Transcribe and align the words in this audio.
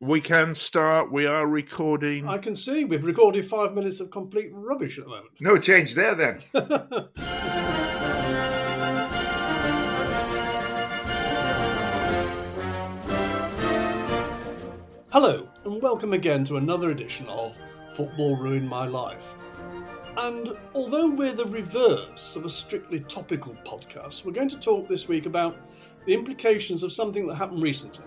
We 0.00 0.20
can 0.20 0.54
start. 0.54 1.10
We 1.10 1.24
are 1.24 1.46
recording. 1.46 2.28
I 2.28 2.36
can 2.36 2.54
see 2.54 2.84
we've 2.84 3.02
recorded 3.02 3.46
five 3.46 3.72
minutes 3.72 3.98
of 3.98 4.10
complete 4.10 4.50
rubbish 4.52 4.98
at 4.98 5.04
the 5.04 5.10
moment. 5.10 5.40
No 5.40 5.56
change 5.56 5.94
there 5.94 6.14
then. 6.14 6.38
Hello, 15.12 15.48
and 15.64 15.80
welcome 15.80 16.12
again 16.12 16.44
to 16.44 16.56
another 16.58 16.90
edition 16.90 17.26
of 17.28 17.56
Football 17.92 18.36
Ruined 18.36 18.68
My 18.68 18.86
Life. 18.86 19.34
And 20.18 20.54
although 20.74 21.08
we're 21.08 21.32
the 21.32 21.46
reverse 21.46 22.36
of 22.36 22.44
a 22.44 22.50
strictly 22.50 23.00
topical 23.00 23.56
podcast, 23.64 24.26
we're 24.26 24.32
going 24.32 24.50
to 24.50 24.58
talk 24.58 24.88
this 24.88 25.08
week 25.08 25.24
about 25.24 25.56
the 26.04 26.12
implications 26.12 26.82
of 26.82 26.92
something 26.92 27.26
that 27.28 27.36
happened 27.36 27.62
recently. 27.62 28.04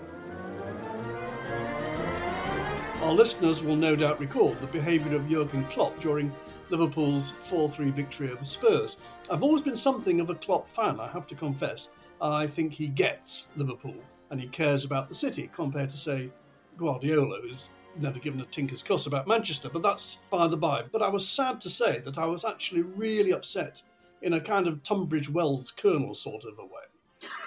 Our 3.02 3.14
listeners 3.14 3.64
will 3.64 3.78
no 3.78 3.96
doubt 3.96 4.20
recall 4.20 4.52
the 4.56 4.68
behaviour 4.68 5.16
of 5.16 5.30
Jurgen 5.30 5.64
Klopp 5.66 5.98
during 6.00 6.34
Liverpool's 6.70 7.32
4 7.32 7.70
3 7.70 7.92
victory 7.92 8.30
over 8.30 8.44
Spurs. 8.44 8.98
I've 9.32 9.42
always 9.42 9.62
been 9.62 9.78
something 9.78 10.20
of 10.20 10.30
a 10.30 10.36
Klopp 10.36 10.70
fan, 10.70 11.00
I 11.00 11.08
have 11.08 11.26
to 11.28 11.36
confess. 11.36 11.92
I 12.22 12.46
think 12.46 12.74
he 12.74 12.90
gets 12.90 13.52
Liverpool 13.56 13.96
and 14.32 14.40
he 14.40 14.48
cares 14.48 14.84
about 14.84 15.08
the 15.08 15.16
city 15.16 15.50
compared 15.54 15.90
to, 15.90 15.98
say, 15.98 16.30
Guardiola, 16.78 17.40
who's 17.42 17.70
never 17.96 18.20
given 18.20 18.42
a 18.42 18.46
tinker's 18.46 18.84
cuss 18.84 19.08
about 19.08 19.28
Manchester, 19.28 19.70
but 19.72 19.82
that's 19.82 20.20
by 20.30 20.48
the 20.48 20.58
by. 20.58 20.84
But 20.92 21.02
I 21.02 21.08
was 21.08 21.28
sad 21.28 21.62
to 21.62 21.70
say 21.70 22.00
that 22.00 22.18
I 22.18 22.26
was 22.26 22.44
actually 22.44 22.82
really 22.82 23.32
upset 23.32 23.82
in 24.22 24.34
a 24.34 24.42
kind 24.42 24.68
of 24.68 24.84
Tunbridge 24.84 25.30
Wells 25.30 25.72
Colonel 25.72 26.14
sort 26.14 26.44
of 26.44 26.60
a 26.60 26.66
way 26.66 26.89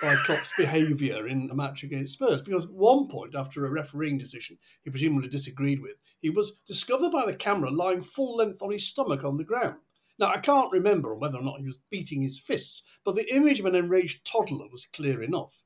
by 0.01 0.17
Klopp's 0.17 0.53
behaviour 0.56 1.27
in 1.27 1.48
a 1.51 1.55
match 1.55 1.83
against 1.83 2.15
Spurs. 2.15 2.42
Because 2.42 2.65
at 2.67 2.73
one 2.73 3.09
point, 3.09 3.34
after 3.34 3.65
a 3.65 3.70
refereeing 3.70 4.19
decision 4.19 4.59
he 4.83 4.91
presumably 4.91 5.29
disagreed 5.29 5.81
with, 5.81 5.97
he 6.20 6.31
was 6.31 6.61
discovered 6.67 7.11
by 7.11 7.25
the 7.27 7.34
camera 7.34 7.70
lying 7.70 8.03
full 8.03 8.37
length 8.37 8.62
on 8.62 8.70
his 8.70 8.87
stomach 8.87 9.25
on 9.25 9.37
the 9.37 9.45
ground. 9.45 9.77
Now, 10.19 10.29
I 10.29 10.39
can't 10.39 10.73
remember 10.73 11.14
whether 11.14 11.39
or 11.39 11.42
not 11.42 11.59
he 11.59 11.67
was 11.67 11.79
beating 11.91 12.23
his 12.23 12.39
fists, 12.39 12.83
but 13.05 13.17
the 13.17 13.34
image 13.34 13.61
of 13.61 13.67
an 13.67 13.75
enraged 13.75 14.27
toddler 14.27 14.69
was 14.70 14.87
clear 14.87 15.23
enough. 15.23 15.64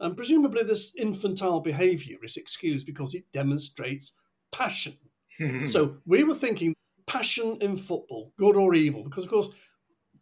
And 0.00 0.16
presumably, 0.16 0.62
this 0.64 0.94
infantile 0.96 1.60
behaviour 1.60 2.18
is 2.22 2.36
excused 2.36 2.86
because 2.86 3.14
it 3.14 3.24
demonstrates 3.32 4.16
passion. 4.52 4.94
Hmm. 5.38 5.66
so 5.66 5.96
we 6.06 6.22
were 6.22 6.34
thinking 6.34 6.74
passion 7.06 7.58
in 7.60 7.76
football, 7.76 8.32
good 8.38 8.56
or 8.56 8.74
evil, 8.74 9.02
because 9.02 9.24
of 9.24 9.30
course 9.30 9.48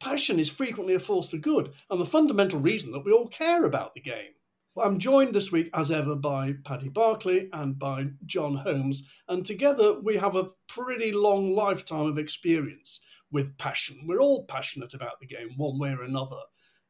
passion 0.02 0.40
is 0.40 0.50
frequently 0.50 0.94
a 0.94 0.98
force 0.98 1.30
for 1.30 1.38
good 1.38 1.72
and 1.88 2.00
the 2.00 2.04
fundamental 2.04 2.58
reason 2.58 2.90
that 2.90 3.04
we 3.04 3.12
all 3.12 3.28
care 3.28 3.64
about 3.64 3.94
the 3.94 4.00
game. 4.00 4.32
I'm 4.76 4.98
joined 4.98 5.32
this 5.32 5.52
week, 5.52 5.70
as 5.74 5.92
ever, 5.92 6.16
by 6.16 6.54
Paddy 6.64 6.88
Barclay 6.88 7.48
and 7.52 7.78
by 7.78 8.06
John 8.26 8.56
Holmes, 8.56 9.08
and 9.28 9.46
together 9.46 10.00
we 10.00 10.16
have 10.16 10.34
a 10.34 10.48
pretty 10.66 11.12
long 11.12 11.52
lifetime 11.52 12.06
of 12.06 12.18
experience 12.18 13.00
with 13.30 13.56
passion. 13.58 14.06
We're 14.06 14.20
all 14.20 14.44
passionate 14.46 14.92
about 14.92 15.20
the 15.20 15.26
game, 15.26 15.50
one 15.56 15.78
way 15.78 15.90
or 15.90 16.02
another. 16.02 16.40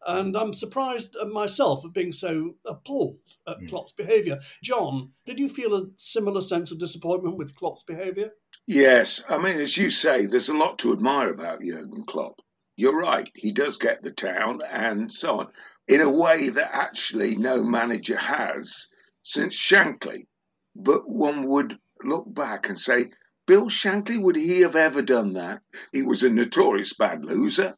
And 0.07 0.35
I'm 0.35 0.55
surprised 0.55 1.15
myself 1.31 1.85
at 1.85 1.93
being 1.93 2.13
so 2.13 2.55
appalled 2.67 3.19
at 3.47 3.61
mm. 3.61 3.69
Klopp's 3.69 3.93
behaviour. 3.93 4.39
John, 4.63 5.11
did 5.27 5.39
you 5.39 5.49
feel 5.49 5.75
a 5.75 5.87
similar 5.97 6.41
sense 6.41 6.73
of 6.73 6.81
disappointment 6.81 7.37
with 7.37 7.55
Klopp's 7.57 7.83
behaviour? 7.83 8.31
Yes. 8.67 9.23
I 9.29 9.37
mean, 9.37 9.61
as 9.61 9.77
you 9.77 9.91
say, 9.91 10.25
there's 10.25 10.49
a 10.49 10.57
lot 10.57 10.79
to 10.79 10.93
admire 10.93 11.31
about 11.31 11.61
Jurgen 11.61 12.05
Klopp 12.07 12.41
you're 12.83 12.99
right, 12.99 13.31
he 13.37 13.53
does 13.53 13.77
get 13.77 14.03
the 14.03 14.11
town 14.11 14.61
and 14.69 15.13
so 15.13 15.39
on, 15.39 15.47
in 15.87 16.01
a 16.01 16.11
way 16.11 16.49
that 16.49 16.75
actually 16.75 17.37
no 17.37 17.63
manager 17.63 18.17
has 18.17 18.89
since 19.23 19.57
Shankly. 19.57 20.27
But 20.75 21.09
one 21.09 21.47
would 21.47 21.79
look 22.03 22.25
back 22.35 22.69
and 22.69 22.77
say, 22.77 23.13
Bill 23.47 23.67
Shankly, 23.67 24.21
would 24.21 24.35
he 24.35 24.63
have 24.63 24.75
ever 24.75 25.01
done 25.01 25.35
that? 25.35 25.63
He 25.93 26.03
was 26.03 26.25
a 26.25 26.29
notorious 26.29 26.93
bad 26.93 27.25
loser, 27.25 27.77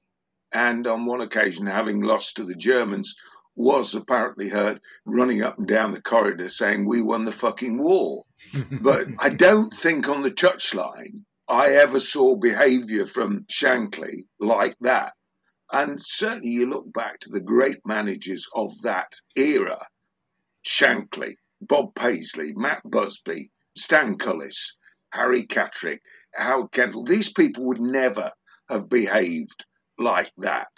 and 0.55 0.87
on 0.87 1.05
one 1.05 1.21
occasion, 1.21 1.67
having 1.67 2.01
lost 2.01 2.37
to 2.37 2.45
the 2.45 2.55
Germans, 2.55 3.15
was 3.55 3.95
apparently 3.95 4.49
heard 4.49 4.81
running 5.05 5.43
up 5.43 5.59
and 5.59 5.69
down 5.69 5.93
the 5.93 6.01
corridor 6.01 6.49
saying, 6.49 6.87
We 6.87 7.03
won 7.03 7.27
the 7.27 7.33
fucking 7.33 7.77
war. 7.77 8.25
but 8.81 9.09
I 9.19 9.29
don't 9.29 9.75
think 9.75 10.09
on 10.09 10.23
the 10.23 10.31
touchline 10.31 11.25
I 11.49 11.73
ever 11.73 12.01
saw 12.01 12.37
behaviour 12.37 13.07
from 13.07 13.45
Shankly 13.45 14.27
like 14.41 14.77
that. 14.81 15.13
And 15.71 16.01
certainly 16.01 16.51
you 16.51 16.67
look 16.67 16.93
back 16.93 17.21
to 17.21 17.31
the 17.31 17.41
great 17.41 17.79
managers 17.85 18.49
of 18.55 18.81
that 18.83 19.13
era 19.37 19.87
Shankly, 20.67 21.37
Bob 21.61 21.95
Paisley, 21.95 22.55
Matt 22.55 22.81
Busby, 22.85 23.51
Stan 23.77 24.17
Cullis, 24.17 24.77
Harry 25.13 25.47
Catterick, 25.47 26.01
Howard 26.35 26.73
Kendall. 26.73 27.05
These 27.05 27.33
people 27.33 27.65
would 27.67 27.81
never 27.81 28.33
have 28.71 28.89
behaved 28.89 29.65
like 29.99 30.33
that. 30.39 30.69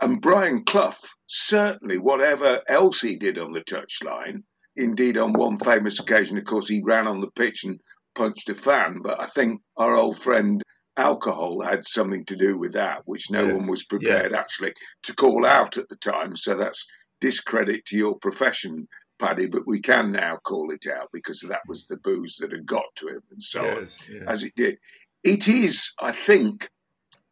And 0.00 0.20
Brian 0.20 0.64
Clough, 0.64 0.94
certainly, 1.26 1.98
whatever 1.98 2.62
else 2.68 3.00
he 3.00 3.16
did 3.16 3.38
on 3.38 3.52
the 3.52 3.64
touchline, 3.64 4.42
indeed, 4.76 5.16
on 5.16 5.32
one 5.32 5.58
famous 5.58 5.98
occasion, 5.98 6.36
of 6.36 6.44
course, 6.44 6.68
he 6.68 6.82
ran 6.82 7.06
on 7.06 7.20
the 7.20 7.30
pitch 7.30 7.64
and 7.64 7.80
punched 8.14 8.48
a 8.48 8.54
fan, 8.54 9.00
but 9.02 9.20
I 9.20 9.26
think 9.26 9.60
our 9.76 9.94
old 9.94 10.18
friend 10.18 10.62
alcohol 10.96 11.62
had 11.62 11.86
something 11.86 12.24
to 12.26 12.36
do 12.36 12.58
with 12.58 12.74
that, 12.74 13.02
which 13.06 13.30
no 13.30 13.46
yes. 13.46 13.56
one 13.56 13.66
was 13.66 13.84
prepared 13.84 14.32
yes. 14.32 14.38
actually 14.38 14.74
to 15.04 15.14
call 15.14 15.46
out 15.46 15.76
at 15.76 15.88
the 15.88 15.96
time. 15.96 16.36
So 16.36 16.56
that's 16.56 16.86
discredit 17.20 17.84
to 17.86 17.96
your 17.96 18.18
profession, 18.18 18.88
Paddy, 19.18 19.46
but 19.46 19.66
we 19.66 19.80
can 19.80 20.12
now 20.12 20.38
call 20.44 20.70
it 20.70 20.86
out 20.86 21.08
because 21.12 21.40
that 21.40 21.62
was 21.68 21.86
the 21.86 21.98
booze 21.98 22.36
that 22.36 22.52
had 22.52 22.66
got 22.66 22.84
to 22.96 23.08
him 23.08 23.22
and 23.30 23.42
so 23.42 23.64
yes, 23.64 23.98
on, 24.10 24.28
as 24.28 24.42
it 24.42 24.52
did. 24.56 24.78
It 25.22 25.48
is, 25.48 25.92
I 26.00 26.12
think, 26.12 26.68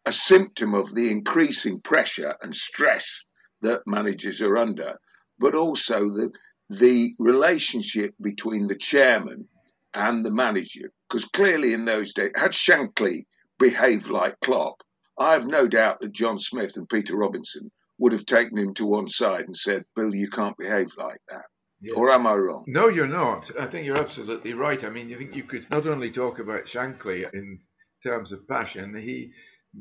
a 0.05 0.13
symptom 0.13 0.75
of 0.75 0.95
the 0.95 1.11
increasing 1.11 1.81
pressure 1.81 2.35
and 2.43 2.55
stress 2.55 3.25
that 3.63 3.83
managers 3.87 4.41
are 4.41 4.57
under, 4.57 4.97
but 5.39 5.55
also 5.55 6.01
the 6.01 6.31
the 6.71 7.15
relationship 7.19 8.15
between 8.21 8.67
the 8.67 8.77
chairman 8.77 9.49
and 9.95 10.25
the 10.25 10.31
manager. 10.31 10.93
Because 11.09 11.25
clearly 11.25 11.73
in 11.73 11.85
those 11.85 12.13
days, 12.13 12.33
had 12.35 12.53
Shankly 12.53 13.25
behaved 13.59 14.09
like 14.09 14.41
Klopp, 14.41 14.83
I 15.19 15.33
have 15.33 15.47
no 15.47 15.67
doubt 15.67 16.01
that 16.01 16.13
John 16.13 16.39
Smith 16.39 16.77
and 16.77 16.89
Peter 16.89 17.17
Robinson 17.17 17.71
would 17.99 18.13
have 18.13 18.27
taken 18.27 18.57
him 18.57 18.75
to 18.75 18.87
one 18.87 19.09
side 19.09 19.47
and 19.47 19.57
said, 19.57 19.85
Bill, 19.97 20.15
you 20.15 20.31
can't 20.31 20.57
behave 20.57 20.93
like 20.97 21.21
that. 21.29 21.47
Or 21.95 22.11
am 22.11 22.27
I 22.27 22.35
wrong? 22.35 22.65
No, 22.67 22.89
you're 22.89 23.07
not. 23.07 23.51
I 23.59 23.67
think 23.67 23.87
you're 23.87 24.01
absolutely 24.01 24.53
right. 24.53 24.83
I 24.83 24.91
mean, 24.91 25.09
you 25.09 25.17
think 25.17 25.37
you 25.37 25.45
could 25.45 25.67
not 25.71 25.87
only 25.87 26.11
talk 26.11 26.41
about 26.41 26.67
Shankly 26.67 27.33
in 27.33 27.61
terms 28.03 28.33
of 28.33 28.49
passion, 28.49 28.97
he, 28.97 29.33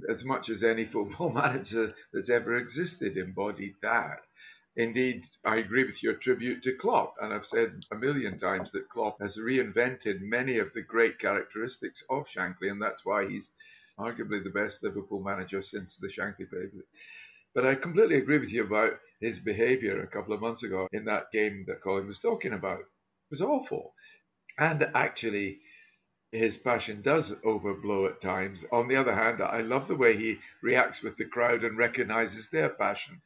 as 0.10 0.24
much 0.24 0.50
as 0.50 0.64
any 0.64 0.86
football 0.86 1.30
manager 1.34 1.92
that's 2.14 2.30
ever 2.30 2.54
existed, 2.56 3.18
embodied 3.18 3.76
that. 3.82 4.20
Indeed, 4.78 5.26
I 5.44 5.56
agree 5.56 5.86
with 5.86 6.04
your 6.04 6.14
tribute 6.14 6.62
to 6.62 6.76
Klopp, 6.76 7.16
and 7.20 7.34
I've 7.34 7.48
said 7.48 7.84
a 7.92 7.96
million 7.96 8.38
times 8.38 8.70
that 8.72 8.90
Klopp 8.90 9.20
has 9.22 9.40
reinvented 9.40 10.22
many 10.22 10.60
of 10.60 10.72
the 10.72 10.84
great 10.84 11.18
characteristics 11.18 12.04
of 12.12 12.30
Shankly, 12.30 12.70
and 12.70 12.80
that's 12.80 13.04
why 13.04 13.28
he's 13.28 13.54
arguably 13.98 14.44
the 14.44 14.52
best 14.52 14.84
Liverpool 14.84 15.24
manager 15.24 15.64
since 15.64 15.98
the 15.98 16.08
Shankly 16.08 16.48
period. 16.48 16.84
But 17.56 17.66
I 17.66 17.74
completely 17.74 18.18
agree 18.18 18.38
with 18.38 18.54
you 18.54 18.66
about 18.66 19.00
his 19.20 19.40
behaviour 19.40 20.04
a 20.04 20.08
couple 20.08 20.36
of 20.36 20.42
months 20.42 20.62
ago 20.62 20.88
in 20.92 21.06
that 21.06 21.32
game 21.32 21.66
that 21.68 21.82
Colin 21.82 22.06
was 22.06 22.20
talking 22.20 22.54
about. 22.54 22.82
It 22.82 23.32
was 23.32 23.42
awful. 23.42 23.96
And 24.60 24.92
actually, 24.94 25.62
his 26.32 26.56
passion 26.56 27.02
does 27.02 27.32
overblow 27.44 28.12
at 28.12 28.22
times. 28.22 28.64
On 28.72 28.88
the 28.88 28.96
other 28.96 29.16
hand, 29.16 29.42
I 29.42 29.62
love 29.62 29.88
the 29.88 29.96
way 29.96 30.16
he 30.16 30.38
reacts 30.62 31.02
with 31.02 31.18
the 31.18 31.26
crowd 31.26 31.64
and 31.64 31.80
recognises 31.80 32.52
their 32.52 32.70
passion 32.70 33.24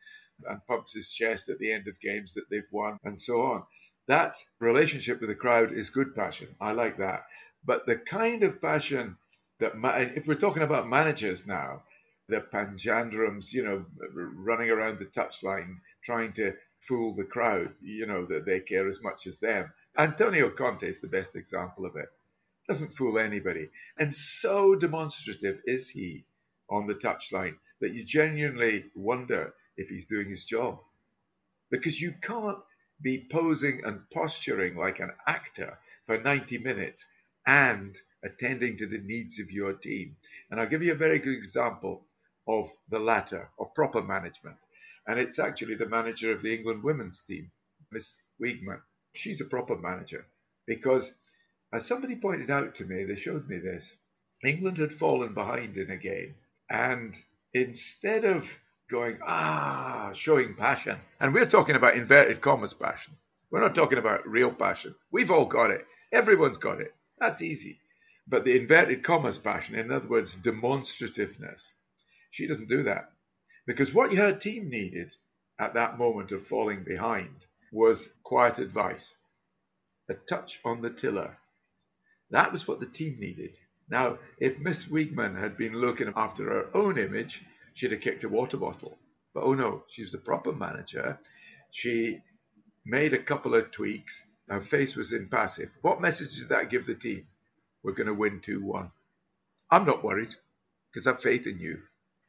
and 0.50 0.66
pumps 0.68 0.94
his 0.94 1.12
chest 1.12 1.50
at 1.50 1.60
the 1.60 1.72
end 1.72 1.88
of 1.88 2.00
games 2.00 2.34
that 2.34 2.50
they've 2.50 2.72
won 2.72 2.98
and 3.04 3.20
so 3.20 3.42
on. 3.42 3.64
That 4.08 4.36
relationship 4.60 5.20
with 5.20 5.30
the 5.30 5.36
crowd 5.36 5.72
is 5.72 5.90
good 5.90 6.16
passion. 6.16 6.50
I 6.60 6.72
like 6.72 6.98
that. 6.98 7.26
But 7.64 7.86
the 7.86 7.96
kind 7.96 8.44
of 8.44 8.62
passion 8.62 9.18
that, 9.60 9.74
if 10.16 10.28
we're 10.28 10.36
talking 10.36 10.64
about 10.64 10.88
managers 10.88 11.48
now, 11.48 11.84
the 12.28 12.42
panjandrums, 12.42 13.54
you 13.54 13.64
know, 13.64 13.86
running 14.14 14.70
around 14.70 15.00
the 15.00 15.06
touchline 15.06 15.76
trying 16.04 16.34
to 16.34 16.54
fool 16.80 17.14
the 17.14 17.24
crowd, 17.24 17.70
you 17.82 18.08
know, 18.08 18.26
that 18.26 18.46
they 18.46 18.60
care 18.60 18.90
as 18.90 19.04
much 19.04 19.28
as 19.28 19.40
them. 19.40 19.72
Antonio 19.98 20.50
Conte 20.50 20.88
is 20.88 21.02
the 21.02 21.08
best 21.08 21.36
example 21.36 21.86
of 21.86 21.96
it. 21.96 22.08
Doesn't 22.68 22.88
fool 22.88 23.20
anybody. 23.20 23.70
And 24.00 24.14
so 24.14 24.76
demonstrative 24.76 25.60
is 25.66 25.90
he 25.90 26.26
on 26.70 26.88
the 26.88 26.96
touchline 26.96 27.56
that 27.82 27.94
you 27.94 28.04
genuinely 28.04 28.86
wonder 28.96 29.54
if 29.78 29.90
he's 29.90 30.06
doing 30.06 30.30
his 30.30 30.46
job. 30.46 30.80
Because 31.70 32.02
you 32.02 32.14
can't 32.22 32.60
be 33.02 33.26
posing 33.32 33.82
and 33.86 34.02
posturing 34.14 34.76
like 34.76 35.00
an 35.00 35.12
actor 35.28 35.80
for 36.06 36.22
90 36.22 36.60
minutes 36.60 37.06
and 37.46 37.98
attending 38.24 38.78
to 38.78 38.86
the 38.86 39.00
needs 39.00 39.40
of 39.40 39.52
your 39.52 39.74
team. 39.74 40.16
And 40.50 40.60
I'll 40.60 40.68
give 40.68 40.84
you 40.84 40.92
a 40.92 40.96
very 40.96 41.20
good 41.20 41.36
example 41.36 42.06
of 42.48 42.70
the 42.90 43.00
latter, 43.00 43.50
of 43.60 43.74
proper 43.74 44.02
management. 44.02 44.58
And 45.08 45.20
it's 45.20 45.40
actually 45.40 45.76
the 45.76 45.90
manager 45.90 46.32
of 46.32 46.44
the 46.44 46.54
England 46.54 46.84
women's 46.84 47.22
team, 47.22 47.52
Miss 47.92 48.18
Wiegman. 48.42 48.82
She's 49.14 49.42
a 49.42 49.46
proper 49.46 49.76
manager 49.76 50.28
because, 50.68 51.16
as 51.74 51.86
somebody 51.86 52.16
pointed 52.16 52.52
out 52.52 52.76
to 52.76 52.86
me, 52.86 53.04
they 53.04 53.16
showed 53.16 53.48
me 53.48 53.58
this. 53.58 53.98
England 54.44 54.78
had 54.78 54.94
fallen 54.94 55.34
behind 55.34 55.78
in 55.78 55.90
a 55.90 55.98
game. 55.98 56.36
And 56.70 57.16
instead 57.54 58.26
of 58.26 58.58
going, 58.92 59.18
ah, 59.26 60.12
showing 60.14 60.54
passion, 60.54 60.98
and 61.20 61.34
we're 61.34 61.46
talking 61.46 61.76
about 61.76 61.96
inverted 61.96 62.42
commas 62.42 62.74
passion, 62.74 63.16
we're 63.50 63.62
not 63.62 63.74
talking 63.74 63.98
about 63.98 64.28
real 64.28 64.52
passion. 64.52 64.94
We've 65.12 65.32
all 65.32 65.46
got 65.46 65.72
it. 65.72 65.86
Everyone's 66.12 66.58
got 66.58 66.82
it. 66.82 66.94
That's 67.18 67.42
easy. 67.42 67.80
But 68.28 68.46
the 68.46 68.60
inverted 68.60 69.04
commas 69.04 69.38
passion, 69.38 69.76
in 69.76 69.92
other 69.92 70.08
words, 70.08 70.36
demonstrativeness, 70.36 71.72
she 72.30 72.48
doesn't 72.48 72.70
do 72.70 72.84
that. 72.84 73.12
Because 73.66 73.94
what 73.94 74.14
her 74.14 74.34
team 74.34 74.70
needed 74.70 75.14
at 75.60 75.74
that 75.74 75.98
moment 75.98 76.32
of 76.32 76.46
falling 76.46 76.84
behind 76.84 77.46
was 77.72 78.14
quiet 78.24 78.60
advice, 78.60 79.16
a 80.10 80.14
touch 80.14 80.60
on 80.66 80.82
the 80.82 80.90
tiller. 80.90 81.38
That 82.30 82.52
was 82.52 82.68
what 82.68 82.80
the 82.80 82.86
team 82.86 83.18
needed. 83.20 83.58
Now, 83.90 84.20
if 84.40 84.60
Miss 84.60 84.86
Wiegman 84.86 85.38
had 85.38 85.58
been 85.58 85.74
looking 85.74 86.14
after 86.16 86.46
her 86.46 86.70
own 86.76 86.98
image, 86.98 87.44
she'd 87.74 87.92
have 87.92 88.02
kicked 88.02 88.24
a 88.24 88.30
water 88.30 88.58
bottle. 88.58 88.98
But 89.34 89.44
oh 89.44 89.54
no, 89.54 89.84
she 89.90 90.04
was 90.04 90.14
a 90.14 90.20
proper 90.20 90.52
manager. 90.52 91.20
She 91.72 92.20
made 92.86 93.14
a 93.14 93.24
couple 93.24 93.56
of 93.56 93.72
tweaks. 93.72 94.24
Her 94.50 94.62
face 94.62 94.96
was 94.96 95.14
impassive. 95.14 95.70
What 95.82 96.02
message 96.02 96.38
did 96.38 96.50
that 96.50 96.70
give 96.70 96.86
the 96.86 96.96
team? 96.96 97.26
We're 97.84 97.94
going 97.94 98.08
to 98.08 98.14
win 98.14 98.42
2 98.42 98.64
1. 98.64 98.92
I'm 99.72 99.86
not 99.86 100.04
worried 100.04 100.36
because 100.92 101.08
I 101.08 101.12
have 101.12 101.22
faith 101.22 101.48
in 101.48 101.60
you. 101.60 101.80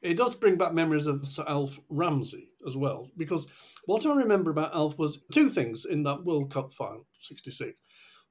It 0.03 0.17
does 0.17 0.35
bring 0.35 0.57
back 0.57 0.73
memories 0.73 1.07
of 1.07 1.27
Sir 1.27 1.45
Alf 1.47 1.79
Ramsey 1.89 2.49
as 2.67 2.77
well, 2.77 3.09
because 3.17 3.49
what 3.87 4.07
I 4.07 4.15
remember 4.15 4.51
about 4.51 4.75
Alf 4.75 4.99
was 4.99 5.23
two 5.33 5.49
things 5.49 5.85
in 5.85 6.03
that 6.05 6.25
World 6.25 6.53
Cup 6.53 6.73
final, 6.73 7.07
66. 7.19 7.73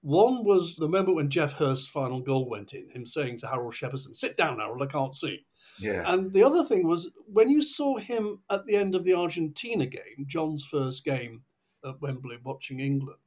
One 0.02 0.44
was 0.44 0.76
the 0.76 0.90
moment 0.90 1.16
when 1.16 1.30
Geoff 1.30 1.54
Hurst's 1.54 1.88
final 1.88 2.22
goal 2.22 2.50
went 2.50 2.74
in, 2.74 2.90
him 2.90 3.06
saying 3.06 3.40
to 3.40 3.48
Harold 3.48 3.74
Shepherdson, 3.74 4.16
Sit 4.16 4.36
down, 4.36 4.60
Harold, 4.60 4.82
I 4.82 4.88
can't 4.88 5.14
see. 5.14 5.46
Yeah. 5.80 6.04
And 6.06 6.32
the 6.32 6.44
other 6.44 6.64
thing 6.64 6.88
was 6.88 7.12
when 7.26 7.50
you 7.50 7.62
saw 7.62 7.98
him 7.98 8.42
at 8.50 8.66
the 8.66 8.76
end 8.76 8.96
of 8.96 9.04
the 9.04 9.14
Argentina 9.14 9.86
game, 9.86 10.26
John's 10.26 10.66
first 10.66 11.04
game 11.04 11.44
at 11.86 12.02
Wembley, 12.02 12.38
watching 12.44 12.80
England, 12.80 13.20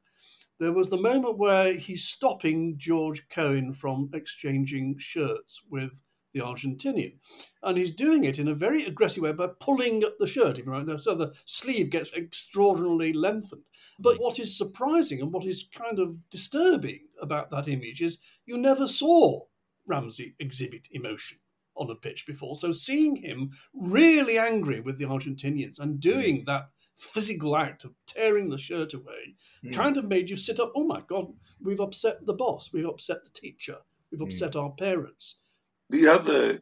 there 0.61 0.73
was 0.73 0.88
the 0.88 1.00
moment 1.00 1.38
where 1.38 1.75
he's 1.75 2.05
stopping 2.05 2.79
George 2.79 3.29
Cohen 3.29 3.73
from 3.73 4.11
exchanging 4.14 4.96
shirts 4.99 5.62
with 5.69 6.02
the 6.32 6.41
Argentinian. 6.41 7.14
And 7.62 7.79
he's 7.79 7.93
doing 7.93 8.25
it 8.25 8.38
in 8.38 8.49
a 8.49 8.55
very 8.55 8.85
aggressive 8.85 9.23
way 9.23 9.32
by 9.32 9.49
pulling 9.61 10.05
up 10.05 10.19
the 10.19 10.26
shirt, 10.26 10.58
if 10.58 10.67
you 10.67 10.73
right, 10.73 11.00
so 11.00 11.14
the 11.14 11.32
sleeve 11.44 11.91
gets 11.91 12.14
extraordinarily 12.14 13.12
lengthened. 13.12 13.62
But 13.99 14.20
what 14.20 14.38
is 14.38 14.56
surprising 14.56 15.20
and 15.20 15.32
what 15.32 15.46
is 15.46 15.69
kind 15.73 15.99
of 15.99 16.19
disturbing 16.31 17.06
about 17.20 17.50
that 17.50 17.69
image 17.69 18.02
is 18.02 18.19
you 18.46 18.58
never 18.58 18.87
saw 18.87 19.41
Ramsey 19.87 20.35
exhibit 20.38 20.88
emotion 20.91 21.38
on 21.76 21.91
a 21.91 21.94
pitch 21.94 22.26
before. 22.26 22.55
So 22.55 22.73
seeing 22.73 23.17
him 23.17 23.50
really 23.73 24.38
angry 24.38 24.81
with 24.81 24.99
the 24.99 25.06
Argentinians 25.06 25.81
and 25.81 26.00
doing 26.00 26.43
mm. 26.43 26.47
that 26.47 26.69
physical 26.97 27.56
act 27.56 27.85
of 27.85 27.94
tearing 28.06 28.49
the 28.49 28.59
shirt 28.59 28.94
away 28.94 29.35
mm. 29.65 29.73
kind 29.73 29.97
of 29.97 30.06
made 30.06 30.31
you 30.31 30.37
sit 30.37 30.61
up, 30.61 30.73
oh 30.76 30.85
my 30.85 31.03
God, 31.09 31.26
we've 31.61 31.81
upset 31.81 32.25
the 32.25 32.35
boss, 32.35 32.73
we've 32.73 32.87
upset 32.87 33.25
the 33.25 33.31
teacher, 33.31 33.79
we've 34.11 34.21
mm. 34.21 34.26
upset 34.26 34.56
our 34.56 34.71
parents. 34.73 35.41
The 35.91 36.09
other 36.09 36.61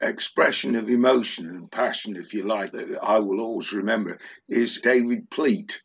expression 0.00 0.76
of 0.76 0.88
emotion 0.88 1.48
and 1.48 1.70
passion, 1.70 2.16
if 2.16 2.32
you 2.32 2.44
like, 2.44 2.72
that 2.72 2.98
I 3.02 3.18
will 3.18 3.40
always 3.40 3.72
remember 3.72 4.18
is 4.48 4.80
David 4.80 5.30
Pleat 5.30 5.82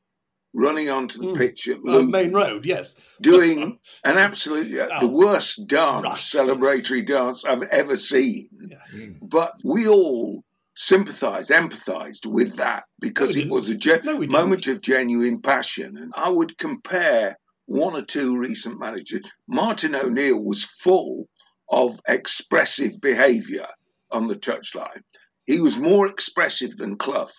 running 0.53 0.89
onto 0.89 1.19
the 1.19 1.27
mm. 1.27 1.38
pitch 1.38 1.67
at 1.67 1.77
uh, 1.77 2.03
Maine 2.03 2.33
Road, 2.33 2.65
yes. 2.65 3.00
doing 3.21 3.79
an 4.03 4.17
absolutely 4.17 4.79
uh, 4.79 4.88
oh, 4.94 5.00
the 5.01 5.07
worst 5.07 5.67
dance, 5.67 6.03
rushed, 6.03 6.33
celebratory 6.33 7.00
yes. 7.00 7.07
dance 7.07 7.45
I've 7.45 7.63
ever 7.63 7.97
seen. 7.97 8.50
Yes. 8.69 8.94
Mm. 8.94 9.17
But 9.21 9.53
we 9.63 9.88
all 9.88 10.44
sympathised, 10.75 11.51
empathised 11.51 12.25
with 12.25 12.55
that 12.57 12.85
because 13.00 13.35
it 13.35 13.50
was 13.50 13.69
a 13.69 13.75
gen- 13.75 14.01
no, 14.03 14.19
moment 14.19 14.67
of 14.67 14.81
genuine 14.81 15.41
passion. 15.41 15.97
And 15.97 16.11
I 16.15 16.29
would 16.29 16.57
compare 16.57 17.38
one 17.65 17.95
or 17.95 18.01
two 18.01 18.38
recent 18.38 18.79
managers. 18.79 19.21
Martin 19.47 19.95
O'Neill 19.95 20.41
was 20.41 20.63
full 20.63 21.27
of 21.69 21.99
expressive 22.07 22.99
behaviour 23.01 23.67
on 24.11 24.27
the 24.27 24.35
touchline. 24.35 25.01
He 25.45 25.59
was 25.59 25.77
more 25.77 26.07
expressive 26.07 26.77
than 26.77 26.97
Clough. 26.97 27.29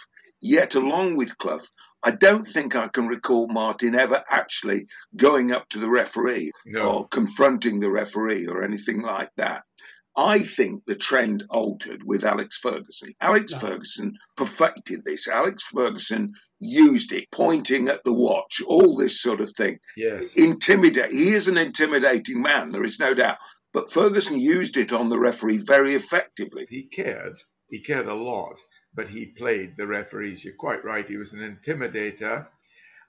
Yet, 0.40 0.75
along 0.75 1.17
with 1.17 1.38
Clough, 1.38 1.62
I 2.05 2.11
don't 2.11 2.47
think 2.47 2.77
I 2.77 2.89
can 2.89 3.09
recall 3.09 3.49
Martin 3.49 3.95
ever 3.95 4.23
actually 4.31 4.87
going 5.17 5.53
up 5.53 5.69
to 5.71 5.79
the 5.79 5.89
referee 5.89 6.53
no. 6.67 6.81
or 6.83 7.09
confronting 7.09 7.81
the 7.81 7.91
referee 7.91 8.47
or 8.47 8.62
anything 8.62 9.01
like 9.01 9.31
that. 9.39 9.62
I 10.17 10.41
think 10.41 10.85
the 10.87 10.95
trend 10.95 11.45
altered 11.51 12.03
with 12.05 12.25
Alex 12.25 12.59
Ferguson. 12.59 13.15
Alex 13.21 13.53
no. 13.53 13.59
Ferguson 13.59 14.12
perfected 14.37 15.05
this. 15.05 15.27
Alex 15.27 15.65
Ferguson 15.65 16.33
used 16.61 17.11
it, 17.11 17.25
pointing 17.33 17.89
at 17.89 18.05
the 18.05 18.12
watch, 18.12 18.61
all 18.67 18.97
this 18.97 19.21
sort 19.21 19.41
of 19.41 19.51
thing. 19.56 19.79
Yes. 19.97 20.33
Intimidate. 20.35 21.11
He 21.11 21.31
is 21.31 21.49
an 21.49 21.56
intimidating 21.56 22.43
man, 22.43 22.71
there 22.71 22.85
is 22.85 23.01
no 23.01 23.15
doubt. 23.15 23.39
But 23.73 23.91
Ferguson 23.91 24.39
used 24.39 24.77
it 24.77 24.93
on 24.93 25.09
the 25.09 25.19
referee 25.19 25.56
very 25.56 25.95
effectively. 25.95 26.67
He 26.69 26.85
cared. 26.85 27.41
He 27.71 27.81
cared 27.81 28.06
a 28.06 28.15
lot, 28.15 28.61
but 28.94 29.08
he 29.08 29.26
played 29.26 29.76
the 29.76 29.87
referees. 29.87 30.44
You're 30.44 30.55
quite 30.55 30.85
right. 30.85 31.08
He 31.08 31.17
was 31.17 31.32
an 31.32 31.41
intimidator. 31.41 32.46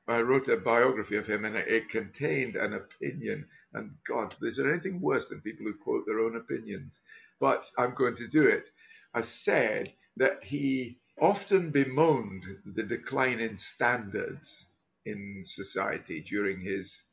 I 0.07 0.21
wrote 0.21 0.47
a 0.47 0.57
biography 0.57 1.15
of 1.17 1.27
him, 1.27 1.45
and 1.45 1.55
it 1.55 1.89
contained 1.89 2.55
an 2.55 2.73
opinion. 2.73 3.47
And 3.73 3.91
God, 4.07 4.35
is 4.41 4.57
there 4.57 4.71
anything 4.71 5.01
worse 5.01 5.27
than 5.27 5.41
people 5.41 5.65
who 5.65 5.73
quote 5.73 6.05
their 6.05 6.19
own 6.19 6.35
opinions? 6.35 7.01
But 7.39 7.65
I'm 7.77 7.93
going 7.93 8.15
to 8.17 8.27
do 8.27 8.47
it. 8.47 8.67
I 9.13 9.21
said 9.21 9.93
that 10.17 10.43
he 10.43 10.97
often 11.19 11.71
bemoaned 11.71 12.43
the 12.65 12.83
decline 12.83 13.39
in 13.39 13.57
standards 13.57 14.69
in 15.05 15.43
society 15.45 16.21
during 16.21 16.61
his 16.61 17.03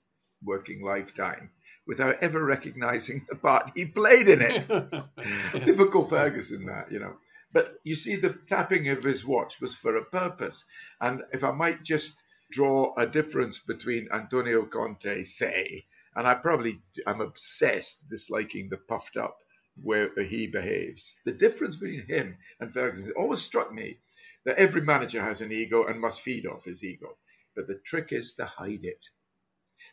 working 0.44 0.82
lifetime 0.82 1.50
without 1.86 2.16
ever 2.22 2.44
recognizing 2.44 3.24
the 3.28 3.36
part 3.36 3.70
he 3.74 3.84
played 3.84 4.28
in 4.28 4.40
it. 4.40 5.64
Typical 5.64 6.04
Ferguson, 6.04 6.66
that, 6.66 6.90
you 6.90 6.98
know. 6.98 7.14
But 7.52 7.74
you 7.84 7.94
see, 7.94 8.16
the 8.16 8.38
tapping 8.46 8.88
of 8.88 9.04
his 9.04 9.26
watch 9.26 9.60
was 9.60 9.74
for 9.74 9.96
a 9.96 10.04
purpose. 10.04 10.64
And 11.00 11.22
if 11.32 11.44
I 11.44 11.50
might 11.50 11.82
just 11.82 12.22
draw 12.50 12.94
a 12.96 13.06
difference 13.06 13.58
between 13.58 14.08
Antonio 14.12 14.64
Conte, 14.64 15.24
say, 15.24 15.86
and 16.14 16.26
I 16.26 16.34
probably 16.34 16.80
am 17.06 17.20
obsessed 17.20 18.08
disliking 18.08 18.68
the 18.68 18.76
puffed 18.76 19.16
up 19.16 19.38
where 19.82 20.10
he 20.22 20.46
behaves. 20.46 21.16
The 21.24 21.32
difference 21.32 21.76
between 21.76 22.06
him 22.06 22.36
and 22.60 22.72
Ferguson 22.72 23.08
it 23.08 23.16
always 23.16 23.42
struck 23.42 23.72
me 23.72 24.00
that 24.44 24.58
every 24.58 24.82
manager 24.82 25.22
has 25.22 25.40
an 25.40 25.52
ego 25.52 25.86
and 25.86 26.00
must 26.00 26.20
feed 26.20 26.46
off 26.46 26.64
his 26.64 26.84
ego. 26.84 27.16
But 27.54 27.68
the 27.68 27.78
trick 27.84 28.12
is 28.12 28.34
to 28.34 28.44
hide 28.44 28.84
it. 28.84 29.06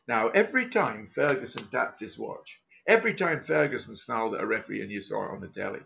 Now, 0.07 0.29
every 0.29 0.67
time 0.69 1.05
Ferguson 1.05 1.69
tapped 1.69 1.99
his 1.99 2.17
watch, 2.17 2.61
every 2.87 3.13
time 3.13 3.41
Ferguson 3.41 3.95
snarled 3.95 4.35
at 4.35 4.41
a 4.41 4.47
referee 4.47 4.81
and 4.81 4.91
you 4.91 5.01
saw 5.01 5.25
it 5.25 5.31
on 5.31 5.41
the 5.41 5.47
telly, 5.47 5.81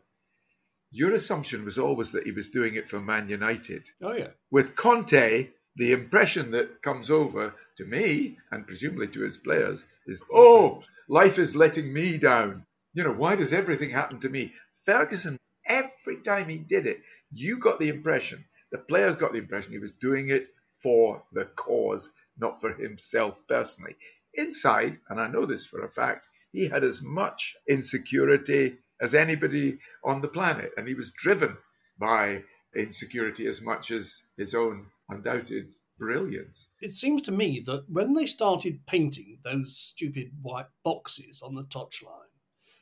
your 0.93 1.13
assumption 1.13 1.65
was 1.65 1.77
always 1.77 2.12
that 2.12 2.25
he 2.25 2.31
was 2.31 2.50
doing 2.50 2.75
it 2.75 2.88
for 2.88 3.00
Man 3.00 3.27
United. 3.27 3.83
Oh, 4.01 4.13
yeah. 4.13 4.29
With 4.51 4.75
Conte, 4.75 5.50
the 5.75 5.91
impression 5.91 6.51
that 6.51 6.83
comes 6.83 7.09
over 7.09 7.55
to 7.77 7.85
me, 7.85 8.38
and 8.51 8.67
presumably 8.67 9.07
to 9.07 9.21
his 9.21 9.35
players, 9.35 9.85
is, 10.05 10.23
oh, 10.31 10.83
life 11.09 11.39
is 11.39 11.55
letting 11.55 11.91
me 11.91 12.17
down. 12.17 12.65
You 12.93 13.03
know, 13.03 13.12
why 13.12 13.35
does 13.35 13.51
everything 13.51 13.89
happen 13.89 14.19
to 14.19 14.29
me? 14.29 14.53
Ferguson, 14.85 15.38
every 15.65 16.21
time 16.23 16.47
he 16.47 16.59
did 16.59 16.85
it, 16.85 17.01
you 17.31 17.57
got 17.57 17.79
the 17.79 17.89
impression, 17.89 18.45
the 18.71 18.77
players 18.77 19.15
got 19.15 19.31
the 19.31 19.39
impression 19.39 19.71
he 19.71 19.79
was 19.79 19.93
doing 19.93 20.29
it 20.29 20.50
for 20.81 21.23
the 21.33 21.45
cause 21.45 22.12
not 22.38 22.62
for 22.62 22.73
himself 22.73 23.41
personally. 23.47 23.95
Inside, 24.35 25.00
and 25.09 25.19
I 25.19 25.27
know 25.27 25.45
this 25.45 25.65
for 25.65 25.83
a 25.83 25.89
fact, 25.89 26.27
he 26.51 26.67
had 26.67 26.83
as 26.83 27.01
much 27.01 27.55
insecurity 27.67 28.77
as 29.03 29.13
anybody 29.13 29.77
on 30.03 30.22
the 30.22 30.27
planet, 30.29 30.72
and 30.77 30.88
he 30.88 30.93
was 30.93 31.12
driven 31.12 31.57
by 32.00 32.41
insecurity 32.75 33.45
as 33.45 33.62
much 33.62 33.91
as 33.91 34.24
his 34.38 34.55
own 34.55 34.88
undoubted 35.10 35.67
brilliance. 36.00 36.69
It 36.81 36.93
seems 36.93 37.22
to 37.24 37.31
me 37.31 37.60
that 37.65 37.83
when 37.89 38.13
they 38.13 38.25
started 38.25 38.86
painting 38.88 39.39
those 39.43 39.77
stupid 39.77 40.31
white 40.41 40.72
boxes 40.83 41.41
on 41.41 41.53
the 41.53 41.65
touchline, 41.65 42.31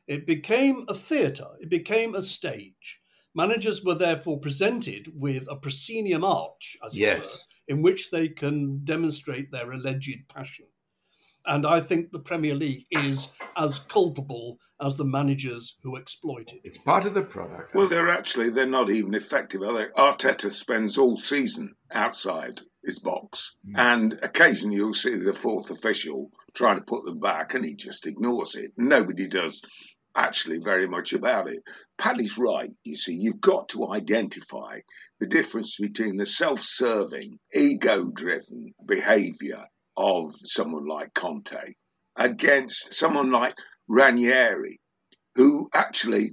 it 0.08 0.26
became 0.28 0.86
a 0.88 0.94
theatre, 0.94 1.50
it 1.60 1.70
became 1.70 2.16
a 2.16 2.22
stage. 2.22 3.02
Managers 3.34 3.84
were 3.84 3.96
therefore 3.96 4.40
presented 4.40 5.08
with 5.16 5.48
a 5.50 5.56
proscenium 5.56 6.24
arch, 6.24 6.78
as 6.86 6.96
it 6.96 7.00
Yes. 7.00 7.24
were, 7.24 7.74
in 7.76 7.82
which 7.82 8.12
they 8.12 8.28
can 8.28 8.84
demonstrate 8.84 9.52
their 9.52 9.72
alleged 9.72 10.28
passion. 10.28 10.68
And 11.46 11.66
I 11.66 11.80
think 11.82 12.12
the 12.12 12.20
Premier 12.20 12.56
League 12.56 12.86
is 12.92 13.34
as 13.58 13.80
culpable 13.80 14.58
as 14.82 14.96
the 14.98 15.06
managers 15.06 15.78
who 15.84 15.96
exploit 15.96 16.52
it. 16.54 16.62
It's 16.64 16.78
part 16.78 17.06
of 17.06 17.14
the 17.14 17.22
product. 17.22 17.76
Well, 17.76 17.88
they're 17.88 18.10
actually 18.10 18.50
they're 18.50 18.66
not 18.66 18.90
even 18.90 19.14
effective. 19.14 19.62
Are 19.62 19.74
they? 19.74 19.86
Arteta 19.98 20.52
spends 20.52 20.98
all 20.98 21.18
season 21.18 21.74
outside 21.92 22.62
his 22.84 22.98
box, 23.00 23.56
Mm. 23.68 23.74
and 23.78 24.20
occasionally 24.24 24.78
you'll 24.78 24.96
see 24.96 25.16
the 25.16 25.34
fourth 25.34 25.70
official 25.70 26.32
trying 26.56 26.78
to 26.78 26.84
put 26.84 27.04
them 27.06 27.20
back, 27.20 27.54
and 27.54 27.64
he 27.64 27.76
just 27.76 28.08
ignores 28.08 28.56
it. 28.56 28.72
Nobody 28.76 29.28
does 29.28 29.62
actually 30.16 30.58
very 30.58 30.88
much 30.88 31.14
about 31.14 31.48
it. 31.48 31.62
Paddy's 31.98 32.38
right. 32.38 32.72
You 32.84 32.98
see, 32.98 33.14
you've 33.14 33.40
got 33.40 33.70
to 33.70 33.92
identify 33.92 34.80
the 35.20 35.28
difference 35.28 35.78
between 35.80 36.18
the 36.18 36.26
self-serving, 36.26 37.40
ego-driven 37.54 38.74
behaviour 38.86 39.66
of 40.02 40.34
someone 40.44 40.88
like 40.88 41.14
Conte 41.14 41.76
against 42.16 42.96
someone 42.96 43.32
like 43.32 43.56
Ranieri, 43.88 44.80
who 45.36 45.70
actually 45.76 46.32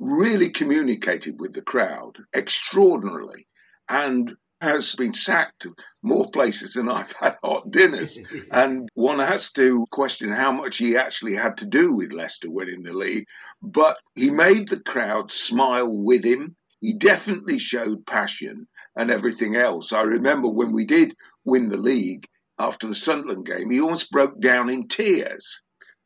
really 0.00 0.50
communicated 0.50 1.38
with 1.38 1.52
the 1.52 1.62
crowd 1.62 2.16
extraordinarily 2.34 3.46
and 3.90 4.34
has 4.62 4.94
been 4.94 5.12
sacked 5.12 5.66
more 6.02 6.30
places 6.30 6.72
than 6.72 6.88
I've 6.88 7.12
had 7.20 7.36
hot 7.44 7.70
dinners. 7.70 8.18
and 8.50 8.88
one 8.94 9.18
has 9.18 9.52
to 9.52 9.84
question 9.90 10.32
how 10.32 10.52
much 10.52 10.78
he 10.78 10.96
actually 10.96 11.34
had 11.34 11.58
to 11.58 11.66
do 11.66 11.92
with 11.92 12.12
Leicester 12.12 12.50
winning 12.50 12.82
the 12.82 12.94
league. 12.94 13.26
But 13.60 13.98
he 14.14 14.30
made 14.30 14.68
the 14.68 14.80
crowd 14.80 15.30
smile 15.30 15.94
with 16.02 16.24
him. 16.24 16.56
He 16.80 16.94
definitely 16.94 17.58
showed 17.58 18.06
passion 18.06 18.66
and 18.96 19.10
everything 19.10 19.56
else. 19.56 19.92
I 19.92 20.02
remember 20.02 20.48
when 20.48 20.72
we 20.72 20.86
did 20.86 21.14
win 21.44 21.68
the 21.68 21.76
league 21.76 22.26
after 22.58 22.86
the 22.86 22.94
Sunderland 22.94 23.46
game, 23.46 23.70
he 23.70 23.80
almost 23.80 24.10
broke 24.10 24.40
down 24.40 24.68
in 24.70 24.86
tears. 24.86 25.62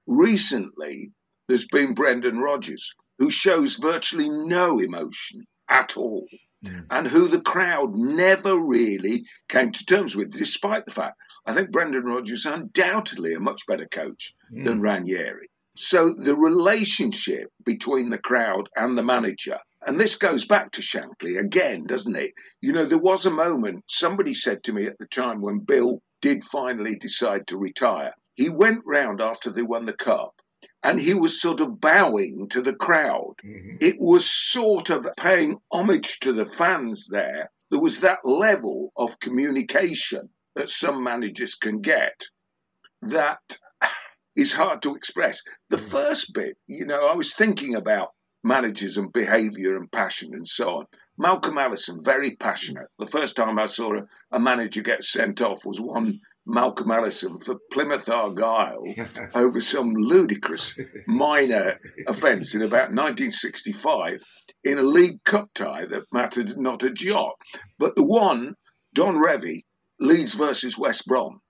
Recently, 0.07 1.12
there's 1.49 1.69
been 1.69 1.95
Brendan 1.95 2.40
Rodgers, 2.40 2.95
who 3.19 3.31
shows 3.31 3.76
virtually 3.76 4.28
no 4.28 4.78
emotion 4.78 5.47
at 5.69 5.97
all, 5.97 6.26
Mm. 6.64 6.87
and 6.90 7.07
who 7.07 7.28
the 7.28 7.40
crowd 7.40 7.95
never 7.95 8.59
really 8.59 9.25
came 9.49 9.71
to 9.71 9.85
terms 9.87 10.17
with, 10.17 10.33
despite 10.33 10.85
the 10.87 10.90
fact 10.90 11.17
I 11.47 11.55
think 11.55 11.71
Brendan 11.71 12.02
Rodgers 12.05 12.40
is 12.40 12.47
undoubtedly 12.47 13.33
a 13.33 13.40
much 13.40 13.64
better 13.67 13.87
coach 13.87 14.35
Mm. 14.52 14.64
than 14.67 14.81
Ranieri. 14.81 15.49
So 15.76 16.12
the 16.12 16.35
relationship 16.35 17.52
between 17.64 18.11
the 18.11 18.19
crowd 18.19 18.69
and 18.75 18.99
the 18.99 19.05
manager, 19.05 19.59
and 19.87 20.00
this 20.00 20.17
goes 20.17 20.45
back 20.45 20.73
to 20.73 20.83
Shankly 20.83 21.38
again, 21.38 21.87
doesn't 21.87 22.17
it? 22.17 22.33
You 22.61 22.73
know, 22.73 22.85
there 22.87 22.99
was 22.99 23.25
a 23.25 23.31
moment, 23.31 23.85
somebody 23.88 24.35
said 24.35 24.64
to 24.64 24.73
me 24.73 24.87
at 24.87 24.99
the 24.99 25.07
time 25.07 25.40
when 25.40 25.61
Bill 25.61 26.02
did 26.21 26.45
finally 26.45 26.97
decide 26.97 27.47
to 27.47 27.57
retire, 27.59 28.13
he 28.35 28.49
went 28.49 28.83
round 28.87 29.21
after 29.21 29.51
they 29.51 29.63
won 29.63 29.87
the 29.87 29.93
cup 29.93 30.35
and 30.83 31.01
he 31.01 31.15
was 31.15 31.41
sort 31.41 31.61
of 31.61 31.81
bowing 31.81 32.49
to 32.49 32.63
the 32.63 32.75
crowd. 32.75 33.35
Mhm. 33.45 33.79
It 33.81 34.01
was 34.01 34.29
sort 34.29 34.91
of 34.91 35.09
paying 35.17 35.59
homage 35.73 36.19
to 36.21 36.33
the 36.33 36.47
fans 36.47 37.09
there. 37.09 37.51
There 37.71 37.81
was 37.81 38.01
that 38.01 38.25
level 38.25 38.93
of 38.97 39.19
communication 39.21 40.29
that 40.55 40.71
some 40.71 41.03
managers 41.03 41.55
can 41.55 41.81
get 41.81 42.25
that 43.03 43.59
is 44.37 44.53
hard 44.53 44.83
to 44.83 44.95
express. 44.95 45.41
The 45.69 45.77
Mm. 45.77 45.89
first 45.91 46.33
bit, 46.33 46.57
you 46.67 46.85
know, 46.87 47.07
I 47.07 47.15
was 47.15 47.35
thinking 47.35 47.75
about 47.75 48.11
managers 48.45 48.97
and 48.97 49.12
behaviour 49.12 49.76
and 49.76 49.90
passion 49.90 50.30
and 50.33 50.47
so 50.47 50.78
on. 50.78 50.87
Malcolm 51.16 51.59
Allison, 51.59 51.99
very 52.02 52.37
passionate. 52.37 52.87
The 52.99 53.07
first 53.07 53.37
time 53.37 53.59
I 53.59 53.66
saw 53.66 53.99
a, 53.99 54.07
a 54.30 54.38
manager 54.38 54.83
get 54.83 55.04
sent 55.04 55.40
off 55.40 55.64
was 55.64 55.80
one 55.80 56.21
Malcolm 56.47 56.90
Allison 56.90 57.38
for 57.38 57.57
Plymouth 57.73 58.09
Argyle 58.09 58.83
over 59.35 59.61
some 59.61 59.92
ludicrous 59.92 60.78
minor 61.07 61.78
offence 62.07 62.54
in 62.54 62.62
about 62.62 62.90
1965 62.90 64.23
in 64.64 64.78
a 64.78 64.83
League 64.83 65.23
Cup 65.25 65.50
tie 65.54 65.85
that 65.87 66.04
mattered 66.12 66.57
not 66.57 66.83
a 66.83 66.90
jot. 66.90 67.35
But 67.78 67.97
the 67.97 68.04
one, 68.04 68.54
Don 68.95 69.16
Revie, 69.16 69.64
Leeds 70.00 70.35
versus 70.35 70.78
West 70.78 71.07
Brom, 71.07 71.40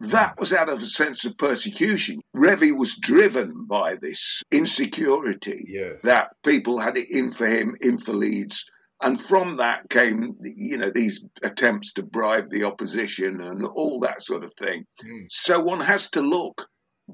that 0.00 0.38
was 0.38 0.52
out 0.52 0.68
of 0.68 0.80
a 0.82 0.86
sense 0.86 1.24
of 1.24 1.38
persecution. 1.38 2.20
Revie 2.36 2.76
was 2.76 2.96
driven 2.96 3.66
by 3.66 3.96
this 3.96 4.42
insecurity 4.50 5.64
Yes. 5.68 6.02
that 6.02 6.30
people 6.44 6.78
had 6.78 6.96
it 6.96 7.10
in 7.10 7.30
for 7.30 7.46
him, 7.46 7.76
in 7.80 7.98
for 7.98 8.12
Leeds. 8.12 8.70
And 9.02 9.20
from 9.20 9.56
that 9.56 9.90
came, 9.90 10.36
you 10.42 10.78
know, 10.78 10.90
these 10.90 11.26
attempts 11.42 11.92
to 11.94 12.02
bribe 12.02 12.50
the 12.50 12.64
opposition 12.64 13.40
and 13.40 13.64
all 13.66 14.00
that 14.00 14.22
sort 14.22 14.44
of 14.44 14.54
thing. 14.54 14.86
Mm. 15.04 15.26
So 15.28 15.60
one 15.60 15.80
has 15.80 16.10
to 16.10 16.20
look 16.22 16.68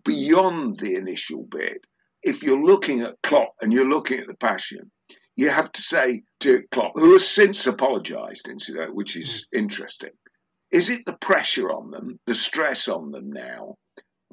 beyond 0.05 0.77
the 0.77 0.95
initial 0.95 1.45
bit. 1.45 1.85
If 2.23 2.43
you're 2.43 2.63
looking 2.63 3.01
at 3.01 3.21
Klopp 3.23 3.55
and 3.61 3.73
you're 3.73 3.89
looking 3.89 4.21
at 4.21 4.27
the 4.27 4.35
passion, 4.35 4.91
you 5.37 5.49
have 5.49 5.73
to 5.73 5.83
say 5.83 6.23
to 6.41 6.63
Klopp, 6.71 6.93
who 6.95 7.13
has 7.13 7.27
since 7.27 7.67
apologised, 7.67 8.47
incidentally, 8.47 8.93
which 8.93 9.17
is 9.17 9.47
interesting, 9.53 10.11
is 10.71 10.91
it 10.91 11.01
the 11.07 11.17
pressure 11.21 11.71
on 11.71 11.91
them, 11.91 12.19
the 12.27 12.35
stress 12.35 12.89
on 12.89 13.11
them 13.11 13.31
now? 13.31 13.77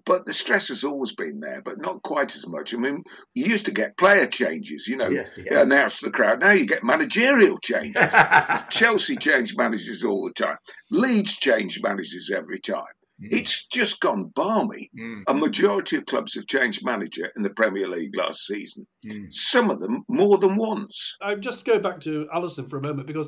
But 0.05 0.25
the 0.25 0.33
stress 0.33 0.69
has 0.69 0.85
always 0.85 1.13
been 1.13 1.41
there, 1.41 1.61
but 1.61 1.81
not 1.81 2.01
quite 2.01 2.33
as 2.35 2.47
much. 2.47 2.73
I 2.73 2.77
mean, 2.77 3.03
you 3.33 3.45
used 3.45 3.65
to 3.65 3.71
get 3.71 3.97
player 3.97 4.25
changes, 4.25 4.87
you 4.87 4.95
know, 4.95 5.09
Yeah, 5.09 5.27
yeah. 5.35 5.59
announced 5.61 5.99
to 5.99 6.05
the 6.05 6.11
crowd. 6.11 6.39
Now 6.39 6.51
you 6.51 6.65
get 6.65 6.81
managerial 6.83 7.57
changes. 7.57 8.01
Chelsea 8.69 9.17
change 9.17 9.57
managers 9.57 10.05
all 10.05 10.23
the 10.25 10.33
time. 10.33 10.55
Leeds 10.91 11.35
change 11.35 11.81
managers 11.83 12.31
every 12.33 12.59
time. 12.59 12.85
Mm. 13.21 13.29
It's 13.31 13.65
just 13.65 13.99
gone 13.99 14.31
balmy. 14.33 14.89
Mm. 14.97 15.23
A 15.27 15.33
majority 15.33 15.97
of 15.97 16.05
clubs 16.05 16.35
have 16.35 16.47
changed 16.47 16.85
manager 16.85 17.29
in 17.35 17.43
the 17.43 17.49
Premier 17.49 17.89
League 17.89 18.15
last 18.15 18.45
season. 18.45 18.87
Mm. 19.05 19.25
Some 19.33 19.69
of 19.69 19.81
them 19.81 20.03
more 20.07 20.37
than 20.37 20.55
once. 20.55 21.17
I 21.21 21.35
just 21.35 21.65
go 21.65 21.79
back 21.79 21.99
to 22.01 22.29
Allison 22.33 22.69
for 22.69 22.77
a 22.77 22.81
moment 22.81 23.07
because 23.07 23.27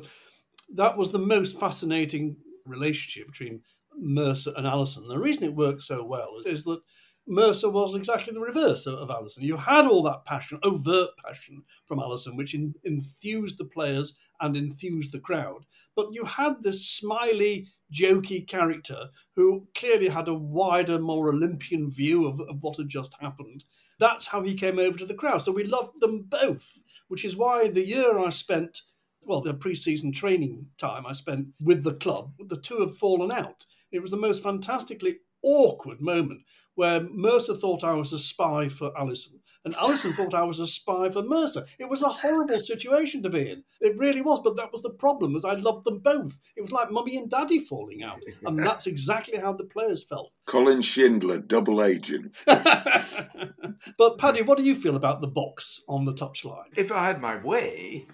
that 0.76 0.96
was 0.96 1.12
the 1.12 1.18
most 1.18 1.60
fascinating 1.60 2.36
relationship 2.70 3.26
between 3.26 3.62
Mercer 3.96 4.52
and 4.56 4.66
Allison. 4.66 5.08
The 5.08 5.18
reason 5.18 5.44
it 5.44 5.54
worked 5.54 5.82
so 5.82 6.04
well 6.04 6.40
is 6.46 6.64
that 6.64 6.80
Mercer 7.26 7.70
was 7.70 7.94
exactly 7.94 8.32
the 8.32 8.40
reverse 8.40 8.86
of, 8.86 8.94
of 8.94 9.10
Allison. 9.10 9.42
You 9.42 9.56
had 9.56 9.86
all 9.86 10.02
that 10.04 10.24
passion, 10.24 10.58
overt 10.62 11.10
passion 11.24 11.62
from 11.84 11.98
Allison, 12.00 12.36
which 12.36 12.54
in, 12.54 12.74
enthused 12.84 13.58
the 13.58 13.66
players 13.66 14.18
and 14.40 14.56
enthused 14.56 15.12
the 15.12 15.20
crowd. 15.20 15.64
But 15.94 16.12
you 16.12 16.24
had 16.24 16.62
this 16.62 16.88
smiley, 16.88 17.68
jokey 17.92 18.46
character 18.46 19.10
who 19.36 19.68
clearly 19.74 20.08
had 20.08 20.28
a 20.28 20.34
wider, 20.34 20.98
more 20.98 21.28
Olympian 21.28 21.90
view 21.90 22.26
of, 22.26 22.40
of 22.40 22.62
what 22.62 22.78
had 22.78 22.88
just 22.88 23.14
happened. 23.20 23.64
That's 23.98 24.26
how 24.26 24.42
he 24.42 24.54
came 24.54 24.78
over 24.78 24.98
to 24.98 25.06
the 25.06 25.14
crowd. 25.14 25.42
So 25.42 25.52
we 25.52 25.64
loved 25.64 26.00
them 26.00 26.22
both, 26.22 26.82
which 27.08 27.24
is 27.24 27.36
why 27.36 27.68
the 27.68 27.86
year 27.86 28.18
I 28.18 28.30
spent, 28.30 28.80
well, 29.22 29.40
the 29.40 29.54
pre-season 29.54 30.12
training 30.12 30.66
time 30.78 31.06
I 31.06 31.12
spent 31.12 31.48
with 31.60 31.84
the 31.84 31.94
club, 31.94 32.32
the 32.38 32.56
two 32.56 32.80
have 32.80 32.96
fallen 32.96 33.30
out. 33.30 33.66
It 33.92 34.00
was 34.00 34.10
the 34.10 34.16
most 34.16 34.42
fantastically 34.42 35.18
awkward 35.42 36.00
moment 36.00 36.42
where 36.74 37.00
Mercer 37.10 37.54
thought 37.54 37.84
I 37.84 37.92
was 37.94 38.12
a 38.12 38.18
spy 38.18 38.68
for 38.68 38.96
Allison, 38.96 39.40
and 39.64 39.74
Allison 39.74 40.14
thought 40.14 40.32
I 40.32 40.44
was 40.44 40.60
a 40.60 40.66
spy 40.66 41.10
for 41.10 41.22
Mercer. 41.22 41.66
It 41.78 41.90
was 41.90 42.02
a 42.02 42.08
horrible 42.08 42.58
situation 42.58 43.22
to 43.22 43.28
be 43.28 43.50
in. 43.50 43.62
It 43.80 43.98
really 43.98 44.22
was, 44.22 44.40
but 44.40 44.56
that 44.56 44.72
was 44.72 44.82
the 44.82 44.90
problem, 44.90 45.34
was 45.34 45.44
I 45.44 45.54
loved 45.54 45.84
them 45.84 45.98
both. 45.98 46.38
It 46.56 46.62
was 46.62 46.72
like 46.72 46.90
mummy 46.90 47.18
and 47.18 47.28
daddy 47.28 47.58
falling 47.58 48.02
out. 48.02 48.20
And 48.46 48.58
that's 48.66 48.86
exactly 48.86 49.38
how 49.38 49.52
the 49.52 49.64
players 49.64 50.02
felt. 50.02 50.34
Colin 50.46 50.80
Shindler, 50.80 51.46
double 51.46 51.84
agent. 51.84 52.34
but 52.46 54.18
Paddy, 54.18 54.40
what 54.42 54.56
do 54.56 54.64
you 54.64 54.74
feel 54.74 54.96
about 54.96 55.20
the 55.20 55.28
box 55.28 55.82
on 55.88 56.06
the 56.06 56.14
touchline? 56.14 56.68
If 56.76 56.90
I 56.90 57.04
had 57.04 57.20
my 57.20 57.36
way, 57.42 58.06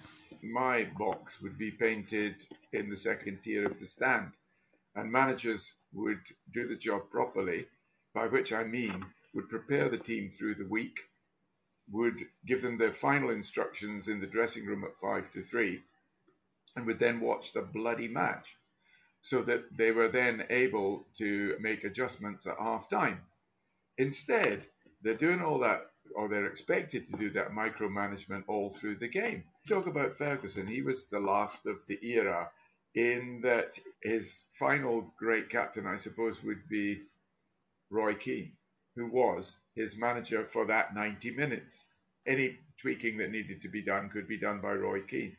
my 0.51 0.85
box 0.97 1.41
would 1.41 1.57
be 1.57 1.71
painted 1.71 2.35
in 2.73 2.89
the 2.89 2.95
second 2.95 3.39
tier 3.43 3.65
of 3.65 3.79
the 3.79 3.85
stand, 3.85 4.31
and 4.95 5.11
managers 5.11 5.73
would 5.93 6.21
do 6.51 6.67
the 6.67 6.75
job 6.75 7.09
properly, 7.09 7.67
by 8.13 8.27
which 8.27 8.53
I 8.53 8.63
mean 8.63 9.05
would 9.33 9.49
prepare 9.49 9.89
the 9.89 9.97
team 9.97 10.29
through 10.29 10.55
the 10.55 10.67
week, 10.67 10.99
would 11.91 12.21
give 12.45 12.61
them 12.61 12.77
their 12.77 12.91
final 12.91 13.29
instructions 13.29 14.07
in 14.07 14.19
the 14.19 14.27
dressing 14.27 14.65
room 14.65 14.83
at 14.83 14.97
five 14.97 15.29
to 15.31 15.41
three, 15.41 15.81
and 16.75 16.85
would 16.85 16.99
then 16.99 17.19
watch 17.19 17.53
the 17.53 17.61
bloody 17.61 18.07
match, 18.07 18.57
so 19.21 19.41
that 19.41 19.65
they 19.77 19.91
were 19.91 20.07
then 20.07 20.45
able 20.49 21.05
to 21.15 21.55
make 21.59 21.83
adjustments 21.83 22.45
at 22.45 22.59
half 22.59 22.89
time. 22.89 23.21
Instead, 23.97 24.67
they're 25.01 25.13
doing 25.13 25.41
all 25.41 25.59
that, 25.59 25.87
or 26.15 26.27
they're 26.27 26.45
expected 26.45 27.05
to 27.05 27.13
do 27.13 27.29
that 27.29 27.51
micromanagement 27.51 28.43
all 28.47 28.69
through 28.69 28.95
the 28.95 29.07
game. 29.07 29.43
Talk 29.67 29.87
about 29.87 30.13
Ferguson, 30.13 30.65
he 30.65 30.81
was 30.81 31.07
the 31.07 31.19
last 31.19 31.65
of 31.65 31.85
the 31.87 31.99
era. 32.01 32.49
in 32.95 33.41
that 33.41 33.77
his 34.01 34.45
final 34.53 35.13
great 35.17 35.49
captain, 35.49 35.85
I 35.85 35.97
suppose, 35.97 36.41
would 36.41 36.67
be 36.69 37.03
Roy 37.89 38.13
Keane, 38.15 38.53
who 38.95 39.07
was 39.07 39.57
his 39.75 39.97
manager 39.97 40.45
for 40.45 40.65
that 40.65 40.95
90 40.95 41.31
minutes. 41.31 41.85
Any 42.25 42.57
tweaking 42.77 43.17
that 43.17 43.29
needed 43.31 43.61
to 43.61 43.69
be 43.69 43.81
done 43.81 44.09
could 44.09 44.27
be 44.27 44.37
done 44.37 44.61
by 44.61 44.73
Roy 44.73 45.01
Keane. 45.01 45.35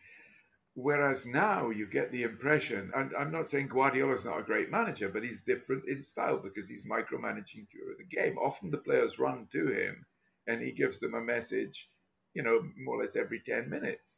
Whereas 0.74 1.26
now 1.26 1.70
you 1.70 1.86
get 1.86 2.12
the 2.12 2.22
impression, 2.22 2.92
and 2.94 3.12
I'm 3.18 3.32
not 3.32 3.48
saying 3.48 3.68
Guardiola's 3.68 4.24
not 4.24 4.40
a 4.40 4.44
great 4.44 4.70
manager, 4.70 5.08
but 5.08 5.24
he's 5.24 5.40
different 5.40 5.88
in 5.88 6.02
style 6.04 6.38
because 6.38 6.68
he's 6.68 6.84
micromanaging 6.84 7.66
during 7.70 7.96
the 7.96 8.04
game. 8.04 8.38
Often 8.38 8.70
the 8.70 8.78
players 8.78 9.18
run 9.18 9.48
to 9.52 9.66
him 9.68 10.06
and 10.46 10.62
he 10.62 10.70
gives 10.70 11.00
them 11.00 11.14
a 11.14 11.20
message, 11.20 11.90
you 12.34 12.42
know, 12.42 12.62
more 12.76 12.96
or 12.96 13.00
less 13.00 13.16
every 13.16 13.40
10 13.40 13.68
minutes. 13.68 14.16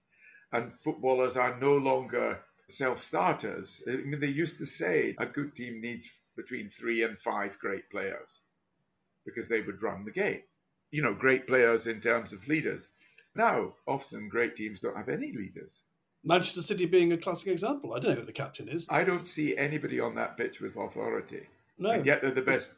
And 0.53 0.73
footballers 0.79 1.37
are 1.37 1.59
no 1.61 1.77
longer 1.77 2.41
self 2.69 3.03
starters. 3.03 3.83
I 3.89 3.97
mean, 3.97 4.21
they 4.21 4.29
used 4.29 4.59
to 4.59 4.67
say 4.67 5.15
a 5.19 5.27
good 5.27 5.55
team 5.55 5.81
needs 5.81 6.09
between 6.37 6.71
three 6.71 7.03
and 7.03 7.19
five 7.19 7.59
great 7.59 7.89
players 7.91 8.41
because 9.25 9.49
they 9.49 9.61
would 9.61 9.83
run 9.83 10.05
the 10.05 10.11
game. 10.11 10.43
You 10.91 11.03
know, 11.03 11.15
great 11.15 11.47
players 11.47 11.87
in 11.87 12.01
terms 12.01 12.33
of 12.33 12.49
leaders. 12.49 12.91
Now, 13.37 13.75
often 13.87 14.29
great 14.29 14.57
teams 14.57 14.81
don't 14.81 14.97
have 14.97 15.09
any 15.09 15.33
leaders. 15.33 15.83
Manchester 16.25 16.63
City 16.63 16.87
being 16.87 17.13
a 17.13 17.17
classic 17.17 17.49
example. 17.49 17.95
I 17.95 18.01
don't 18.01 18.15
know 18.15 18.21
who 18.21 18.27
the 18.27 18.33
captain 18.33 18.69
is. 18.69 18.87
I 18.91 19.05
don't 19.05 19.27
see 19.27 19.57
anybody 19.57 20.01
on 20.01 20.15
that 20.17 20.37
pitch 20.37 20.61
with 20.61 20.77
authority. 20.77 21.47
No. 21.79 21.91
And 21.91 22.05
yet 22.05 22.21
they're 22.21 22.31
the 22.31 22.43
best. 22.43 22.75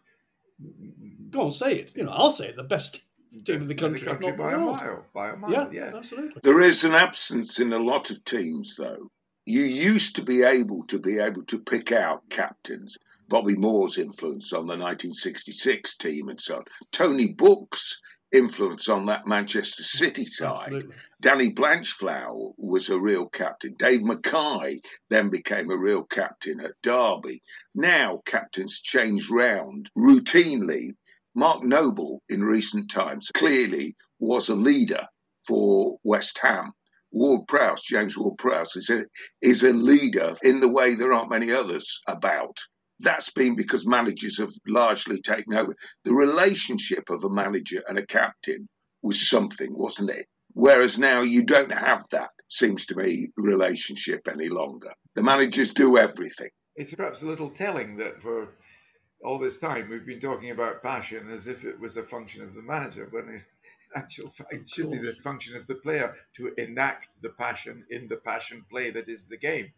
Go 1.31 1.43
on, 1.43 1.51
say 1.51 1.77
it. 1.77 1.97
You 1.97 2.05
know, 2.05 2.13
I'll 2.13 2.31
say 2.31 2.49
it. 2.49 2.57
The 2.57 2.63
best 2.63 3.03
team 3.41 3.63
in 3.63 3.69
the 3.69 3.75
country, 3.75 4.09
in 4.09 4.15
the 4.15 4.21
country 4.21 4.33
by 4.33 4.53
a 4.53 4.59
mile. 4.59 5.05
By 5.15 5.31
a 5.31 5.37
mile, 5.37 5.51
yeah, 5.51 5.69
yeah. 5.73 5.97
absolutely. 5.97 6.41
There 6.43 6.61
is 6.61 6.85
an 6.85 6.93
absence 6.93 7.59
in 7.59 7.73
a 7.73 7.79
lot 7.79 8.11
of 8.11 8.25
teams, 8.25 8.77
though. 8.77 9.11
You 9.45 9.63
used 9.63 10.17
to 10.17 10.23
be 10.23 10.43
able 10.43 10.85
to 10.87 10.99
be 10.99 11.19
able 11.19 11.45
to 11.47 11.59
pick 11.59 11.91
out 11.91 12.29
captains. 12.31 12.97
Bobby 13.29 13.57
Moore's 13.57 13.99
influence 13.99 14.53
on 14.53 14.67
the 14.67 14.77
1966 14.77 15.97
team 15.97 16.29
and 16.29 16.41
so 16.41 16.57
on. 16.57 16.65
Tony 16.93 17.33
Book's 17.33 17.99
influence 18.33 18.89
on 18.89 19.07
that 19.07 19.27
Manchester 19.27 19.83
City 19.83 20.25
side. 20.27 20.59
Absolutely. 20.59 20.97
Danny 21.21 21.51
Blanchflower 21.51 22.53
was 22.57 22.89
a 22.89 22.99
real 22.99 23.27
captain. 23.29 23.75
Dave 23.79 24.03
Mackay 24.03 24.81
then 25.09 25.31
became 25.31 25.71
a 25.71 25.77
real 25.77 26.03
captain 26.03 26.61
at 26.61 26.73
Derby. 26.83 27.43
Now 27.75 28.23
captains 28.27 28.81
change 28.81 29.31
round 29.31 29.91
routinely. 29.97 30.95
Mark 31.35 31.65
Noble 31.65 32.23
in 32.29 32.45
recent 32.45 32.91
times 32.91 33.31
clearly 33.35 33.97
was 34.19 34.49
a 34.49 34.55
leader 34.55 35.07
for 35.47 35.99
West 36.05 36.39
Ham. 36.43 36.73
Ward 37.11 37.47
Prowse, 37.49 37.83
James 37.83 38.17
Ward 38.17 38.39
Prowse, 38.39 38.77
is 38.77 38.91
a, 38.91 39.07
is 39.41 39.63
a 39.63 39.73
leader 39.73 40.37
in 40.43 40.61
the 40.61 40.69
way 40.69 40.95
there 40.95 41.13
aren't 41.13 41.31
many 41.31 41.51
others 41.51 42.01
about. 42.07 42.57
That's 43.01 43.31
been 43.31 43.57
because 43.57 43.87
managers 43.87 44.39
have 44.39 44.53
largely 44.67 45.21
taken 45.21 45.55
over. 45.55 45.75
The 46.05 46.15
relationship 46.15 47.11
of 47.11 47.25
a 47.25 47.31
manager 47.31 47.83
and 47.89 47.99
a 47.99 48.07
captain 48.07 48.69
was 49.03 49.29
something, 49.29 49.73
wasn't 49.73 50.11
it? 50.11 50.27
Whereas 50.55 50.99
now 50.99 51.23
you 51.23 51.45
don't 51.45 51.73
have 51.73 52.05
that, 52.13 52.31
seems 52.49 52.87
to 52.87 52.95
me, 52.95 53.29
relationship 53.37 54.29
any 54.29 54.49
longer. 54.49 54.93
The 55.15 55.23
managers 55.23 55.73
do 55.73 55.97
everything. 55.97 56.51
It's 56.77 56.95
perhaps 56.95 57.23
a 57.23 57.27
little 57.27 57.51
telling 57.51 57.97
that 57.97 58.23
for 58.23 58.55
all 59.25 59.39
this 59.39 59.59
time 59.59 59.89
we've 59.89 60.07
been 60.07 60.21
talking 60.21 60.51
about 60.51 60.83
passion 60.83 61.31
as 61.31 61.47
if 61.47 61.65
it 61.65 61.79
was 61.79 61.97
a 61.97 62.03
function 62.03 62.43
of 62.43 62.55
the 62.55 62.63
manager, 62.63 63.09
when 63.11 63.29
in 63.29 63.43
actual 63.95 64.31
fact 64.31 64.53
it 64.53 64.69
should 64.69 64.91
be 64.91 64.99
the 64.99 65.15
function 65.23 65.57
of 65.57 65.67
the 65.67 65.75
player 65.77 66.15
to 66.37 66.53
enact 66.59 67.09
the 67.21 67.29
passion 67.29 67.85
in 67.91 68.09
the 68.09 68.17
passion 68.17 68.65
play 68.71 68.91
that 68.91 69.09
is 69.09 69.27
the 69.27 69.37
game. 69.37 69.73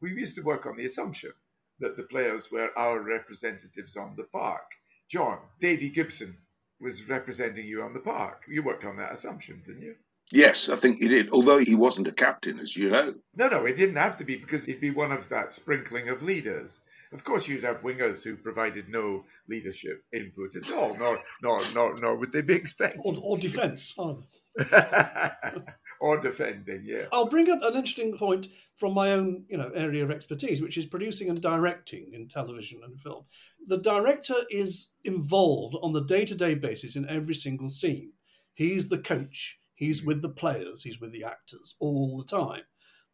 We 0.00 0.10
used 0.10 0.36
to 0.36 0.42
work 0.42 0.66
on 0.66 0.76
the 0.76 0.86
assumption 0.86 1.32
that 1.80 1.96
the 1.96 2.02
players 2.04 2.50
were 2.50 2.76
our 2.78 3.00
representatives 3.00 3.96
on 3.96 4.14
the 4.16 4.24
park. 4.24 4.66
John, 5.08 5.38
Davy 5.60 5.88
Gibson 5.88 6.36
was 6.80 7.08
representing 7.08 7.66
you 7.66 7.82
on 7.82 7.94
the 7.94 8.00
park. 8.00 8.42
You 8.48 8.62
worked 8.62 8.84
on 8.84 8.96
that 8.98 9.12
assumption, 9.12 9.62
didn't 9.66 9.82
you? 9.82 9.96
Yes, 10.30 10.68
I 10.68 10.76
think 10.76 11.00
he 11.00 11.08
did, 11.08 11.30
although 11.30 11.58
he 11.58 11.74
wasn't 11.74 12.08
a 12.08 12.12
captain, 12.12 12.58
as 12.58 12.76
you 12.76 12.90
know. 12.90 13.14
No, 13.34 13.48
no, 13.48 13.66
it 13.66 13.76
didn't 13.76 13.96
have 13.96 14.16
to 14.18 14.24
be 14.24 14.36
because 14.36 14.64
he'd 14.64 14.80
be 14.80 14.90
one 14.90 15.12
of 15.12 15.28
that 15.28 15.52
sprinkling 15.52 16.08
of 16.08 16.22
leaders. 16.22 16.80
Of 17.14 17.22
course, 17.22 17.46
you'd 17.46 17.62
have 17.62 17.82
wingers 17.82 18.24
who 18.24 18.36
provided 18.36 18.88
no 18.88 19.24
leadership 19.48 20.04
input 20.12 20.56
at 20.56 20.72
all, 20.72 20.96
nor, 20.98 21.20
nor, 21.42 21.60
nor, 21.72 21.96
nor 21.96 22.16
would 22.16 22.32
they 22.32 22.42
be 22.42 22.54
expected. 22.54 23.00
Or, 23.04 23.14
or 23.22 23.38
defence, 23.38 23.94
either. 23.96 25.64
or 26.00 26.20
defending, 26.20 26.82
yeah. 26.84 27.06
I'll 27.12 27.28
bring 27.28 27.48
up 27.50 27.62
an 27.62 27.74
interesting 27.74 28.18
point 28.18 28.48
from 28.76 28.94
my 28.94 29.12
own, 29.12 29.44
you 29.48 29.56
know, 29.56 29.70
area 29.74 30.02
of 30.02 30.10
expertise, 30.10 30.60
which 30.60 30.76
is 30.76 30.86
producing 30.86 31.28
and 31.30 31.40
directing 31.40 32.12
in 32.12 32.26
television 32.26 32.80
and 32.84 33.00
film. 33.00 33.24
The 33.66 33.78
director 33.78 34.34
is 34.50 34.92
involved 35.04 35.76
on 35.82 35.92
the 35.92 36.04
day-to-day 36.04 36.56
basis 36.56 36.96
in 36.96 37.08
every 37.08 37.34
single 37.34 37.68
scene. 37.68 38.12
He's 38.54 38.88
the 38.88 38.98
coach. 38.98 39.60
He's 39.74 40.02
mm. 40.02 40.06
with 40.06 40.22
the 40.22 40.30
players. 40.30 40.82
He's 40.82 41.00
with 41.00 41.12
the 41.12 41.24
actors 41.24 41.76
all 41.78 42.18
the 42.18 42.24
time. 42.24 42.62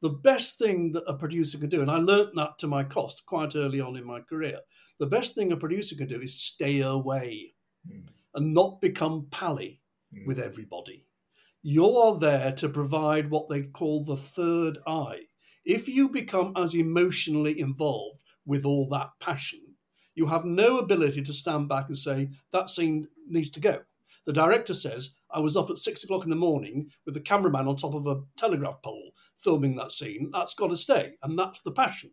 The 0.02 0.10
best 0.10 0.58
thing 0.58 0.92
that 0.92 1.04
a 1.06 1.14
producer 1.14 1.58
can 1.58 1.68
do, 1.68 1.82
and 1.82 1.90
I 1.90 1.98
learnt 1.98 2.34
that 2.36 2.58
to 2.58 2.66
my 2.66 2.84
cost 2.84 3.26
quite 3.26 3.54
early 3.54 3.80
on 3.80 3.96
in 3.96 4.04
my 4.04 4.20
career, 4.20 4.60
the 4.98 5.06
best 5.06 5.34
thing 5.34 5.52
a 5.52 5.56
producer 5.56 5.94
can 5.94 6.06
do 6.06 6.20
is 6.20 6.42
stay 6.42 6.80
away 6.80 7.54
mm. 7.88 8.02
and 8.34 8.54
not 8.54 8.80
become 8.80 9.26
pally 9.30 9.80
mm. 10.14 10.26
with 10.26 10.38
everybody 10.38 11.04
you 11.62 11.94
are 11.94 12.18
there 12.18 12.52
to 12.52 12.68
provide 12.68 13.30
what 13.30 13.48
they 13.48 13.62
call 13.62 14.02
the 14.02 14.16
third 14.16 14.78
eye. 14.86 15.20
If 15.64 15.88
you 15.88 16.08
become 16.08 16.54
as 16.56 16.74
emotionally 16.74 17.60
involved 17.60 18.22
with 18.46 18.64
all 18.64 18.88
that 18.88 19.10
passion, 19.20 19.60
you 20.14 20.26
have 20.26 20.44
no 20.44 20.78
ability 20.78 21.22
to 21.22 21.32
stand 21.32 21.68
back 21.68 21.88
and 21.88 21.98
say, 21.98 22.30
that 22.52 22.70
scene 22.70 23.08
needs 23.28 23.50
to 23.52 23.60
go. 23.60 23.80
The 24.24 24.32
director 24.32 24.74
says, 24.74 25.14
I 25.30 25.40
was 25.40 25.56
up 25.56 25.70
at 25.70 25.76
six 25.76 26.02
o'clock 26.02 26.24
in 26.24 26.30
the 26.30 26.36
morning 26.36 26.90
with 27.04 27.14
the 27.14 27.20
cameraman 27.20 27.68
on 27.68 27.76
top 27.76 27.94
of 27.94 28.06
a 28.06 28.22
telegraph 28.36 28.80
pole 28.82 29.12
filming 29.42 29.76
that 29.76 29.90
scene. 29.90 30.30
That's 30.32 30.54
got 30.54 30.68
to 30.68 30.76
stay. 30.76 31.14
And 31.22 31.38
that's 31.38 31.60
the 31.62 31.72
passion. 31.72 32.10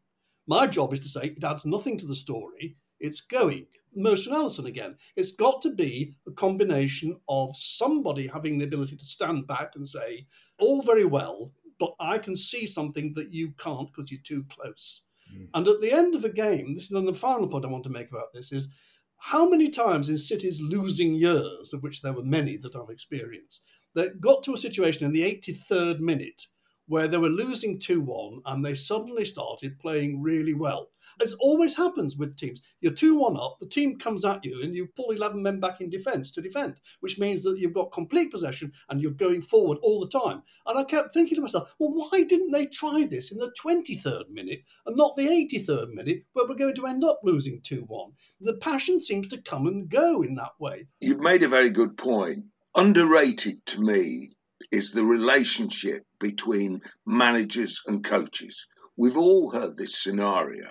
My 0.47 0.65
job 0.67 0.93
is 0.93 0.99
to 1.01 1.09
say, 1.09 1.27
it 1.27 1.43
adds 1.43 1.65
nothing 1.65 1.97
to 1.97 2.07
the 2.07 2.15
story. 2.15 2.77
It's 2.99 3.21
going. 3.21 3.67
Mershon 3.97 4.31
Allison 4.31 4.65
again. 4.65 4.95
It's 5.15 5.31
got 5.31 5.61
to 5.63 5.71
be 5.71 6.15
a 6.27 6.31
combination 6.31 7.19
of 7.27 7.55
somebody 7.55 8.27
having 8.27 8.57
the 8.57 8.65
ability 8.65 8.95
to 8.95 9.05
stand 9.05 9.47
back 9.47 9.75
and 9.75 9.87
say, 9.87 10.27
all 10.59 10.81
very 10.81 11.05
well, 11.05 11.51
but 11.79 11.93
I 11.99 12.17
can 12.17 12.35
see 12.35 12.65
something 12.65 13.13
that 13.13 13.33
you 13.33 13.51
can't 13.57 13.91
because 13.91 14.11
you're 14.11 14.21
too 14.23 14.45
close. 14.49 15.03
Mm. 15.33 15.49
And 15.53 15.67
at 15.67 15.81
the 15.81 15.91
end 15.91 16.15
of 16.15 16.25
a 16.25 16.29
game, 16.29 16.73
this 16.73 16.91
is 16.91 17.05
the 17.05 17.13
final 17.13 17.47
point 17.47 17.65
I 17.65 17.69
want 17.69 17.83
to 17.85 17.89
make 17.89 18.09
about 18.09 18.33
this 18.33 18.51
is 18.51 18.69
how 19.17 19.49
many 19.49 19.69
times 19.69 20.09
in 20.09 20.17
City's 20.17 20.61
losing 20.61 21.13
years, 21.13 21.73
of 21.73 21.83
which 21.83 22.01
there 22.01 22.13
were 22.13 22.23
many 22.23 22.57
that 22.57 22.75
I've 22.75 22.89
experienced, 22.89 23.63
that 23.95 24.21
got 24.21 24.43
to 24.43 24.53
a 24.53 24.57
situation 24.57 25.05
in 25.05 25.11
the 25.11 25.23
83rd 25.23 25.99
minute 25.99 26.43
where 26.87 27.07
they 27.07 27.17
were 27.17 27.29
losing 27.29 27.77
2 27.77 28.01
1 28.01 28.41
and 28.45 28.65
they 28.65 28.73
suddenly 28.73 29.25
started 29.25 29.79
playing 29.79 30.21
really 30.21 30.53
well. 30.53 30.89
As 31.21 31.33
always 31.39 31.75
happens 31.75 32.15
with 32.15 32.35
teams, 32.35 32.61
you're 32.81 32.93
2 32.93 33.17
1 33.17 33.37
up, 33.37 33.57
the 33.59 33.67
team 33.67 33.97
comes 33.97 34.23
at 34.25 34.43
you, 34.43 34.61
and 34.61 34.75
you 34.75 34.87
pull 34.95 35.11
11 35.11 35.41
men 35.41 35.59
back 35.59 35.81
in 35.81 35.89
defence 35.89 36.31
to 36.31 36.41
defend, 36.41 36.79
which 37.01 37.19
means 37.19 37.43
that 37.43 37.57
you've 37.59 37.73
got 37.73 37.91
complete 37.91 38.31
possession 38.31 38.71
and 38.89 39.01
you're 39.01 39.11
going 39.11 39.41
forward 39.41 39.77
all 39.81 39.99
the 39.99 40.19
time. 40.19 40.43
And 40.65 40.77
I 40.77 40.83
kept 40.83 41.13
thinking 41.13 41.35
to 41.35 41.41
myself, 41.41 41.73
well, 41.79 41.93
why 41.93 42.23
didn't 42.23 42.51
they 42.51 42.67
try 42.67 43.07
this 43.09 43.31
in 43.31 43.37
the 43.37 43.53
23rd 43.61 44.29
minute 44.29 44.63
and 44.85 44.95
not 44.95 45.15
the 45.15 45.27
83rd 45.27 45.93
minute 45.93 46.23
where 46.33 46.47
we're 46.47 46.55
going 46.55 46.75
to 46.75 46.87
end 46.87 47.03
up 47.03 47.19
losing 47.23 47.61
2 47.61 47.81
1? 47.81 48.11
The 48.41 48.57
passion 48.57 48.99
seems 48.99 49.27
to 49.29 49.41
come 49.41 49.67
and 49.67 49.89
go 49.89 50.21
in 50.21 50.35
that 50.35 50.53
way. 50.59 50.87
You've 51.01 51.19
made 51.19 51.43
a 51.43 51.49
very 51.49 51.69
good 51.69 51.97
point. 51.97 52.45
Underrated 52.75 53.65
to 53.65 53.81
me 53.81 54.29
is 54.71 54.91
the 54.91 55.03
relationship 55.03 56.03
between 56.19 56.81
managers 57.05 57.81
and 57.87 58.03
coaches. 58.03 58.65
We've 58.95 59.17
all 59.17 59.51
heard 59.51 59.77
this 59.77 60.01
scenario 60.01 60.69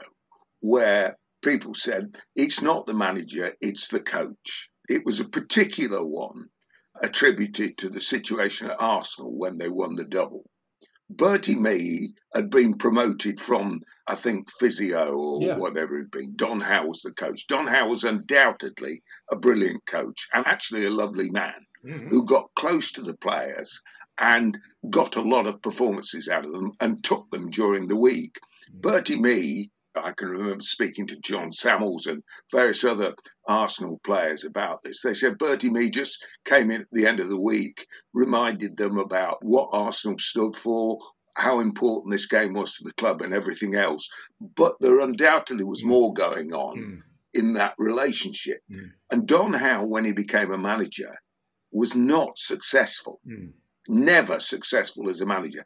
where 0.60 1.16
people 1.42 1.74
said 1.74 2.16
it's 2.34 2.60
not 2.60 2.86
the 2.86 2.94
manager, 2.94 3.54
it's 3.60 3.88
the 3.88 4.00
coach. 4.00 4.68
It 4.88 5.04
was 5.04 5.20
a 5.20 5.28
particular 5.28 6.04
one 6.04 6.46
attributed 7.00 7.78
to 7.78 7.88
the 7.88 8.00
situation 8.00 8.70
at 8.70 8.80
Arsenal 8.80 9.36
when 9.36 9.58
they 9.58 9.68
won 9.68 9.96
the 9.96 10.04
double. 10.04 10.44
Bertie 11.08 11.54
Mee 11.54 12.14
had 12.34 12.50
been 12.50 12.74
promoted 12.74 13.40
from, 13.40 13.80
I 14.08 14.16
think, 14.16 14.50
physio 14.58 15.12
or 15.12 15.40
yeah. 15.40 15.56
whatever 15.56 15.96
it 15.96 16.04
had 16.04 16.10
been. 16.10 16.36
Don 16.36 16.60
Howe 16.60 16.86
was 16.86 17.00
the 17.02 17.12
coach. 17.12 17.46
Don 17.46 17.66
Howe 17.66 17.88
was 17.88 18.02
undoubtedly 18.02 19.02
a 19.30 19.36
brilliant 19.36 19.86
coach 19.86 20.28
and 20.32 20.44
actually 20.46 20.84
a 20.84 20.90
lovely 20.90 21.30
man 21.30 21.65
mm-hmm. 21.86 22.08
who 22.08 22.24
got 22.24 22.50
close 22.56 22.92
to 22.92 23.02
the 23.02 23.16
players 23.16 23.80
and 24.18 24.58
got 24.90 25.16
a 25.16 25.20
lot 25.22 25.46
of 25.46 25.62
performances 25.62 26.28
out 26.28 26.44
of 26.44 26.52
them 26.52 26.72
and 26.80 27.04
took 27.04 27.30
them 27.30 27.48
during 27.48 27.88
the 27.88 27.96
week. 27.96 28.38
Mm-hmm. 28.70 28.80
Bertie 28.80 29.20
Mee, 29.20 29.70
I 29.94 30.12
can 30.12 30.28
remember 30.28 30.62
speaking 30.62 31.06
to 31.08 31.18
Jon 31.20 31.50
Sammels 31.50 32.06
and 32.06 32.22
various 32.52 32.84
other 32.84 33.14
Arsenal 33.48 33.98
players 34.04 34.44
about 34.44 34.82
this. 34.82 35.00
They 35.02 35.14
said 35.14 35.38
Bertie 35.38 35.70
Mee 35.70 35.90
just 35.90 36.24
came 36.44 36.70
in 36.70 36.82
at 36.82 36.86
the 36.92 37.06
end 37.06 37.20
of 37.20 37.28
the 37.28 37.40
week, 37.40 37.86
reminded 38.12 38.76
them 38.76 38.98
about 38.98 39.38
what 39.42 39.70
Arsenal 39.72 40.18
stood 40.18 40.54
for, 40.54 40.98
how 41.34 41.60
important 41.60 42.12
this 42.12 42.26
game 42.26 42.54
was 42.54 42.74
to 42.74 42.84
the 42.84 42.92
club 42.94 43.22
and 43.22 43.32
everything 43.34 43.74
else. 43.74 44.08
But 44.40 44.76
there 44.80 45.00
undoubtedly 45.00 45.64
was 45.64 45.82
Mm. 45.82 45.88
more 45.88 46.14
going 46.14 46.52
on 46.52 46.76
Mm. 46.78 47.02
in 47.34 47.52
that 47.54 47.74
relationship. 47.78 48.60
Mm. 48.70 48.92
And 49.10 49.26
Don 49.26 49.52
Howe, 49.52 49.84
when 49.84 50.04
he 50.04 50.12
became 50.12 50.50
a 50.50 50.58
manager, 50.58 51.14
was 51.76 51.94
not 51.94 52.38
successful. 52.38 53.20
Mm. 53.28 53.52
Never 53.88 54.40
successful 54.40 55.08
as 55.08 55.20
a 55.20 55.26
manager. 55.26 55.62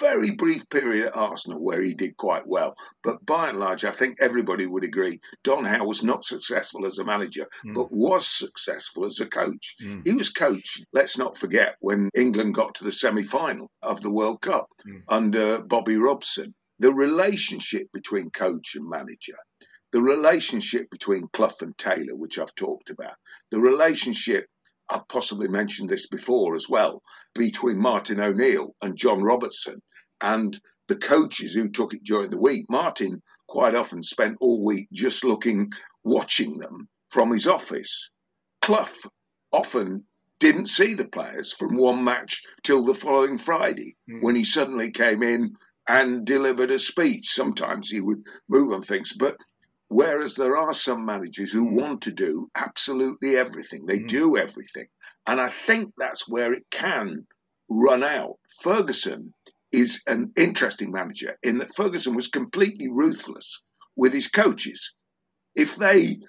Very 0.00 0.32
brief 0.32 0.68
period 0.70 1.06
at 1.06 1.16
Arsenal 1.16 1.62
where 1.62 1.80
he 1.80 1.94
did 1.94 2.16
quite 2.16 2.44
well. 2.46 2.74
But 3.04 3.24
by 3.26 3.50
and 3.50 3.60
large, 3.60 3.84
I 3.84 3.92
think 3.92 4.16
everybody 4.20 4.66
would 4.66 4.82
agree 4.82 5.20
Don 5.44 5.64
Howe 5.64 5.84
was 5.84 6.02
not 6.02 6.24
successful 6.24 6.84
as 6.84 6.98
a 6.98 7.04
manager, 7.04 7.46
Mm. 7.64 7.74
but 7.74 7.92
was 7.92 8.26
successful 8.26 9.04
as 9.04 9.20
a 9.20 9.26
coach. 9.26 9.76
Mm. 9.82 10.04
He 10.04 10.12
was 10.14 10.30
coach, 10.30 10.68
let's 10.92 11.16
not 11.16 11.36
forget, 11.36 11.76
when 11.80 12.08
England 12.16 12.54
got 12.54 12.74
to 12.76 12.84
the 12.84 12.90
semi 13.02 13.22
final 13.22 13.70
of 13.82 14.00
the 14.00 14.10
World 14.18 14.40
Cup 14.40 14.66
Mm. 14.86 15.02
under 15.08 15.62
Bobby 15.62 15.96
Robson. 15.96 16.52
The 16.80 16.92
relationship 16.94 17.86
between 17.92 18.30
coach 18.30 18.74
and 18.74 18.88
manager, 18.88 19.38
the 19.92 20.02
relationship 20.02 20.88
between 20.90 21.28
Clough 21.34 21.60
and 21.60 21.76
Taylor, 21.76 22.16
which 22.16 22.38
I've 22.38 22.54
talked 22.54 22.90
about, 22.90 23.16
the 23.52 23.60
relationship, 23.60 24.46
I've 24.90 25.06
possibly 25.08 25.48
mentioned 25.48 25.88
this 25.88 26.08
before 26.08 26.56
as 26.56 26.68
well, 26.68 27.02
between 27.34 27.78
Martin 27.78 28.20
O'Neill 28.20 28.74
and 28.82 28.96
John 28.96 29.22
Robertson 29.22 29.80
and 30.20 30.58
the 30.88 30.96
coaches 30.96 31.52
who 31.54 31.68
took 31.68 31.94
it 31.94 32.02
during 32.04 32.30
the 32.30 32.38
week. 32.40 32.66
Martin 32.68 33.22
quite 33.48 33.74
often 33.74 34.02
spent 34.02 34.36
all 34.40 34.64
week 34.64 34.88
just 34.92 35.24
looking, 35.24 35.70
watching 36.04 36.58
them 36.58 36.88
from 37.10 37.32
his 37.32 37.46
office. 37.46 38.10
Clough 38.62 38.88
often 39.52 40.04
didn't 40.40 40.66
see 40.66 40.94
the 40.94 41.08
players 41.08 41.52
from 41.52 41.76
one 41.76 42.02
match 42.02 42.42
till 42.64 42.84
the 42.84 42.94
following 42.94 43.38
Friday 43.38 43.96
Mm. 44.08 44.22
when 44.22 44.34
he 44.34 44.44
suddenly 44.44 44.90
came 44.90 45.22
in 45.22 45.54
and 45.88 46.24
delivered 46.24 46.70
a 46.70 46.78
speech. 46.78 47.30
Sometimes 47.32 47.90
he 47.90 48.00
would 48.00 48.22
move 48.48 48.72
on 48.72 48.82
things, 48.82 49.12
but 49.12 49.36
whereas 49.90 50.36
there 50.36 50.56
are 50.56 50.72
some 50.72 51.04
managers 51.04 51.50
who 51.50 51.64
want 51.64 52.00
to 52.00 52.12
do 52.12 52.48
absolutely 52.54 53.36
everything, 53.36 53.84
they 53.86 53.98
Mm. 53.98 54.08
do 54.08 54.36
everything. 54.36 54.86
And 55.26 55.40
I 55.40 55.48
think 55.48 55.92
that's 55.98 56.28
where 56.28 56.52
it 56.52 56.64
can 56.70 57.26
run 57.68 58.04
out. 58.04 58.38
Ferguson 58.62 59.34
is 59.72 60.00
an 60.06 60.32
interesting 60.36 60.92
manager 60.92 61.36
in 61.42 61.58
that 61.58 61.74
Ferguson 61.74 62.14
was 62.14 62.28
completely 62.28 62.88
ruthless 62.88 63.62
with 63.96 64.12
his 64.12 64.28
coaches. 64.28 64.94
If 65.56 65.74
they 65.74 66.20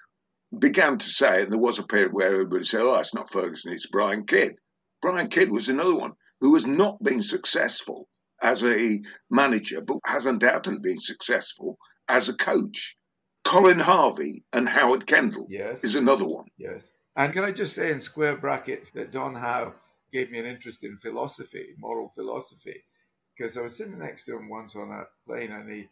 began 0.58 0.98
to 0.98 1.10
say, 1.10 1.44
and 1.44 1.52
there 1.52 1.60
was 1.60 1.78
a 1.78 1.84
period 1.84 2.14
where 2.14 2.34
everybody 2.34 2.66
said, 2.66 2.82
oh, 2.82 2.96
it's 2.96 3.14
not 3.14 3.32
Ferguson, 3.32 3.74
it's 3.74 3.88
Brian 3.88 4.26
Kidd. 4.26 4.56
Brian 5.04 5.30
Kidd 5.30 5.52
was 5.52 5.70
another 5.70 5.96
one 5.96 6.14
who 6.40 6.56
has 6.56 6.66
not 6.66 7.02
been 7.04 7.22
successful 7.22 8.10
as 8.42 8.64
a 8.64 9.00
manager, 9.30 9.82
but 9.82 9.98
has 10.06 10.26
undoubtedly 10.26 10.80
been 10.80 11.00
successful 11.00 11.78
as 12.08 12.28
a 12.28 12.34
coach. 12.34 12.98
Colin 13.44 13.80
Harvey 13.80 14.44
and 14.54 14.68
Howard 14.68 15.06
Kendall 15.08 15.48
Yes. 15.50 15.84
is 15.84 15.96
another 15.96 16.26
one. 16.26 16.48
Yes. 16.58 16.92
And 17.16 17.34
can 17.34 17.44
I 17.44 17.52
just 17.52 17.74
say 17.76 17.92
in 17.92 18.00
square 18.00 18.36
brackets 18.38 18.92
that 18.92 19.12
Don 19.12 19.36
Howe 19.36 19.74
gave 20.14 20.32
me 20.32 20.40
an 20.40 20.46
interest 20.46 20.84
in 20.84 20.98
philosophy, 20.98 21.74
moral 21.78 22.10
philosophy, 22.10 22.84
because 23.36 23.58
I 23.58 23.62
was 23.62 23.76
sitting 23.76 24.00
next 24.00 24.26
to 24.26 24.38
him 24.38 24.50
once 24.50 24.76
on 24.76 24.92
a 24.92 25.06
plane 25.26 25.52
and 25.52 25.70
he, 25.70 25.88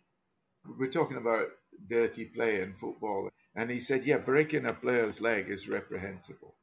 we 0.66 0.88
were 0.88 0.92
talking 0.92 1.18
about 1.18 1.48
dirty 1.90 2.26
play 2.26 2.62
in 2.62 2.74
football. 2.74 3.30
And 3.56 3.70
he 3.70 3.80
said, 3.80 4.06
Yeah, 4.06 4.18
breaking 4.18 4.66
a 4.66 4.74
player's 4.74 5.20
leg 5.22 5.50
is 5.50 5.68
reprehensible. 5.68 6.54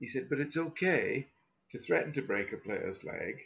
He 0.00 0.06
said, 0.08 0.28
But 0.28 0.40
it's 0.40 0.56
okay 0.56 1.26
to 1.70 1.78
threaten 1.78 2.12
to 2.14 2.22
break 2.22 2.52
a 2.52 2.56
player's 2.56 3.04
leg 3.04 3.40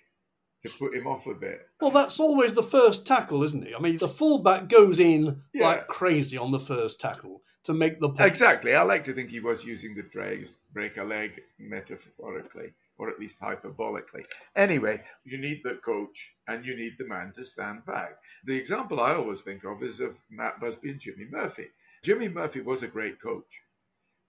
to 0.63 0.69
put 0.79 0.95
him 0.95 1.07
off 1.07 1.27
a 1.27 1.35
bit. 1.35 1.69
Well, 1.81 1.91
that's 1.91 2.19
always 2.19 2.55
the 2.55 2.63
first 2.63 3.07
tackle, 3.07 3.43
isn't 3.45 3.67
it? 3.67 3.75
I 3.77 3.81
mean, 3.81 3.99
the 3.99 4.09
fullback 4.09 4.69
goes 4.69 4.99
in 4.99 5.43
Yeah. 5.55 5.67
like 5.69 5.87
crazy 5.89 6.37
on 6.37 6.51
the 6.51 6.59
first 6.61 7.01
tackle 7.01 7.43
to 7.65 7.73
make 7.75 7.99
the 8.01 8.09
point. 8.09 8.21
Exactly. 8.23 8.75
I 8.75 8.83
like 8.83 9.05
to 9.05 9.13
think 9.13 9.31
he 9.31 9.41
was 9.41 9.65
using 9.65 9.95
the 9.95 10.03
phrase 10.03 10.59
break 10.73 10.97
a 10.97 11.05
leg 11.05 11.41
metaphorically 11.59 12.73
or 12.99 13.09
at 13.09 13.21
least 13.21 13.41
hyperbolically. 13.41 14.25
Anyway, 14.57 15.01
you 15.25 15.39
need 15.39 15.61
the 15.63 15.79
coach 15.85 16.33
and 16.49 16.65
you 16.65 16.77
need 16.77 16.95
the 16.99 17.07
man 17.07 17.33
to 17.37 17.45
stand 17.45 17.85
back. 17.87 18.17
The 18.45 18.57
example 18.57 19.01
I 19.01 19.15
always 19.15 19.43
think 19.43 19.65
of 19.65 19.83
is 19.85 20.01
of 20.01 20.19
Matt 20.31 20.61
Busby 20.61 20.91
and 20.91 21.01
Jimmy 21.01 21.27
Murphy. 21.31 21.69
Jimmy 22.03 22.29
Murphy 22.29 22.61
was 22.61 22.83
a 22.83 22.89
great 22.89 23.21
coach. 23.21 23.45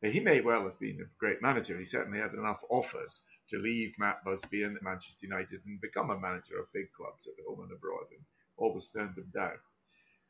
He 0.02 0.20
may 0.20 0.42
well 0.42 0.64
have 0.64 0.80
been 0.80 1.00
a 1.02 1.10
great 1.20 1.42
manager. 1.42 1.78
He 1.78 1.86
certainly 1.86 2.20
had 2.20 2.34
enough 2.34 2.62
offers 2.70 3.24
to 3.50 3.58
leave 3.58 3.98
Matt 3.98 4.24
Busby 4.24 4.64
and 4.64 4.78
Manchester 4.82 5.26
United 5.26 5.62
and 5.66 5.82
become 5.82 6.10
a 6.10 6.20
manager 6.20 6.60
of 6.60 6.72
big 6.74 6.92
clubs 6.94 7.28
at 7.28 7.44
home 7.46 7.62
and 7.62 7.72
abroad 7.72 8.06
and 8.12 8.22
always 8.58 8.88
turned 8.88 9.16
them 9.16 9.32
down. 9.34 9.58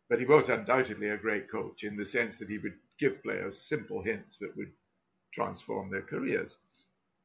But 0.10 0.20
he 0.20 0.26
was 0.26 0.50
undoubtedly 0.50 1.10
a 1.10 1.18
great 1.18 1.50
coach 1.50 1.84
in 1.84 1.96
the 1.96 2.06
sense 2.06 2.40
that 2.40 2.50
he 2.50 2.58
would 2.58 2.78
give 2.98 3.22
players 3.22 3.60
simple 3.60 4.02
hints 4.02 4.38
that 4.40 4.56
would 4.58 4.72
transform 5.34 5.92
their 5.92 6.02
careers. 6.02 6.58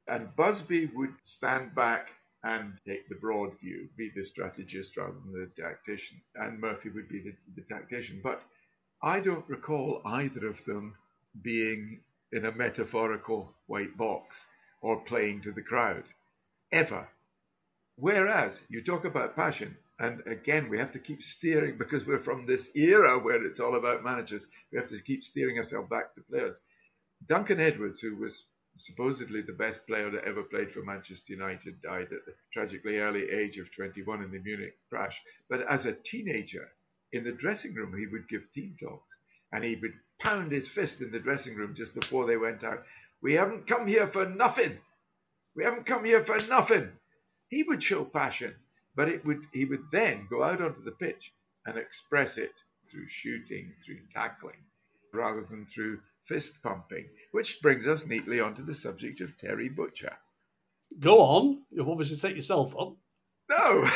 And 0.06 0.34
Busby 0.36 0.86
would 0.94 1.14
stand 1.22 1.74
back 1.74 2.10
and 2.42 2.74
take 2.86 3.08
the 3.08 3.14
broad 3.14 3.58
view, 3.58 3.88
be 3.96 4.10
the 4.14 4.22
strategist 4.22 4.98
rather 4.98 5.14
than 5.24 5.32
the 5.32 5.62
tactician, 5.62 6.20
and 6.34 6.60
Murphy 6.60 6.90
would 6.90 7.08
be 7.08 7.20
the, 7.20 7.34
the 7.56 7.62
tactician. 7.62 8.20
But 8.22 8.42
I 9.02 9.20
don't 9.20 9.48
recall 9.48 10.02
either 10.04 10.46
of 10.46 10.62
them 10.66 10.94
being 11.40 12.00
in 12.32 12.44
a 12.44 12.52
metaphorical 12.52 13.54
white 13.66 13.96
box 13.96 14.44
or 14.84 15.00
playing 15.00 15.40
to 15.40 15.50
the 15.50 15.62
crowd, 15.62 16.04
ever. 16.70 17.08
Whereas 17.96 18.60
you 18.68 18.84
talk 18.84 19.06
about 19.06 19.34
passion, 19.34 19.78
and 19.98 20.20
again, 20.26 20.68
we 20.68 20.78
have 20.78 20.92
to 20.92 20.98
keep 20.98 21.22
steering 21.22 21.78
because 21.78 22.04
we're 22.06 22.18
from 22.18 22.44
this 22.44 22.70
era 22.76 23.18
where 23.18 23.42
it's 23.46 23.60
all 23.60 23.76
about 23.76 24.04
managers. 24.04 24.46
We 24.70 24.78
have 24.78 24.90
to 24.90 25.00
keep 25.00 25.24
steering 25.24 25.56
ourselves 25.56 25.88
back 25.88 26.14
to 26.14 26.20
players. 26.20 26.60
Duncan 27.26 27.60
Edwards, 27.60 28.00
who 28.00 28.14
was 28.16 28.44
supposedly 28.76 29.40
the 29.40 29.54
best 29.54 29.86
player 29.86 30.10
that 30.10 30.24
ever 30.24 30.42
played 30.42 30.70
for 30.70 30.84
Manchester 30.84 31.32
United, 31.32 31.80
died 31.80 32.12
at 32.12 32.26
the 32.26 32.34
tragically 32.52 32.98
early 32.98 33.30
age 33.30 33.56
of 33.56 33.74
21 33.74 34.22
in 34.22 34.32
the 34.32 34.40
Munich 34.40 34.76
crash. 34.90 35.18
But 35.48 35.62
as 35.62 35.86
a 35.86 35.92
teenager, 35.92 36.68
in 37.12 37.24
the 37.24 37.32
dressing 37.32 37.72
room, 37.72 37.96
he 37.96 38.06
would 38.06 38.28
give 38.28 38.52
team 38.52 38.76
talks 38.78 39.16
and 39.50 39.64
he 39.64 39.76
would 39.76 39.94
pound 40.20 40.52
his 40.52 40.68
fist 40.68 41.00
in 41.00 41.10
the 41.10 41.20
dressing 41.20 41.54
room 41.54 41.74
just 41.74 41.94
before 41.94 42.26
they 42.26 42.36
went 42.36 42.64
out. 42.64 42.84
We 43.24 43.32
haven't 43.32 43.66
come 43.66 43.86
here 43.86 44.06
for 44.06 44.26
nothing. 44.26 44.76
We 45.56 45.64
haven't 45.64 45.86
come 45.86 46.04
here 46.04 46.22
for 46.22 46.36
nothing. 46.46 46.90
He 47.48 47.62
would 47.62 47.82
show 47.82 48.04
passion, 48.04 48.54
but 48.94 49.08
it 49.08 49.24
would 49.24 49.40
he 49.54 49.64
would 49.64 49.84
then 49.90 50.26
go 50.28 50.42
out 50.42 50.60
onto 50.60 50.82
the 50.82 50.92
pitch 50.92 51.32
and 51.64 51.78
express 51.78 52.36
it 52.36 52.52
through 52.86 53.08
shooting, 53.08 53.72
through 53.82 54.00
tackling, 54.12 54.62
rather 55.14 55.40
than 55.40 55.64
through 55.64 56.00
fist 56.24 56.62
pumping, 56.62 57.08
which 57.32 57.62
brings 57.62 57.86
us 57.86 58.06
neatly 58.06 58.40
onto 58.40 58.62
the 58.62 58.74
subject 58.74 59.22
of 59.22 59.38
Terry 59.38 59.70
Butcher. 59.70 60.12
Go 61.00 61.20
on. 61.20 61.62
You've 61.70 61.88
obviously 61.88 62.16
set 62.16 62.36
yourself 62.36 62.78
up. 62.78 62.94
No, 63.48 63.56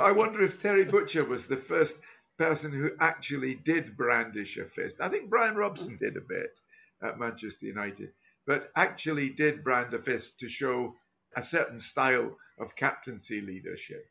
I 0.00 0.12
wonder 0.12 0.44
if 0.44 0.62
Terry 0.62 0.84
Butcher 0.84 1.24
was 1.24 1.48
the 1.48 1.56
first 1.56 1.96
person 2.38 2.70
who 2.70 2.92
actually 3.00 3.56
did 3.56 3.96
brandish 3.96 4.58
a 4.58 4.64
fist. 4.64 5.00
I 5.00 5.08
think 5.08 5.28
Brian 5.28 5.56
Robson 5.56 5.96
did 5.96 6.16
a 6.16 6.20
bit 6.20 6.56
at 7.02 7.18
Manchester 7.18 7.66
United, 7.66 8.10
but 8.46 8.70
actually 8.76 9.30
did 9.30 9.64
brand 9.64 9.94
a 9.94 9.98
fist 9.98 10.38
to 10.40 10.48
show 10.48 10.94
a 11.36 11.42
certain 11.42 11.80
style 11.80 12.36
of 12.58 12.76
captaincy 12.76 13.40
leadership. 13.40 14.06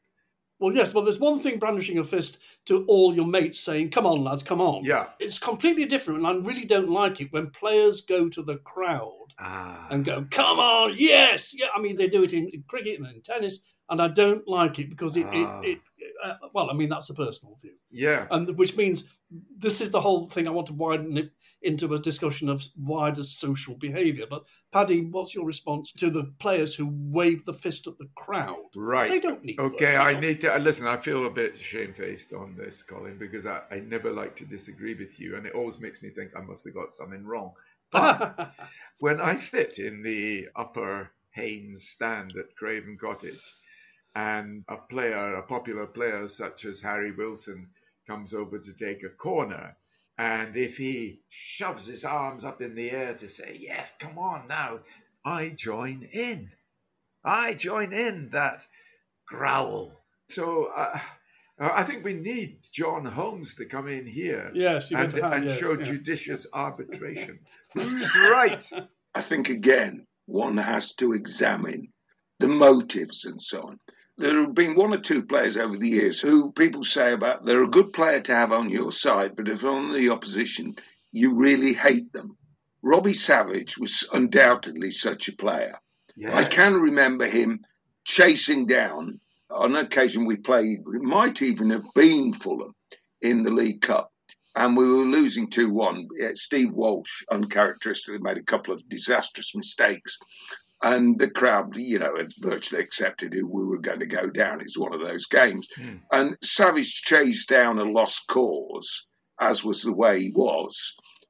Well, 0.60 0.74
yes, 0.74 0.94
well, 0.94 1.04
there's 1.04 1.20
one 1.20 1.40
thing 1.40 1.60
brandishing 1.60 1.98
a 1.98 2.04
fist 2.04 2.40
to 2.68 2.86
all 2.86 3.14
your 3.14 3.26
mates 3.26 3.60
saying, 3.60 3.90
come 3.90 4.06
on, 4.06 4.24
lads, 4.24 4.44
come 4.44 4.62
on. 4.62 4.86
Yeah. 4.86 5.08
It's 5.20 5.40
completely 5.40 5.86
different, 5.86 6.20
and 6.20 6.28
I 6.28 6.34
really 6.36 6.64
don't 6.64 6.90
like 6.90 7.20
it 7.20 7.34
when 7.34 7.50
players 7.50 8.02
go 8.02 8.30
to 8.30 8.42
the 8.42 8.58
crowd 8.58 9.12
Ah. 9.40 9.88
and 9.90 10.06
go, 10.06 10.26
come 10.30 10.60
on, 10.60 10.94
yes. 10.96 11.54
Yeah, 11.58 11.68
I 11.76 11.82
mean, 11.82 11.98
they 11.98 12.08
do 12.08 12.24
it 12.24 12.34
in, 12.34 12.48
in 12.50 12.64
cricket 12.68 13.00
and 13.00 13.08
in 13.14 13.22
tennis, 13.22 13.60
and 13.90 14.02
I 14.02 14.08
don't 14.10 14.48
like 14.48 14.80
it 14.80 14.90
because 14.90 15.18
it, 15.18 15.26
Ah. 15.28 15.60
it, 15.62 15.70
it 15.72 15.80
uh, 16.24 16.36
well, 16.54 16.70
I 16.70 16.74
mean, 16.74 16.90
that's 16.90 17.10
a 17.10 17.14
personal 17.14 17.58
view. 17.62 17.76
yeah. 17.92 18.28
And 18.32 18.58
which 18.58 18.78
means 18.78 19.10
this 19.58 19.82
is 19.82 19.92
the 19.92 20.02
whole 20.02 20.26
thing. 20.28 20.48
I 20.48 20.52
want 20.52 20.68
to 20.68 20.74
widen 20.74 21.18
it 21.18 21.32
into 21.62 21.94
a 21.94 22.00
discussion 22.00 22.50
of 22.50 22.64
wider 22.78 23.24
social 23.24 23.76
behaviour. 23.76 24.26
But 24.30 24.46
Paddy, 24.72 25.02
what's 25.02 25.36
your 25.36 25.46
response 25.46 25.92
to 25.94 26.10
the 26.10 26.34
players 26.40 26.76
who 26.76 26.90
wave 26.92 27.46
the 27.46 27.54
fist 27.54 27.88
at 27.88 27.98
the 27.98 28.10
crowd? 28.16 28.56
Right. 28.76 29.10
They 29.10 29.20
don't 29.20 29.44
need. 29.44 29.60
Okay, 29.60 29.98
words, 29.98 30.00
I 30.00 30.14
know. 30.14 30.20
need 30.20 30.42
to 30.42 30.56
uh, 30.56 30.60
listen. 30.60 30.88
I 30.88 30.98
feel 30.98 31.26
a 31.26 31.32
bit 31.32 31.58
shamefaced 31.58 32.34
on 32.34 32.56
this, 32.56 32.84
Colin, 32.84 33.18
because 33.18 33.46
I, 33.46 33.62
I 33.72 33.80
never 33.80 34.12
like 34.12 34.36
to 34.38 34.46
disagree 34.46 34.94
with 34.96 35.20
you, 35.20 35.36
and 35.36 35.46
it 35.46 35.54
always 35.54 35.80
makes 35.80 36.02
me 36.02 36.10
think 36.10 36.32
I 36.36 36.42
must 36.42 36.64
have 36.66 36.74
got 36.74 36.94
something 36.94 37.26
wrong. 37.26 37.52
But 37.92 38.54
when 39.00 39.20
I 39.20 39.36
sit 39.36 39.78
in 39.78 40.04
the 40.04 40.48
upper 40.56 41.12
Haynes 41.32 41.90
stand 41.90 42.34
at 42.38 42.56
Craven 42.56 42.98
Cottage, 42.98 43.40
and 44.16 44.64
a 44.68 44.78
player, 44.78 45.36
a 45.36 45.44
popular 45.44 45.88
player 45.88 46.28
such 46.28 46.66
as 46.66 46.82
Harry 46.82 47.12
Wilson, 47.12 47.68
comes 48.08 48.34
over 48.34 48.60
to 48.60 48.74
take 48.74 49.04
a 49.04 49.10
corner, 49.10 49.76
and 50.18 50.56
if 50.56 50.78
he 50.78 51.22
shoves 51.30 51.88
his 51.88 52.04
arms 52.04 52.44
up 52.44 52.62
in 52.62 52.76
the 52.76 52.92
air 52.92 53.16
to 53.16 53.28
say, 53.28 53.58
Yes, 53.60 53.94
come 54.00 54.20
on 54.20 54.48
now, 54.48 54.80
I 55.26 55.50
join 55.50 56.08
in. 56.12 56.52
I 57.24 57.54
join 57.54 57.94
in 57.94 58.30
that 58.32 58.66
growl. 59.26 60.04
So 60.30 60.66
uh, 60.76 61.00
I 61.60 61.84
think 61.84 62.04
we 62.04 62.14
need 62.14 62.60
John 62.72 63.06
Holmes 63.06 63.56
to 63.56 63.66
come 63.66 63.88
in 63.88 64.06
here 64.06 64.52
yes, 64.54 64.92
and, 64.92 65.12
have, 65.14 65.34
and 65.34 65.46
yeah, 65.46 65.56
show 65.56 65.78
yeah. 65.78 65.86
judicious 65.86 66.46
arbitration. 66.54 67.40
Who's 67.74 68.16
right? 68.16 68.70
I 69.16 69.22
think 69.22 69.50
again, 69.50 70.06
one 70.26 70.58
has 70.58 70.94
to 70.96 71.14
examine 71.14 71.92
the 72.40 72.48
motives 72.48 73.26
and 73.26 73.42
so 73.42 73.62
on. 73.62 73.80
There 74.18 74.42
have 74.42 74.54
been 74.54 74.76
one 74.76 74.94
or 74.94 75.00
two 75.00 75.26
players 75.26 75.58
over 75.58 75.76
the 75.76 75.88
years 75.88 76.22
who 76.22 76.52
people 76.52 76.84
say 76.84 77.14
about 77.14 77.46
they're 77.46 77.64
a 77.64 77.68
good 77.68 77.94
player 77.94 78.22
to 78.22 78.36
have 78.36 78.52
on 78.52 78.70
your 78.70 78.92
side, 78.92 79.36
but 79.36 79.48
if 79.48 79.64
on 79.64 79.92
the 79.92 80.10
opposition, 80.10 80.76
you 81.12 81.34
really 81.36 81.74
hate 81.74 82.14
them. 82.14 82.38
Robbie 82.84 83.14
Savage 83.14 83.78
was 83.78 84.08
undoubtedly 84.14 84.92
such 84.92 85.28
a 85.28 85.36
player. 85.36 85.76
Yeah. 86.16 86.36
I 86.36 86.44
can 86.44 86.76
remember 86.76 87.26
him 87.26 87.62
chasing 88.04 88.68
down. 88.68 89.20
On 89.50 89.76
an 89.76 89.86
occasion, 89.86 90.26
we 90.26 90.38
played, 90.38 90.80
it 90.94 91.02
might 91.02 91.42
even 91.42 91.70
have 91.72 91.86
been 91.96 92.34
Fulham 92.34 92.76
in 93.22 93.44
the 93.44 93.52
League 93.52 93.82
Cup, 93.82 94.12
and 94.56 94.76
we 94.78 94.86
were 94.86 95.06
losing 95.06 95.50
2 95.50 95.72
1. 95.72 96.08
Steve 96.36 96.74
Walsh 96.74 97.24
uncharacteristically 97.32 98.20
made 98.20 98.38
a 98.38 98.44
couple 98.44 98.74
of 98.74 98.88
disastrous 98.90 99.56
mistakes. 99.56 100.20
And 100.84 101.18
the 101.18 101.30
crowd, 101.30 101.76
you 101.78 101.98
know, 101.98 102.18
had 102.18 102.34
virtually 102.40 102.82
accepted 102.82 103.34
who 103.34 103.48
we 103.48 103.64
were 103.64 103.80
going 103.80 104.02
to 104.02 104.06
go 104.06 104.30
down. 104.30 104.62
It's 104.62 104.78
one 104.78 104.94
of 104.94 105.00
those 105.00 105.26
games. 105.26 105.68
Hmm. 105.76 105.96
And 106.12 106.38
Savage 106.44 107.02
chased 107.04 107.50
down 107.50 107.80
a 107.80 107.86
lost 107.86 108.28
cause, 108.28 109.08
as 109.40 109.64
was 109.64 109.82
the 109.82 109.94
way 109.94 110.20
he 110.20 110.32
was 110.36 110.78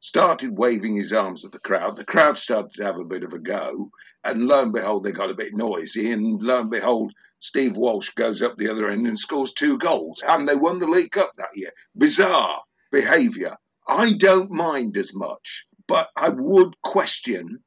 started 0.04 0.58
waving 0.58 0.98
his 0.98 1.14
arms 1.14 1.46
at 1.46 1.54
the 1.54 1.60
crowd. 1.60 1.96
The 1.96 2.04
crowd 2.04 2.38
started 2.38 2.74
to 2.74 2.84
have 2.84 3.00
a 3.00 3.06
bit 3.06 3.24
of 3.24 3.32
a 3.32 3.40
go, 3.40 3.90
and 4.26 4.48
lo 4.48 4.62
and 4.62 4.74
behold, 4.74 5.06
they 5.06 5.14
got 5.14 5.30
a 5.30 5.34
bit 5.34 5.54
noisy. 5.56 6.12
And 6.12 6.42
lo 6.42 6.60
and 6.60 6.70
behold, 6.70 7.14
Steve 7.40 7.78
Walsh 7.78 8.10
goes 8.10 8.42
up 8.42 8.58
the 8.58 8.68
other 8.68 8.90
end 8.90 9.08
and 9.08 9.18
scores 9.18 9.54
two 9.54 9.78
goals, 9.78 10.22
and 10.28 10.48
they 10.48 10.56
won 10.56 10.80
the 10.80 10.88
League 10.88 11.12
Cup 11.12 11.32
that 11.38 11.56
year. 11.56 11.72
Bizarre 11.96 12.64
behaviour. 12.92 13.56
I 13.88 14.14
don't 14.18 14.52
mind 14.52 14.98
as 14.98 15.16
much, 15.16 15.68
but 15.88 16.10
I 16.18 16.30
would 16.30 16.82
question 16.82 17.60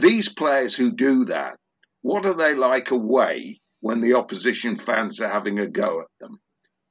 these 0.00 0.32
players 0.32 0.74
who 0.74 0.92
do 0.92 1.26
that. 1.26 1.56
What 2.02 2.26
are 2.26 2.34
they 2.34 2.54
like 2.54 2.90
away 2.90 3.60
when 3.80 4.00
the 4.00 4.14
opposition 4.14 4.76
fans 4.76 5.20
are 5.20 5.28
having 5.28 5.58
a 5.58 5.66
go 5.66 6.00
at 6.00 6.06
them? 6.20 6.38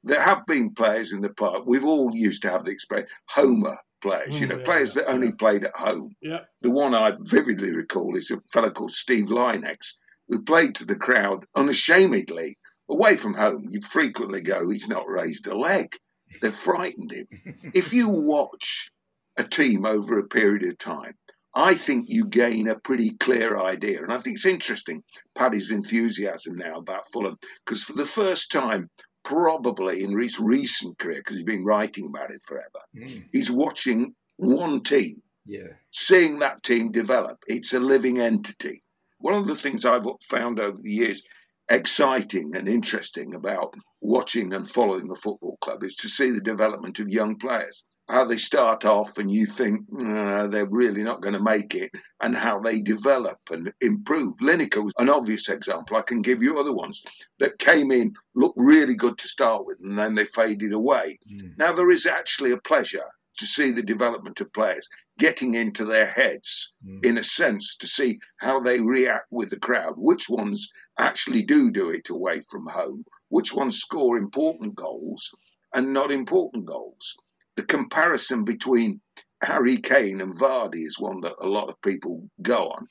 There 0.04 0.20
have 0.20 0.46
been 0.46 0.74
players 0.74 1.12
in 1.12 1.20
the 1.20 1.30
past. 1.30 1.66
We've 1.66 1.84
all 1.84 2.10
used 2.14 2.42
to 2.42 2.50
have 2.50 2.64
the 2.64 2.70
experience, 2.70 3.10
Homer 3.26 3.78
players, 4.00 4.36
Mm, 4.36 4.40
you 4.40 4.46
know, 4.46 4.58
yeah, 4.58 4.64
players 4.64 4.94
yeah, 4.94 5.02
that 5.02 5.10
only 5.10 5.28
yeah. 5.28 5.34
played 5.38 5.64
at 5.64 5.76
home. 5.76 6.14
Yeah. 6.20 6.40
The 6.62 6.70
one 6.70 6.94
I 6.94 7.12
vividly 7.18 7.72
recall 7.72 8.16
is 8.16 8.30
a 8.30 8.40
fellow 8.52 8.70
called 8.70 8.92
Steve 8.92 9.26
Lynex, 9.26 9.94
who 10.28 10.42
played 10.42 10.76
to 10.76 10.84
the 10.84 10.96
crowd 10.96 11.46
unashamedly. 11.54 12.58
Away 12.88 13.16
from 13.16 13.34
home, 13.34 13.66
you'd 13.68 13.84
frequently 13.84 14.40
go, 14.40 14.70
he's 14.70 14.88
not 14.88 15.08
raised 15.08 15.46
a 15.46 15.54
leg. 15.54 15.94
They've 16.40 16.54
frightened 16.54 17.10
him. 17.12 17.26
if 17.74 17.92
you 17.92 18.08
watch 18.08 18.90
a 19.36 19.44
team 19.44 19.84
over 19.84 20.18
a 20.18 20.26
period 20.28 20.64
of 20.64 20.78
time, 20.78 21.14
I 21.54 21.74
think 21.74 22.06
you 22.08 22.26
gain 22.26 22.68
a 22.68 22.78
pretty 22.78 23.10
clear 23.18 23.58
idea. 23.58 24.02
And 24.02 24.12
I 24.12 24.18
think 24.18 24.36
it's 24.36 24.46
interesting, 24.46 25.02
Paddy's 25.34 25.70
enthusiasm 25.70 26.56
now 26.56 26.78
about 26.78 27.10
Fulham, 27.12 27.36
because 27.64 27.82
for 27.82 27.94
the 27.94 28.06
first 28.06 28.50
time, 28.52 28.90
probably 29.24 30.02
in 30.02 30.18
his 30.18 30.38
recent 30.38 30.98
career, 30.98 31.18
because 31.18 31.36
he's 31.36 31.44
been 31.44 31.64
writing 31.64 32.06
about 32.06 32.30
it 32.30 32.42
forever, 32.44 32.80
Mm, 32.96 33.24
he's 33.32 33.50
watching 33.50 34.14
one 34.36 34.82
team, 34.82 35.22
yeah. 35.44 35.68
seeing 35.90 36.38
that 36.38 36.62
team 36.62 36.92
develop. 36.92 37.38
It's 37.46 37.72
a 37.72 37.80
living 37.80 38.20
entity. 38.20 38.82
One 39.18 39.34
of 39.34 39.46
the 39.46 39.56
things 39.56 39.84
I've 39.84 40.06
found 40.30 40.60
over 40.60 40.78
the 40.80 40.90
years 40.92 41.22
exciting 41.70 42.54
and 42.56 42.68
interesting 42.68 43.34
about 43.34 43.74
watching 44.00 44.54
and 44.54 44.70
following 44.70 45.10
a 45.10 45.14
football 45.16 45.58
club 45.60 45.82
is 45.84 45.96
to 45.96 46.08
see 46.08 46.30
the 46.30 46.40
development 46.40 46.98
of 46.98 47.08
young 47.08 47.36
players. 47.36 47.84
How 48.08 48.24
they 48.24 48.38
start 48.38 48.86
off 48.86 49.18
and 49.18 49.30
you 49.30 49.44
think 49.44 49.84
"Nah, 49.90 50.46
they're 50.46 50.64
really 50.70 51.02
not 51.02 51.20
going 51.20 51.34
to 51.34 51.42
make 51.42 51.74
it, 51.74 51.90
and 52.22 52.34
how 52.34 52.58
they 52.58 52.80
develop 52.80 53.38
and 53.50 53.70
improve. 53.82 54.38
Lineker 54.40 54.82
was 54.82 54.94
an 54.98 55.10
obvious 55.10 55.48
example. 55.50 55.96
I 55.96 56.02
can 56.02 56.22
give 56.22 56.42
you 56.42 56.58
other 56.58 56.72
ones 56.72 57.02
that 57.38 57.58
came 57.58 57.92
in, 57.92 58.14
looked 58.34 58.58
really 58.58 58.94
good 58.94 59.18
to 59.18 59.28
start 59.28 59.66
with, 59.66 59.78
and 59.82 59.98
then 59.98 60.14
they 60.14 60.24
faded 60.24 60.72
away. 60.72 61.18
Mm. 61.30 61.58
Now, 61.58 61.72
there 61.74 61.90
is 61.90 62.06
actually 62.06 62.52
a 62.52 62.56
pleasure 62.72 63.04
to 63.36 63.46
see 63.46 63.72
the 63.72 63.82
development 63.82 64.40
of 64.40 64.52
players 64.54 64.88
getting 65.18 65.52
into 65.54 65.84
their 65.84 66.06
heads, 66.06 66.72
Mm. 66.86 67.04
in 67.04 67.18
a 67.18 67.22
sense, 67.24 67.76
to 67.76 67.86
see 67.86 68.18
how 68.38 68.58
they 68.58 68.80
react 68.80 69.26
with 69.30 69.50
the 69.50 69.60
crowd, 69.60 69.94
which 69.98 70.30
ones 70.30 70.66
actually 70.98 71.42
do 71.42 71.70
do 71.70 71.90
it 71.90 72.08
away 72.08 72.40
from 72.50 72.66
home, 72.66 73.04
which 73.28 73.52
ones 73.52 73.78
score 73.78 74.16
important 74.16 74.74
goals 74.74 75.30
and 75.74 75.92
not 75.92 76.10
important 76.10 76.64
goals. 76.64 77.16
The 77.58 77.64
comparison 77.64 78.44
between 78.44 79.00
Harry 79.42 79.78
Kane 79.78 80.20
and 80.20 80.32
Vardy 80.32 80.86
is 80.86 81.00
one 81.00 81.22
that 81.22 81.34
a 81.40 81.48
lot 81.48 81.68
of 81.68 81.82
people 81.82 82.30
go 82.40 82.68
on. 82.68 82.86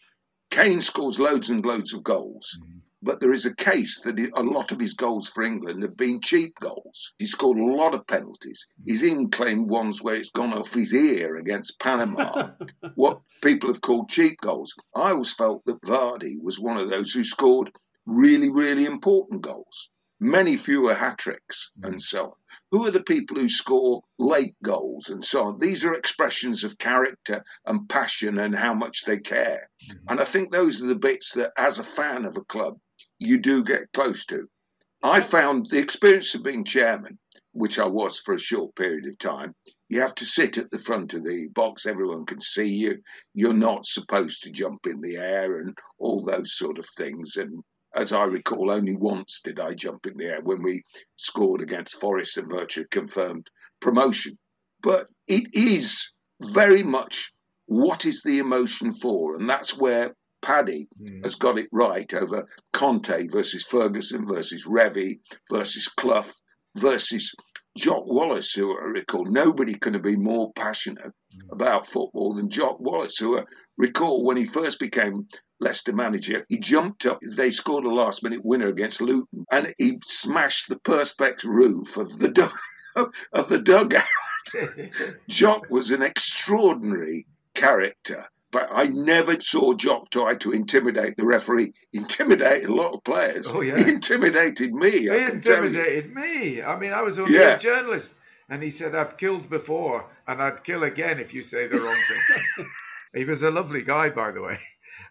Kane 0.52 0.82
scores 0.82 1.18
loads 1.18 1.50
and 1.50 1.66
loads 1.66 1.94
of 1.94 2.04
goals. 2.04 2.60
Mm. 2.62 2.82
But 3.02 3.22
there 3.22 3.32
is 3.32 3.46
a 3.46 3.56
case 3.56 4.02
that 4.02 4.20
a 4.20 4.44
lot 4.44 4.74
of 4.74 4.82
his 4.82 4.94
goals 4.94 5.30
for 5.30 5.44
England 5.44 5.84
have 5.84 5.96
been 5.96 6.20
cheap 6.20 6.60
goals. 6.60 7.14
He 7.18 7.28
scored 7.28 7.60
a 7.60 7.64
lot 7.64 7.94
of 7.94 8.08
penalties. 8.08 8.68
He's 8.84 9.06
even 9.06 9.32
claimed 9.32 9.70
ones 9.70 10.02
where 10.02 10.16
it's 10.16 10.32
gone 10.32 10.52
off 10.52 10.74
his 10.74 10.94
ear 10.94 11.38
against 11.38 11.80
Panama, 11.80 12.50
what 12.96 13.22
people 13.42 13.70
have 13.70 13.80
called 13.80 14.10
cheap 14.10 14.42
goals. 14.42 14.74
I 14.94 15.12
always 15.12 15.32
felt 15.32 15.64
that 15.64 15.82
Vardy 15.82 16.42
was 16.42 16.60
one 16.60 16.76
of 16.76 16.90
those 16.90 17.14
who 17.14 17.24
scored 17.24 17.72
really, 18.06 18.50
really 18.50 18.84
important 18.84 19.44
goals, 19.44 19.92
many 20.20 20.58
fewer 20.58 20.94
hat 20.94 21.18
tricks 21.20 21.72
mm. 21.80 21.90
and 21.90 22.02
so 22.02 22.26
on. 22.26 22.32
Who 22.72 22.86
are 22.86 22.92
the 22.92 23.04
people 23.04 23.38
who 23.38 23.50
score 23.50 24.02
late 24.18 24.56
goals 24.64 25.10
and 25.10 25.24
so 25.24 25.46
on? 25.46 25.60
These 25.60 25.86
are 25.86 25.94
expressions 25.94 26.64
of 26.64 26.78
character 26.78 27.44
and 27.66 27.88
passion 27.88 28.40
and 28.40 28.56
how 28.56 28.74
much 28.74 29.04
they 29.06 29.20
care. 29.20 29.70
Mm-hmm. 29.84 30.06
And 30.10 30.20
I 30.20 30.26
think 30.26 30.52
those 30.52 30.82
are 30.82 30.88
the 30.88 30.96
bits 30.96 31.34
that, 31.34 31.52
as 31.58 31.80
a 31.80 31.84
fan 31.84 32.26
of 32.26 32.38
a 32.38 32.42
club, 32.42 32.78
you 33.20 33.40
do 33.40 33.64
get 33.64 33.92
close 33.94 34.26
to. 34.28 34.48
I 35.04 35.22
found 35.22 35.68
the 35.68 35.78
experience 35.78 36.34
of 36.34 36.44
being 36.44 36.64
chairman, 36.64 37.20
which 37.52 37.80
I 37.80 37.86
was 37.86 38.20
for 38.20 38.34
a 38.34 38.40
short 38.40 38.76
period 38.76 39.06
of 39.06 39.18
time, 39.20 39.56
you 39.90 40.02
have 40.02 40.16
to 40.16 40.26
sit 40.26 40.58
at 40.58 40.70
the 40.70 40.80
front 40.80 41.14
of 41.14 41.24
the 41.24 41.48
box, 41.48 41.86
everyone 41.86 42.26
can 42.26 42.42
see 42.42 42.68
you. 42.68 43.02
You're 43.34 43.54
not 43.54 43.86
supposed 43.86 44.44
to 44.44 44.52
jump 44.52 44.86
in 44.86 45.02
the 45.02 45.18
air 45.18 45.60
and 45.60 45.78
all 45.98 46.24
those 46.24 46.58
sort 46.58 46.78
of 46.78 46.86
things. 46.98 47.36
And 47.38 47.64
as 47.98 48.14
I 48.14 48.24
recall, 48.26 48.70
only 48.72 48.96
once 48.96 49.42
did 49.44 49.60
I 49.60 49.74
jump 49.74 50.06
in 50.06 50.18
the 50.18 50.26
air 50.26 50.42
when 50.42 50.62
we 50.62 50.84
scored 51.16 51.62
against 51.62 52.00
Forest 52.00 52.38
and 52.38 52.50
Virtue 52.50 52.86
confirmed 52.92 53.50
promotion. 53.80 54.38
But 54.82 55.08
it 55.28 55.48
is 55.54 56.14
very 56.40 56.84
much 56.84 57.34
what 57.66 58.06
is 58.06 58.22
the 58.22 58.40
emotion 58.40 58.94
for? 58.94 59.36
And 59.36 59.50
that's 59.50 59.78
where 59.78 60.16
Paddy 60.42 60.88
Mm. 61.02 61.24
has 61.24 61.36
got 61.36 61.58
it 61.58 61.68
right 61.72 62.12
over 62.14 62.48
Conte 62.72 63.28
versus 63.28 63.64
Ferguson 63.64 64.28
versus 64.28 64.66
Revie 64.66 65.20
versus 65.52 65.88
Clough 65.88 66.32
versus 66.76 67.34
Jock 67.76 68.06
Wallace, 68.06 68.54
who 68.54 68.78
I 68.78 68.84
recall 68.86 69.26
nobody 69.26 69.74
could 69.74 69.96
have 69.96 70.04
been 70.04 70.24
more 70.24 70.54
passionate 70.54 71.12
about 71.52 71.88
football 71.88 72.36
than 72.36 72.50
Jock 72.50 72.80
Wallace, 72.80 73.18
who 73.18 73.40
I 73.40 73.44
recall 73.78 74.24
when 74.24 74.38
he 74.38 74.46
first 74.46 74.80
became 74.80 75.28
Leicester 75.60 75.94
manager, 75.94 76.46
he 76.50 76.60
jumped 76.60 77.06
up. 77.06 77.20
They 77.36 77.50
scored 77.52 77.86
a 77.86 77.90
last 77.90 78.24
minute 78.24 78.44
winner 78.44 78.68
against 78.68 79.02
Luton, 79.02 79.46
and 79.52 79.74
he 79.78 80.00
smashed 80.06 80.70
the 80.70 80.76
perspex 80.78 81.44
roof 81.44 81.98
of 81.98 82.20
the 82.20 82.30
dug- 82.30 82.52
of 83.34 83.50
the 83.50 83.60
dugout. 83.60 84.04
Jock 85.28 85.70
was 85.70 85.92
an 85.92 86.02
extraordinary 86.02 87.26
character, 87.54 88.26
but 88.52 88.70
I 88.72 88.84
never 88.88 89.40
saw 89.40 89.74
Jock 89.74 90.10
try 90.12 90.36
to 90.36 90.52
intimidate 90.54 91.18
the 91.18 91.26
referee. 91.26 91.74
He 91.92 92.00
intimidated 92.00 92.70
a 92.70 92.74
lot 92.76 92.94
of 92.94 93.04
players. 93.04 93.48
Oh, 93.50 93.62
yeah. 93.62 93.78
He 93.84 93.90
intimidated 93.90 94.74
me. 94.74 94.92
He 94.92 95.10
I 95.12 95.18
can 95.30 95.42
tell 95.42 95.64
you. 95.64 95.68
intimidated 95.70 96.14
me. 96.14 96.62
I 96.62 96.78
mean, 96.80 96.94
I 96.94 97.02
was 97.02 97.20
only 97.20 97.34
Yeah. 97.34 97.56
a 97.56 97.60
journalist. 97.60 98.14
And 98.50 98.64
he 98.64 98.72
said, 98.72 98.96
I've 98.96 99.18
killed 99.18 99.50
before, 99.50 100.06
and 100.26 100.42
I'd 100.42 100.64
kill 100.64 100.84
again 100.84 101.20
if 101.20 101.34
you 101.34 101.44
say 101.44 101.68
the 101.68 101.82
wrong 101.82 101.98
thing. 102.08 102.68
he 103.14 103.26
was 103.26 103.44
a 103.44 103.52
lovely 103.52 103.82
guy, 103.82 104.10
by 104.10 104.32
the 104.32 104.42
way. 104.42 104.58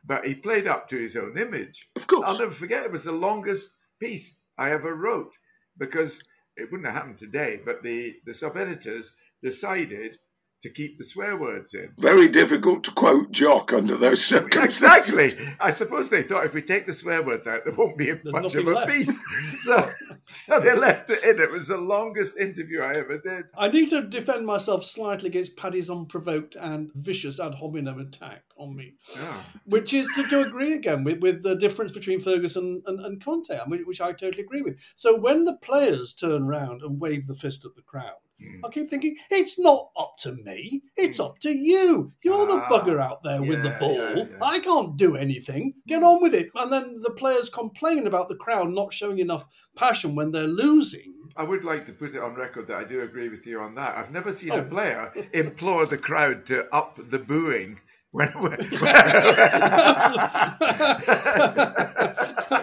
But 0.07 0.25
he 0.27 0.35
played 0.35 0.67
up 0.67 0.89
to 0.89 0.97
his 0.97 1.17
own 1.17 1.37
image. 1.37 1.89
Of 1.97 2.07
course. 2.07 2.23
I'll 2.27 2.39
never 2.39 2.51
forget, 2.53 2.85
it 2.85 2.93
was 2.93 3.05
the 3.05 3.13
longest 3.13 3.71
piece 4.01 4.37
I 4.57 4.71
ever 4.71 4.95
wrote 4.95 5.33
because 5.79 6.23
it 6.57 6.71
wouldn't 6.71 6.87
have 6.87 6.95
happened 6.95 7.19
today, 7.19 7.61
but 7.65 7.83
the, 7.83 8.15
the 8.25 8.33
sub 8.33 8.57
editors 8.57 9.13
decided 9.43 10.19
to 10.63 10.71
keep 10.71 10.97
the 10.97 11.05
swear 11.05 11.37
words 11.37 11.75
in. 11.75 11.93
Very 11.99 12.29
difficult 12.29 12.83
to 12.85 12.91
quote 12.93 13.31
Jock 13.31 13.75
under 13.75 13.95
those 13.95 14.25
circumstances. 14.25 15.13
Exactly. 15.13 15.55
I 15.61 15.71
suppose 15.71 16.09
they 16.09 16.23
thought 16.23 16.47
if 16.47 16.55
we 16.55 16.63
take 16.63 16.87
the 16.87 16.95
swear 16.95 17.23
words 17.23 17.47
out, 17.47 17.65
there 17.67 17.75
won't 17.75 17.99
be 17.99 18.07
There's 18.07 18.33
much 18.33 18.55
of 18.55 18.65
nothing 18.65 18.69
a 18.69 18.71
left. 18.71 18.91
piece. 18.91 19.23
So, 19.65 19.93
so 20.23 20.61
they 20.61 20.75
left 20.75 21.11
it 21.11 21.23
in. 21.25 21.41
It 21.41 21.51
was 21.51 21.69
the 21.69 21.77
longest 21.77 22.39
interview 22.39 22.81
I 22.81 22.93
ever 22.93 23.19
did. 23.19 23.45
I 23.57 23.69
need 23.69 23.91
to 23.91 24.03
defend 24.03 24.47
myself 24.47 24.83
slightly 24.83 25.29
against 25.29 25.57
Paddy's 25.59 25.91
unprovoked 25.91 26.57
and 26.59 26.91
vicious 26.95 27.39
ad 27.39 27.55
hominem 27.55 28.01
attack. 28.01 28.43
On 28.57 28.75
me. 28.77 28.95
Yeah. 29.15 29.43
Which 29.67 29.93
is 29.93 30.09
to, 30.15 30.27
to 30.29 30.41
agree 30.41 30.75
again 30.75 31.05
with, 31.05 31.21
with 31.21 31.43
the 31.43 31.57
difference 31.57 31.93
between 31.93 32.21
Ferguson 32.21 32.83
and, 32.87 32.99
and, 32.99 33.07
and 33.07 33.25
Conte, 33.25 33.59
which 33.69 34.01
I 34.01 34.13
totally 34.13 34.43
agree 34.43 34.63
with. 34.63 34.81
So 34.97 35.19
when 35.19 35.45
the 35.45 35.57
players 35.63 36.15
turn 36.15 36.47
round 36.47 36.83
and 36.83 37.01
wave 37.01 37.27
the 37.27 37.35
fist 37.35 37.65
at 37.65 37.75
the 37.75 37.83
crowd, 37.83 38.15
Mm. 38.39 38.61
I 38.67 38.69
keep 38.69 38.91
thinking, 38.91 39.17
it's 39.31 39.59
not 39.59 39.93
up 39.99 40.17
to 40.19 40.33
me, 40.45 40.83
it's 40.95 41.19
up 41.19 41.39
to 41.39 41.49
you. 41.49 42.13
You're 42.23 42.47
the 42.47 42.63
Ah, 42.67 42.69
bugger 42.69 43.01
out 43.03 43.23
there 43.25 43.43
with 43.43 43.63
the 43.63 43.71
ball. 43.81 43.95
yeah, 43.97 44.15
yeah. 44.31 44.37
I 44.43 44.59
can't 44.59 44.95
do 44.95 45.17
anything. 45.17 45.73
Get 45.89 46.03
on 46.03 46.21
with 46.21 46.35
it. 46.35 46.51
And 46.55 46.71
then 46.71 46.99
the 47.01 47.13
players 47.13 47.49
complain 47.49 48.07
about 48.07 48.29
the 48.29 48.37
crowd 48.37 48.69
not 48.75 48.93
showing 48.93 49.21
enough 49.21 49.47
passion 49.75 50.15
when 50.15 50.33
they're 50.33 50.47
losing. 50.47 51.15
I 51.35 51.45
would 51.45 51.65
like 51.65 51.87
to 51.87 51.93
put 51.95 52.15
it 52.15 52.21
on 52.23 52.35
record 52.35 52.67
that 52.67 52.77
I 52.77 52.85
do 52.85 53.01
agree 53.01 53.31
with 53.31 53.47
you 53.47 53.59
on 53.59 53.75
that. 53.77 53.97
I've 53.97 54.13
never 54.13 54.33
seen 54.33 54.51
Oh. 54.53 54.59
a 54.59 54.63
player 54.65 55.15
implore 55.33 55.87
the 55.87 55.97
crowd 55.97 56.45
to 56.49 56.69
up 56.75 57.01
the 57.09 57.19
booing 57.19 57.81
when. 58.17 58.29
when 58.41 58.57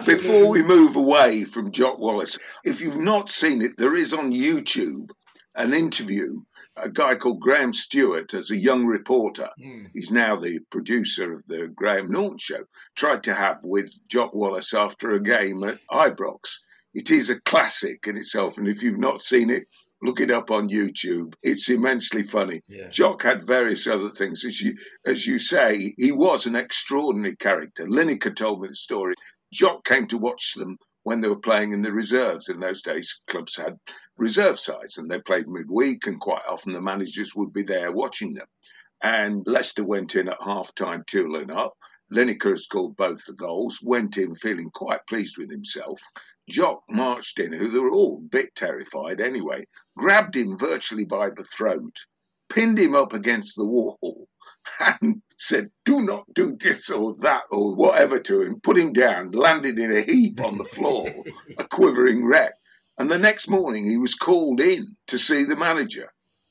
Before 0.06 0.48
we 0.48 0.62
move 0.62 0.96
away 0.96 1.44
from 1.44 1.70
Jock 1.72 1.98
Wallace, 1.98 2.38
if 2.64 2.80
you've 2.80 2.96
not 2.96 3.30
seen 3.30 3.62
it, 3.62 3.72
there 3.78 3.94
is 3.94 4.12
on 4.12 4.32
YouTube 4.32 5.10
an 5.54 5.72
interview. 5.72 6.40
A 6.76 6.90
guy 6.90 7.14
called 7.14 7.40
Graham 7.40 7.72
Stewart, 7.72 8.34
as 8.34 8.50
a 8.50 8.56
young 8.56 8.84
reporter, 8.86 9.48
Hmm. 9.62 9.84
he's 9.94 10.10
now 10.10 10.34
the 10.36 10.58
producer 10.70 11.32
of 11.32 11.46
the 11.46 11.68
Graham 11.68 12.10
Norton 12.10 12.38
show, 12.38 12.64
tried 12.96 13.22
to 13.24 13.34
have 13.34 13.60
with 13.62 13.92
Jock 14.08 14.34
Wallace 14.34 14.74
after 14.74 15.12
a 15.12 15.22
game 15.22 15.62
at 15.62 15.78
Ibrox. 15.88 16.58
It 16.92 17.12
is 17.12 17.30
a 17.30 17.40
classic 17.40 18.08
in 18.08 18.16
itself, 18.16 18.58
and 18.58 18.66
if 18.66 18.82
you've 18.82 18.98
not 18.98 19.22
seen 19.22 19.50
it, 19.50 19.68
look 20.04 20.20
it 20.20 20.30
up 20.30 20.50
on 20.50 20.68
YouTube. 20.68 21.34
It's 21.42 21.70
immensely 21.70 22.22
funny. 22.22 22.60
Yeah. 22.68 22.88
Jock 22.88 23.22
had 23.22 23.46
various 23.46 23.86
other 23.86 24.10
things. 24.10 24.44
As 24.44 24.60
you 24.60 24.76
as 25.06 25.26
you 25.26 25.38
say, 25.38 25.94
he 25.96 26.12
was 26.12 26.46
an 26.46 26.54
extraordinary 26.54 27.36
character. 27.36 27.86
Lineker 27.86 28.36
told 28.36 28.60
me 28.60 28.68
the 28.68 28.76
story. 28.76 29.14
Jock 29.52 29.84
came 29.84 30.06
to 30.08 30.18
watch 30.18 30.54
them 30.54 30.76
when 31.04 31.20
they 31.20 31.28
were 31.28 31.36
playing 31.36 31.72
in 31.72 31.82
the 31.82 31.92
reserves. 31.92 32.48
In 32.48 32.60
those 32.60 32.82
days, 32.82 33.20
clubs 33.26 33.56
had 33.56 33.78
reserve 34.18 34.58
sides 34.58 34.98
and 34.98 35.10
they 35.10 35.20
played 35.20 35.48
midweek, 35.48 36.06
and 36.06 36.20
quite 36.20 36.42
often 36.48 36.72
the 36.72 36.82
managers 36.82 37.34
would 37.34 37.52
be 37.52 37.62
there 37.62 37.90
watching 37.90 38.34
them. 38.34 38.46
And 39.02 39.42
Leicester 39.46 39.84
went 39.84 40.14
in 40.14 40.28
at 40.28 40.42
half 40.42 40.74
time 40.74 41.04
2 41.06 41.44
0 41.46 41.56
up. 41.56 41.74
Lineker 42.12 42.50
had 42.50 42.58
scored 42.58 42.96
both 42.96 43.24
the 43.24 43.32
goals, 43.32 43.80
went 43.82 44.18
in 44.18 44.34
feeling 44.34 44.70
quite 44.70 45.06
pleased 45.08 45.38
with 45.38 45.50
himself. 45.50 46.00
Jock 46.48 46.82
marched 46.90 47.38
in, 47.38 47.52
who 47.52 47.68
they 47.68 47.78
were 47.78 47.90
all 47.90 48.18
a 48.18 48.28
bit 48.28 48.54
terrified 48.54 49.20
anyway, 49.20 49.66
grabbed 49.96 50.36
him 50.36 50.56
virtually 50.58 51.04
by 51.04 51.30
the 51.30 51.44
throat, 51.44 51.96
pinned 52.48 52.78
him 52.78 52.94
up 52.94 53.12
against 53.12 53.56
the 53.56 53.66
wall, 53.66 54.28
and 55.02 55.22
said, 55.38 55.70
Do 55.84 56.00
not 56.02 56.24
do 56.34 56.56
this 56.56 56.90
or 56.90 57.14
that 57.16 57.42
or 57.50 57.74
whatever 57.74 58.18
to 58.20 58.42
him, 58.42 58.60
put 58.60 58.78
him 58.78 58.92
down, 58.92 59.30
landed 59.30 59.78
in 59.78 59.92
a 59.92 60.02
heap 60.02 60.40
on 60.40 60.58
the 60.58 60.64
floor, 60.64 61.08
a 61.58 61.64
quivering 61.64 62.24
wreck. 62.26 62.54
And 62.98 63.10
the 63.10 63.18
next 63.18 63.48
morning 63.48 63.88
he 63.88 63.96
was 63.96 64.14
called 64.14 64.60
in 64.60 64.96
to 65.08 65.18
see 65.18 65.44
the 65.44 65.56
manager. 65.56 66.08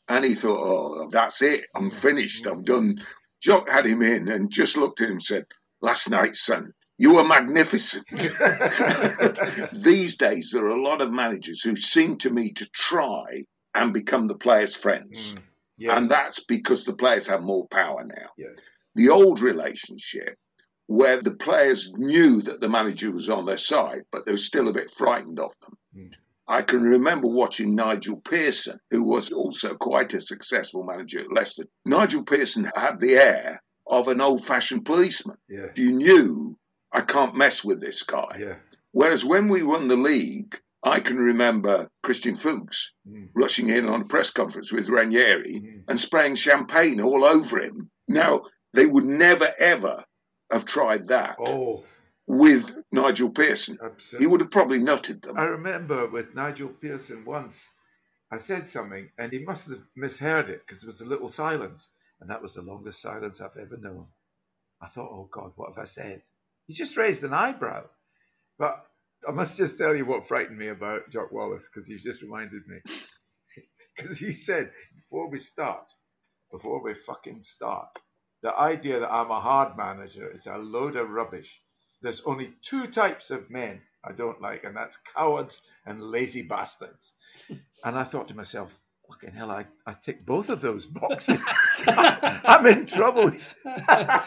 And 0.09 0.25
he 0.25 0.35
thought, 0.35 0.59
Oh, 0.59 1.09
that's 1.09 1.41
it, 1.41 1.65
I'm 1.75 1.89
finished, 1.89 2.45
I've 2.45 2.65
done. 2.65 3.01
Jock 3.41 3.69
had 3.69 3.85
him 3.85 4.01
in 4.01 4.29
and 4.29 4.51
just 4.51 4.77
looked 4.77 5.01
at 5.01 5.07
him 5.07 5.13
and 5.13 5.23
said, 5.23 5.45
Last 5.81 6.09
night, 6.09 6.35
son, 6.35 6.73
you 6.97 7.15
were 7.15 7.23
magnificent. 7.23 8.05
These 9.73 10.17
days, 10.17 10.51
there 10.51 10.65
are 10.65 10.77
a 10.77 10.81
lot 10.81 11.01
of 11.01 11.11
managers 11.11 11.61
who 11.61 11.75
seem 11.75 12.17
to 12.19 12.29
me 12.29 12.53
to 12.53 12.67
try 12.73 13.45
and 13.73 13.93
become 13.93 14.27
the 14.27 14.35
players' 14.35 14.75
friends. 14.75 15.33
Mm. 15.33 15.41
Yes. 15.77 15.97
And 15.97 16.09
that's 16.09 16.43
because 16.43 16.85
the 16.85 16.93
players 16.93 17.27
have 17.27 17.41
more 17.41 17.67
power 17.67 18.03
now. 18.03 18.29
yes. 18.37 18.69
The 18.95 19.09
old 19.09 19.39
relationship, 19.39 20.37
where 20.85 21.19
the 21.19 21.35
players 21.35 21.91
knew 21.95 22.43
that 22.43 22.61
the 22.61 22.69
manager 22.69 23.11
was 23.11 23.27
on 23.27 23.45
their 23.45 23.57
side, 23.57 24.03
but 24.11 24.25
they 24.25 24.31
were 24.31 24.37
still 24.37 24.67
a 24.67 24.73
bit 24.73 24.91
frightened 24.91 25.39
of 25.39 25.51
them. 25.61 25.77
Mm. 25.97 26.11
I 26.47 26.61
can 26.61 26.83
remember 26.83 27.27
watching 27.27 27.73
Nigel 27.73 28.17
Pearson, 28.17 28.79
who 28.91 29.03
was 29.03 29.31
also 29.31 29.75
quite 29.75 30.13
a 30.13 30.21
successful 30.21 30.83
manager 30.83 31.21
at 31.21 31.31
Leicester. 31.31 31.63
Nigel 31.85 32.23
Pearson 32.23 32.69
had 32.75 32.99
the 32.99 33.15
air 33.15 33.63
of 33.87 34.09
an 34.09 34.21
old 34.21 34.45
fashioned 34.45 34.85
policeman. 34.85 35.37
Yeah. 35.49 35.67
You 35.75 35.93
knew, 35.93 36.57
I 36.93 37.01
can't 37.01 37.35
mess 37.35 37.63
with 37.63 37.81
this 37.81 38.03
guy. 38.03 38.37
Yeah. 38.39 38.55
Whereas 38.91 39.25
when 39.25 39.49
we 39.49 39.63
won 39.63 39.87
the 39.87 39.95
league, 39.97 40.59
I 40.83 40.99
can 40.99 41.17
remember 41.17 41.89
Christian 42.03 42.35
Fuchs 42.35 42.93
Mm. 43.09 43.29
rushing 43.33 43.69
in 43.69 43.87
on 43.87 44.01
a 44.01 44.05
press 44.05 44.29
conference 44.29 44.71
with 44.71 44.89
Ranieri 44.89 45.55
Mm. 45.61 45.83
and 45.87 45.99
spraying 45.99 46.35
champagne 46.35 47.01
all 47.01 47.23
over 47.25 47.59
him. 47.59 47.89
Now, 48.07 48.43
they 48.73 48.85
would 48.85 49.05
never, 49.05 49.53
ever 49.57 50.03
have 50.51 50.65
tried 50.65 51.07
that 51.07 51.35
Oh, 51.39 51.83
with 52.27 52.69
Nigel 52.91 53.31
Pearson. 53.31 53.77
He 54.19 54.27
would 54.27 54.41
have 54.41 54.51
probably 54.51 54.79
nutted 54.79 55.23
them. 55.23 55.37
I 55.37 55.45
remember 55.45 56.07
with 56.07 56.35
Nigel 56.35 56.69
Pearson 56.69 57.25
once, 57.25 57.69
I 58.29 58.37
said 58.37 58.67
something 58.67 59.09
and 59.17 59.31
he 59.31 59.39
must 59.39 59.69
have 59.69 59.81
misheard 59.95 60.49
it 60.49 60.61
because 60.65 60.81
there 60.81 60.87
was 60.87 61.01
a 61.01 61.05
little 61.05 61.29
silence. 61.29 61.89
And 62.19 62.29
that 62.29 62.41
was 62.41 62.53
the 62.53 62.61
longest 62.61 63.01
silence 63.01 63.41
I've 63.41 63.57
ever 63.57 63.77
known. 63.77 64.07
I 64.81 64.87
thought, 64.87 65.09
oh 65.11 65.27
God, 65.31 65.51
what 65.55 65.69
have 65.69 65.77
I 65.79 65.85
said? 65.85 66.21
He 66.67 66.73
just 66.73 66.97
raised 66.97 67.23
an 67.23 67.33
eyebrow. 67.33 67.85
But 68.57 68.85
I 69.27 69.31
must 69.31 69.57
just 69.57 69.77
tell 69.77 69.95
you 69.95 70.05
what 70.05 70.27
frightened 70.27 70.57
me 70.57 70.67
about 70.67 71.09
Jock 71.09 71.31
Wallace 71.31 71.69
because 71.71 71.89
you've 71.89 72.01
just 72.01 72.21
reminded 72.21 72.63
me. 72.67 72.79
Because 73.95 74.17
he 74.17 74.31
said, 74.31 74.71
before 74.95 75.29
we 75.29 75.37
start, 75.37 75.85
before 76.51 76.83
we 76.83 76.95
fucking 76.95 77.43
start, 77.43 77.89
the 78.41 78.51
idea 78.55 78.99
that 78.99 79.13
I'm 79.13 79.29
a 79.29 79.39
hard 79.39 79.77
manager 79.77 80.31
is 80.33 80.47
a 80.47 80.57
load 80.57 80.95
of 80.95 81.11
rubbish. 81.11 81.61
There's 82.01 82.23
only 82.25 82.53
two 82.63 82.87
types 82.87 83.29
of 83.29 83.51
men 83.51 83.83
I 84.03 84.11
don't 84.11 84.41
like, 84.41 84.63
and 84.63 84.75
that's 84.75 84.97
cowards 85.15 85.61
and 85.85 86.01
lazy 86.01 86.41
bastards. 86.41 87.13
And 87.85 87.97
I 87.97 88.03
thought 88.03 88.27
to 88.29 88.35
myself, 88.35 88.79
fucking 89.13 89.35
hell, 89.35 89.51
I, 89.51 89.65
I 89.85 89.93
tick 89.93 90.25
both 90.25 90.49
of 90.49 90.61
those 90.61 90.85
boxes. 90.85 91.41
I'm 91.87 92.65
in 92.65 92.85
trouble. 92.85 93.31
but 93.63 94.23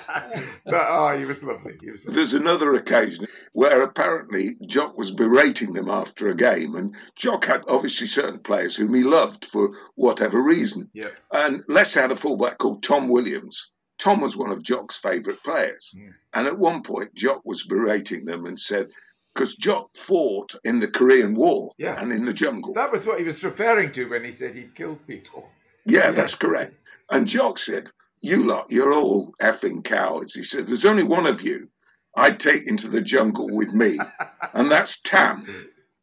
oh, 0.66 1.16
he 1.18 1.25
was 1.25 1.42
lovely. 1.42 1.77
He 1.81 1.90
was 1.90 2.05
lovely. 2.05 2.16
There's 2.16 2.35
another 2.35 2.75
occasion 2.75 3.27
where 3.53 3.83
apparently 3.83 4.57
Jock 4.66 4.96
was 4.96 5.11
berating 5.11 5.72
them 5.72 5.90
after 5.90 6.29
a 6.29 6.37
game, 6.37 6.75
and 6.77 6.94
Jock 7.16 7.46
had 7.46 7.62
obviously 7.68 8.07
certain 8.07 8.40
players 8.40 8.77
whom 8.77 8.94
he 8.94 9.03
loved 9.03 9.46
for 9.46 9.72
whatever 9.94 10.40
reason. 10.40 10.90
Yeah. 10.92 11.11
And 11.33 11.64
Leicester 11.68 12.03
had 12.03 12.12
a 12.12 12.16
fullback 12.16 12.59
called 12.59 12.83
Tom 12.83 13.09
Williams. 13.09 13.72
Tom 13.99 14.20
was 14.20 14.37
one 14.37 14.51
of 14.51 14.62
Jock's 14.62 14.99
favourite 14.99 15.42
players. 15.42 15.94
Mm. 15.96 16.11
And 16.35 16.46
at 16.46 16.59
one 16.59 16.83
point, 16.83 17.14
Jock 17.14 17.42
was 17.44 17.64
berating 17.64 18.27
them 18.27 18.44
and 18.44 18.61
said, 18.61 18.90
because 19.37 19.55
Jock 19.57 19.90
fought 19.94 20.55
in 20.64 20.81
the 20.81 20.88
Korean 20.88 21.35
War 21.35 21.70
Yeah. 21.77 22.01
and 22.01 22.11
in 22.11 22.25
the 22.25 22.33
jungle. 22.33 22.72
That 22.72 22.90
was 22.90 23.05
what 23.07 23.18
he 23.18 23.25
was 23.25 23.44
referring 23.44 23.92
to 23.92 24.09
when 24.09 24.25
he 24.25 24.33
said 24.33 24.55
he'd 24.55 24.75
killed 24.75 25.07
people. 25.07 25.51
Yeah, 25.85 26.11
that's 26.11 26.35
correct. 26.35 26.75
And 27.11 27.27
Jock 27.29 27.59
said, 27.59 27.90
You 28.22 28.44
lot, 28.44 28.66
you're 28.70 28.94
all 28.94 29.35
effing 29.42 29.85
cowards. 29.85 30.33
He 30.35 30.42
said, 30.42 30.66
There's 30.66 30.87
only 30.87 31.05
one 31.05 31.27
of 31.27 31.42
you 31.42 31.68
I'd 32.16 32.40
take 32.40 32.66
into 32.66 32.88
the 32.88 33.03
jungle 33.03 33.49
with 33.51 33.75
me, 33.75 33.99
and 34.55 34.70
that's 34.70 35.01
Tam. 35.03 35.46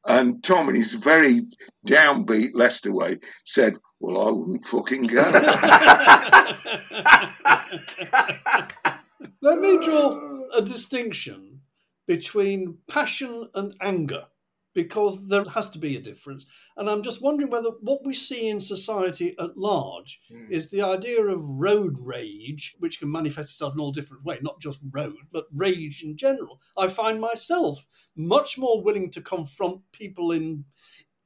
And 0.05 0.43
Tom, 0.43 0.69
in 0.69 0.75
his 0.75 0.93
very 0.93 1.41
downbeat 1.87 2.51
Leicester 2.53 2.93
way, 2.93 3.17
said, 3.45 3.77
Well, 3.99 4.27
I 4.27 4.31
wouldn't 4.31 4.63
fucking 4.65 5.07
go. 5.07 5.23
Let 9.41 9.59
me 9.59 9.77
draw 9.83 10.43
a 10.55 10.61
distinction 10.61 11.52
between 12.05 12.77
passion 12.87 13.49
and 13.55 13.75
anger 13.81 14.25
because 14.73 15.27
there 15.27 15.43
has 15.43 15.69
to 15.69 15.77
be 15.77 15.95
a 15.95 16.01
difference. 16.01 16.47
And 16.77 16.89
I'm 16.89 17.03
just 17.03 17.21
wondering 17.21 17.51
whether 17.51 17.69
what 17.81 18.03
we 18.03 18.15
see 18.15 18.49
in 18.49 18.59
society 18.59 19.35
at 19.37 19.55
large 19.55 20.19
Mm. 20.31 20.49
is 20.49 20.69
the 20.69 20.81
idea 20.81 21.21
of 21.21 21.39
road 21.43 21.95
rage, 22.03 22.75
which 22.79 22.99
can 22.99 23.11
manifest 23.11 23.51
itself 23.51 23.75
in 23.75 23.79
all 23.79 23.91
different 23.91 24.23
ways, 24.25 24.39
not 24.41 24.59
just 24.59 24.81
road, 24.89 25.15
but 25.31 25.45
rage 25.53 26.01
in 26.01 26.17
general. 26.17 26.59
I 26.75 26.87
find 26.87 27.21
myself 27.21 27.85
much 28.15 28.57
more 28.57 28.81
willing 28.81 29.11
to 29.11 29.21
confront 29.21 29.79
people 29.91 30.31
in 30.31 30.65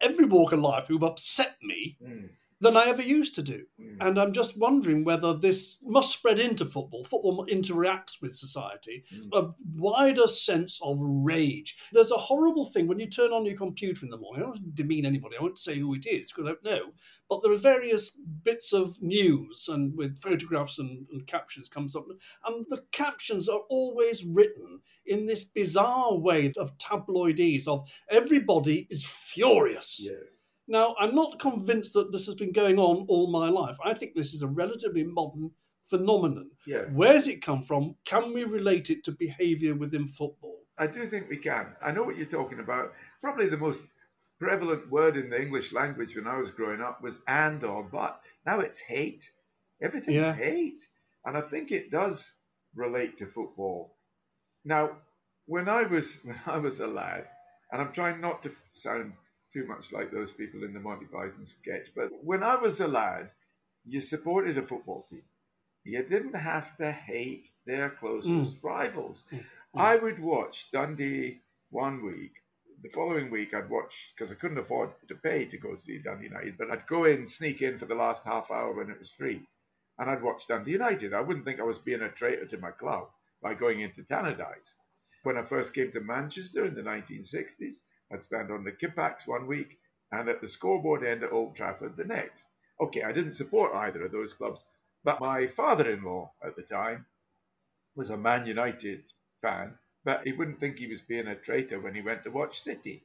every 0.02 0.26
walk 0.26 0.52
of 0.52 0.60
life 0.60 0.88
who've 0.88 1.04
upset 1.04 1.56
me 1.63 1.98
Mm. 2.04 2.30
Than 2.60 2.76
I 2.76 2.86
ever 2.88 3.02
used 3.02 3.36
to 3.36 3.43
do. 3.43 3.65
Mm. 3.80 3.98
And 4.00 4.20
I'm 4.20 4.34
just 4.34 4.60
wondering 4.60 5.04
whether 5.04 5.34
this 5.34 5.79
must 5.84 6.12
spread 6.12 6.40
into 6.40 6.65
football. 6.65 7.04
Football 7.04 7.46
interacts 7.48 8.21
with 8.21 8.34
society, 8.34 9.04
Mm. 9.13 9.29
a 9.34 9.52
wider 9.75 10.27
sense 10.27 10.79
of 10.84 10.98
rage. 11.00 11.77
There's 11.94 12.12
a 12.12 12.17
horrible 12.17 12.65
thing 12.65 12.88
when 12.88 13.00
you 13.00 13.08
turn 13.08 13.32
on 13.32 13.46
your 13.46 13.56
computer 13.56 14.06
in 14.06 14.10
the 14.10 14.17
morning. 14.17 14.42
I 14.42 14.46
don't 14.46 14.50
want 14.56 14.63
to 14.75 14.84
demean 14.84 15.06
anybody, 15.06 15.38
I 15.38 15.42
won't 15.42 15.60
say 15.60 15.77
who 15.77 15.94
it 15.94 16.06
is 16.08 16.32
because 16.32 16.46
I 16.46 16.48
don't 16.54 16.63
know. 16.63 16.94
But 17.29 17.44
there 17.44 17.52
are 17.52 17.58
various 17.58 18.12
bits 18.44 18.73
of 18.73 19.02
news 19.02 19.67
and 19.67 19.96
with 19.96 20.19
photographs 20.19 20.79
and, 20.79 21.06
and 21.12 21.27
captions 21.27 21.67
comes 21.69 21.96
up. 21.96 22.06
And 22.46 22.65
the 22.69 22.84
captions 22.92 23.50
are 23.50 23.62
always 23.69 24.25
written 24.25 24.82
in 25.06 25.25
this 25.25 25.44
bizarre 25.46 26.17
way 26.17 26.52
of 26.58 26.77
tabloidese 26.77 27.67
of 27.67 27.90
everybody 28.10 28.88
is 28.90 29.06
furious. 29.06 30.02
Yes. 30.04 30.37
Now, 30.68 30.96
I'm 31.00 31.15
not 31.15 31.40
convinced 31.40 31.94
that 31.94 32.12
this 32.12 32.26
has 32.26 32.36
been 32.36 32.52
going 32.52 32.78
on 32.78 33.06
all 33.08 33.32
my 33.32 33.48
life. 33.50 33.78
I 33.84 33.94
think 33.94 34.15
this 34.15 34.34
is 34.34 34.42
a 34.42 34.48
relatively 34.48 35.04
modern 35.04 35.52
phenomenon. 35.86 36.52
Yeah. 36.65 36.84
Where's 36.92 37.28
it 37.28 37.42
come 37.42 37.62
from? 37.62 37.96
Can 38.06 38.34
we 38.34 38.44
relate 38.44 38.90
it 38.90 39.04
to 39.06 39.12
behaviour 39.13 39.76
within 39.76 40.08
football? 40.08 40.60
I 40.78 40.88
do 40.88 41.06
think 41.08 41.30
we 41.30 41.38
can. 41.38 41.68
I 41.82 41.92
know 41.92 42.04
what 42.04 42.18
you're 42.18 42.26
talking 42.26 42.60
about. 42.60 42.94
Probably 43.22 43.48
the 43.48 43.58
most 43.58 43.82
prevalent 44.40 44.92
word 44.92 45.18
in 45.18 45.30
the 45.30 45.42
English 45.42 45.74
language 45.74 46.15
when 46.15 46.28
I 46.28 46.38
was 46.38 46.52
growing 46.54 46.82
up 46.82 47.02
was 47.02 47.20
and 47.28 47.63
or 47.63 47.84
but. 47.84 48.22
Now 48.46 48.60
it's 48.60 48.80
hate. 48.80 49.32
Everything's 49.82 50.18
Yeah. 50.18 50.34
hate. 50.36 50.80
And 51.26 51.38
I 51.38 51.42
think 51.42 51.72
it 51.72 51.92
does 51.92 52.34
relate 52.76 53.18
to 53.20 53.26
football. 53.26 53.96
Now, 54.65 54.98
when 55.46 55.68
I 55.70 55.84
was 55.84 56.20
when 56.24 56.40
I 56.46 56.58
was 56.58 56.80
a 56.82 56.88
lad, 56.88 57.26
and 57.72 57.82
I'm 57.82 57.92
trying 57.94 58.22
not 58.22 58.44
to 58.44 58.52
sound 58.74 59.13
too 59.58 59.66
much 59.68 59.92
like 59.92 60.12
those 60.12 60.32
people 60.32 60.64
in 60.64 60.74
the 60.74 60.80
Monty 60.80 61.06
Python 61.06 61.46
sketch, 61.46 61.88
but 61.96 62.10
when 62.24 62.44
I 62.44 62.56
was 62.56 62.80
a 62.80 62.88
lad, 62.88 63.32
you 63.88 64.02
supported 64.02 64.58
a 64.58 64.62
football 64.62 65.08
team. 65.10 65.24
You 65.84 66.04
didn't 66.04 66.36
have 66.36 66.76
to 66.78 66.92
hate 66.92 67.50
their 67.66 67.90
closest 67.90 68.62
mm. 68.62 68.64
rivals. 68.64 69.24
Mm. 69.34 69.40
Mm. 69.40 69.44
I 69.76 69.96
would 69.96 70.20
watch 70.20 70.70
Dundee 70.72 71.40
one 71.72 72.06
week. 72.06 72.34
The 72.84 72.90
following 72.90 73.32
week, 73.32 73.56
I'd 73.56 73.70
watch 73.70 74.14
because 74.16 74.32
I 74.32 74.36
couldn't 74.36 74.60
afford 74.60 74.92
to 75.08 75.16
pay 75.16 75.46
to 75.46 75.58
go 75.58 75.76
see 75.76 75.98
Dundee 75.98 76.26
United, 76.26 76.56
but 76.60 76.70
I'd 76.70 76.86
go 76.86 77.06
in, 77.06 77.28
sneak 77.28 77.64
in 77.64 77.80
for 77.80 77.88
the 77.88 77.96
last 77.96 78.26
half 78.26 78.52
hour 78.52 78.74
when 78.74 78.92
it 78.92 79.00
was 79.00 79.10
free, 79.10 79.42
and 79.98 80.08
I'd 80.08 80.22
watch 80.22 80.48
Dundee 80.48 80.74
United. 80.74 81.16
I 81.16 81.22
wouldn't 81.22 81.46
think 81.46 81.60
I 81.60 81.64
was 81.64 81.80
being 81.80 82.04
a 82.04 82.10
traitor 82.10 82.46
to 82.46 82.60
my 82.60 82.70
club 82.70 83.08
by 83.42 83.56
going 83.56 83.82
into 83.82 84.04
Tannadice. 84.04 84.76
When 85.24 85.38
I 85.38 85.42
first 85.42 85.74
came 85.74 85.92
to 85.94 86.00
Manchester 86.00 86.66
in 86.66 86.76
the 86.76 86.84
1960s, 86.84 87.78
I'd 88.12 88.24
stand 88.24 88.52
on 88.52 88.64
the 88.64 88.72
Kippax 88.72 89.28
one 89.28 89.48
week 89.48 89.80
and 90.12 90.30
at 90.30 90.42
the 90.42 90.50
scoreboard 90.50 91.04
end 91.04 91.24
at 91.24 91.32
Old 91.32 91.56
Trafford 91.56 91.98
the 91.98 92.06
next. 92.06 92.50
Okay, 92.80 93.04
I 93.04 93.12
didn't 93.12 93.34
support 93.34 93.74
either 93.74 94.06
of 94.06 94.12
those 94.12 94.34
clubs, 94.34 94.64
but 95.04 95.20
my 95.20 95.48
father 95.48 95.90
in 95.90 96.04
law 96.04 96.32
at 96.44 96.56
the 96.56 96.62
time 96.62 97.06
was 97.96 98.10
a 98.10 98.18
Man 98.18 98.46
United 98.46 99.04
fan, 99.42 99.74
but 100.06 100.24
he 100.24 100.32
wouldn't 100.32 100.60
think 100.60 100.78
he 100.78 100.88
was 100.88 101.02
being 101.02 101.28
a 101.28 101.36
traitor 101.36 101.80
when 101.80 101.96
he 101.96 102.02
went 102.02 102.24
to 102.24 102.30
watch 102.30 102.62
City. 102.62 103.04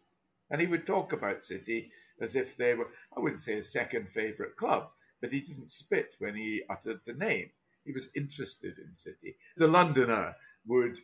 And 0.51 0.61
he 0.61 0.67
would 0.67 0.87
talk 0.87 1.13
about 1.13 1.45
City 1.45 1.91
as 2.21 2.37
if 2.37 2.57
they 2.57 2.75
were, 2.75 2.89
I 3.17 3.21
wouldn't 3.21 3.43
say 3.43 3.57
his 3.57 3.73
second 3.73 4.09
favourite 4.11 4.57
club, 4.57 4.91
but 5.21 5.33
he 5.33 5.41
didn't 5.41 5.71
spit 5.71 6.15
when 6.19 6.37
he 6.37 6.63
uttered 6.69 7.01
the 7.07 7.15
name. 7.15 7.51
He 7.85 7.93
was 7.93 8.09
interested 8.15 8.79
in 8.79 8.93
City. 8.93 9.37
The 9.57 9.67
Londoner 9.67 10.37
would 10.67 10.99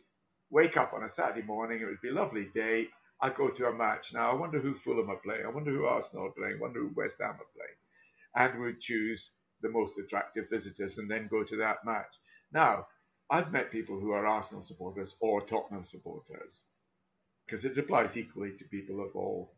wake 0.49 0.77
up 0.77 0.93
on 0.93 1.03
a 1.03 1.09
Saturday 1.09 1.45
morning, 1.45 1.81
it 1.81 1.85
would 1.85 2.01
be 2.01 2.09
a 2.09 2.13
lovely 2.13 2.49
day. 2.53 2.87
I'd 3.21 3.35
go 3.35 3.49
to 3.49 3.67
a 3.67 3.73
match. 3.73 4.13
Now, 4.13 4.31
I 4.31 4.35
wonder 4.35 4.59
who 4.59 4.73
Fulham 4.73 5.09
are 5.09 5.17
playing. 5.17 5.45
I 5.45 5.49
wonder 5.49 5.71
who 5.71 5.85
Arsenal 5.85 6.27
are 6.27 6.31
playing. 6.31 6.55
I 6.57 6.61
wonder 6.61 6.79
who 6.79 6.91
West 6.95 7.17
Ham 7.19 7.31
are 7.31 7.53
playing. 7.55 7.77
And 8.35 8.61
would 8.61 8.79
choose 8.79 9.31
the 9.61 9.69
most 9.69 9.99
attractive 9.99 10.49
visitors 10.49 10.97
and 10.97 11.11
then 11.11 11.27
go 11.29 11.43
to 11.43 11.57
that 11.57 11.83
match. 11.85 12.15
Now, 12.53 12.87
I've 13.29 13.51
met 13.51 13.71
people 13.71 13.99
who 13.99 14.11
are 14.11 14.25
Arsenal 14.25 14.63
supporters 14.63 15.15
or 15.19 15.41
Tottenham 15.41 15.83
supporters 15.83 16.61
because 17.45 17.65
it 17.65 17.77
applies 17.77 18.15
equally 18.15 18.53
to 18.57 18.63
people 18.65 19.03
of 19.03 19.15
all 19.15 19.53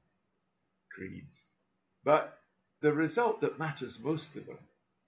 creeds. 0.92 1.46
But 2.04 2.40
the 2.82 2.94
result 2.94 3.42
that 3.42 3.60
matters 3.60 4.04
most 4.04 4.34
to 4.34 4.40
them 4.40 4.58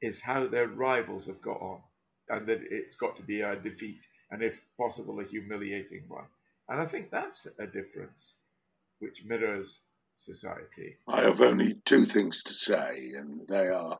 is 0.01 0.22
how 0.22 0.45
their 0.45 0.68
rivals 0.68 1.26
have 1.26 1.41
got 1.41 1.60
on 1.60 1.82
and 2.30 2.45
that 2.47 2.62
it's 2.70 2.95
got 2.95 3.16
to 3.18 3.24
be 3.24 3.41
a 3.41 3.56
defeat 3.56 4.01
and, 4.30 4.43
if 4.43 4.62
possible, 4.78 5.20
a 5.20 5.24
humiliating 5.24 6.04
one. 6.08 6.26
And 6.70 6.80
I 6.80 6.86
think 6.86 7.10
that's 7.10 7.47
a 7.60 7.66
difference 7.66 8.36
which 9.00 9.24
mirrors 9.26 9.82
society. 10.16 10.98
I 11.08 11.22
have 11.22 11.41
only 11.41 11.76
two 11.86 12.06
things 12.06 12.44
to 12.44 12.54
say, 12.54 13.12
and 13.18 13.48
they 13.48 13.68
are 13.68 13.98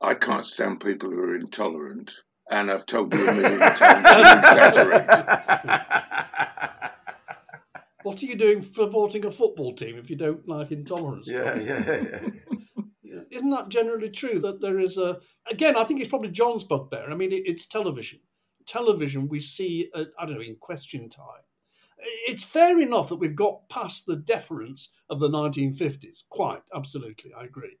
I 0.00 0.14
can't 0.14 0.44
stand 0.44 0.80
people 0.80 1.10
who 1.10 1.20
are 1.20 1.36
intolerant, 1.36 2.12
and 2.50 2.70
I've 2.70 2.86
told 2.86 3.14
you 3.14 3.26
a 3.26 3.34
million 3.34 3.58
times 3.74 4.04
to 4.04 4.38
exaggerate. 4.38 5.80
What 8.06 8.22
are 8.22 8.26
you 8.26 8.36
doing 8.36 8.62
supporting 8.62 9.24
a 9.24 9.32
football 9.32 9.74
team 9.74 9.98
if 9.98 10.08
you 10.10 10.14
don't 10.14 10.46
like 10.46 10.70
intolerance? 10.70 11.28
yeah, 11.28 11.58
yeah, 11.58 11.84
yeah. 11.84 12.20
Yeah. 13.02 13.20
Isn't 13.32 13.50
that 13.50 13.68
generally 13.68 14.10
true 14.10 14.38
that 14.38 14.60
there 14.60 14.78
is 14.78 14.96
a 14.96 15.18
again? 15.50 15.76
I 15.76 15.82
think 15.82 15.98
it's 16.00 16.08
probably 16.08 16.30
Jon's 16.30 16.62
bugbear. 16.62 17.10
I 17.10 17.16
mean, 17.16 17.32
it, 17.32 17.42
it's 17.46 17.66
television. 17.66 18.20
Television 18.64 19.26
we 19.26 19.40
see, 19.40 19.90
at, 19.92 20.06
I 20.20 20.24
don't 20.24 20.36
know, 20.36 20.40
in 20.40 20.54
question 20.60 21.08
time. 21.08 21.42
It's 21.98 22.44
fair 22.44 22.78
enough 22.80 23.08
that 23.08 23.16
we've 23.16 23.34
got 23.34 23.68
past 23.68 24.06
the 24.06 24.16
deference 24.16 24.92
of 25.08 25.20
the 25.20 25.30
1950s. 25.30 26.24
Quite 26.28 26.62
absolutely, 26.74 27.32
I 27.32 27.44
agree. 27.44 27.78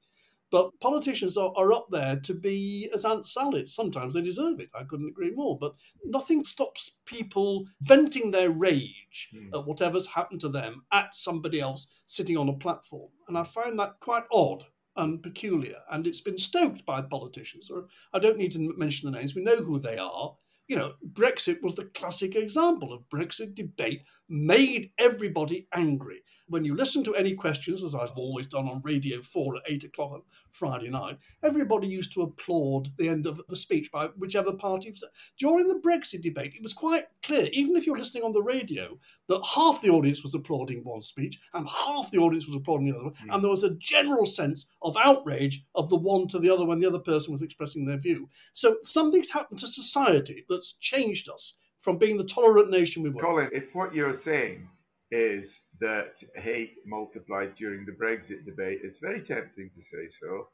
But 0.50 0.78
politicians 0.80 1.36
are, 1.36 1.52
are 1.56 1.72
up 1.72 1.88
there 1.90 2.16
to 2.20 2.34
be 2.34 2.88
as 2.94 3.04
Aunt 3.04 3.26
Sally's. 3.26 3.74
Sometimes 3.74 4.14
they 4.14 4.22
deserve 4.22 4.60
it. 4.60 4.70
I 4.74 4.84
couldn't 4.84 5.08
agree 5.08 5.32
more. 5.32 5.58
But 5.58 5.74
nothing 6.04 6.44
stops 6.44 6.98
people 7.04 7.66
venting 7.82 8.30
their 8.30 8.50
rage 8.50 9.28
hmm. 9.32 9.54
at 9.54 9.66
whatever's 9.66 10.06
happened 10.06 10.40
to 10.42 10.48
them 10.48 10.84
at 10.92 11.14
somebody 11.14 11.60
else 11.60 11.88
sitting 12.06 12.36
on 12.36 12.48
a 12.48 12.54
platform. 12.54 13.10
And 13.28 13.36
I 13.36 13.42
find 13.42 13.78
that 13.78 13.98
quite 14.00 14.24
odd 14.32 14.64
and 14.94 15.22
peculiar. 15.22 15.78
And 15.90 16.06
it's 16.06 16.20
been 16.20 16.38
stoked 16.38 16.86
by 16.86 17.02
politicians. 17.02 17.70
I 18.12 18.18
don't 18.18 18.38
need 18.38 18.52
to 18.52 18.72
mention 18.76 19.10
the 19.10 19.18
names. 19.18 19.34
We 19.34 19.42
know 19.42 19.62
who 19.62 19.78
they 19.78 19.98
are. 19.98 20.36
You 20.68 20.76
know, 20.76 20.94
Brexit 21.12 21.62
was 21.62 21.76
the 21.76 21.84
classic 21.84 22.34
example 22.34 22.92
of 22.92 23.08
Brexit 23.08 23.54
debate 23.54 24.02
made 24.28 24.90
everybody 24.98 25.68
angry. 25.72 26.22
When 26.48 26.64
you 26.64 26.76
listen 26.76 27.02
to 27.04 27.14
any 27.14 27.34
questions, 27.34 27.82
as 27.82 27.94
I've 27.94 28.16
always 28.16 28.46
done 28.46 28.68
on 28.68 28.80
Radio 28.84 29.20
4 29.20 29.56
at 29.56 29.62
8 29.66 29.84
o'clock 29.84 30.12
on 30.12 30.22
Friday 30.50 30.88
night, 30.88 31.18
everybody 31.42 31.88
used 31.88 32.12
to 32.14 32.22
applaud 32.22 32.90
the 32.98 33.08
end 33.08 33.26
of 33.26 33.40
the 33.48 33.56
speech 33.56 33.90
by 33.90 34.06
whichever 34.16 34.52
party. 34.52 34.94
During 35.38 35.66
the 35.66 35.80
Brexit 35.80 36.22
debate, 36.22 36.54
it 36.54 36.62
was 36.62 36.72
quite 36.72 37.04
clear, 37.22 37.48
even 37.52 37.76
if 37.76 37.84
you're 37.84 37.96
listening 37.96 38.22
on 38.22 38.32
the 38.32 38.42
radio, 38.42 38.96
that 39.28 39.44
half 39.44 39.82
the 39.82 39.90
audience 39.90 40.22
was 40.22 40.34
applauding 40.34 40.84
one 40.84 41.02
speech 41.02 41.38
and 41.52 41.68
half 41.68 42.10
the 42.12 42.18
audience 42.18 42.46
was 42.46 42.56
applauding 42.56 42.86
the 42.86 42.94
other 42.94 43.04
one. 43.04 43.14
Hmm. 43.14 43.30
And 43.30 43.42
there 43.42 43.50
was 43.50 43.64
a 43.64 43.74
general 43.74 44.26
sense 44.26 44.66
of 44.82 44.96
outrage 44.96 45.64
of 45.74 45.88
the 45.88 45.96
one 45.96 46.28
to 46.28 46.38
the 46.38 46.50
other 46.50 46.64
when 46.64 46.78
the 46.78 46.86
other 46.86 47.00
person 47.00 47.32
was 47.32 47.42
expressing 47.42 47.84
their 47.84 47.98
view. 47.98 48.28
So 48.52 48.76
something's 48.82 49.32
happened 49.32 49.58
to 49.60 49.66
society 49.66 50.44
that's 50.48 50.74
changed 50.74 51.28
us 51.28 51.56
from 51.78 51.98
being 51.98 52.16
the 52.16 52.24
tolerant 52.24 52.70
nation 52.70 53.02
we 53.02 53.10
were. 53.10 53.20
Colin, 53.20 53.50
if 53.52 53.74
what 53.74 53.94
you're 53.94 54.14
saying 54.14 54.68
is 55.10 55.62
that 55.80 56.22
hate 56.34 56.74
multiplied 56.84 57.54
during 57.54 57.84
the 57.84 57.92
Brexit 57.92 58.44
debate, 58.44 58.80
it's 58.82 58.98
very 58.98 59.20
tempting 59.20 59.70
to 59.70 59.82
say 59.82 60.08
so. 60.08 60.48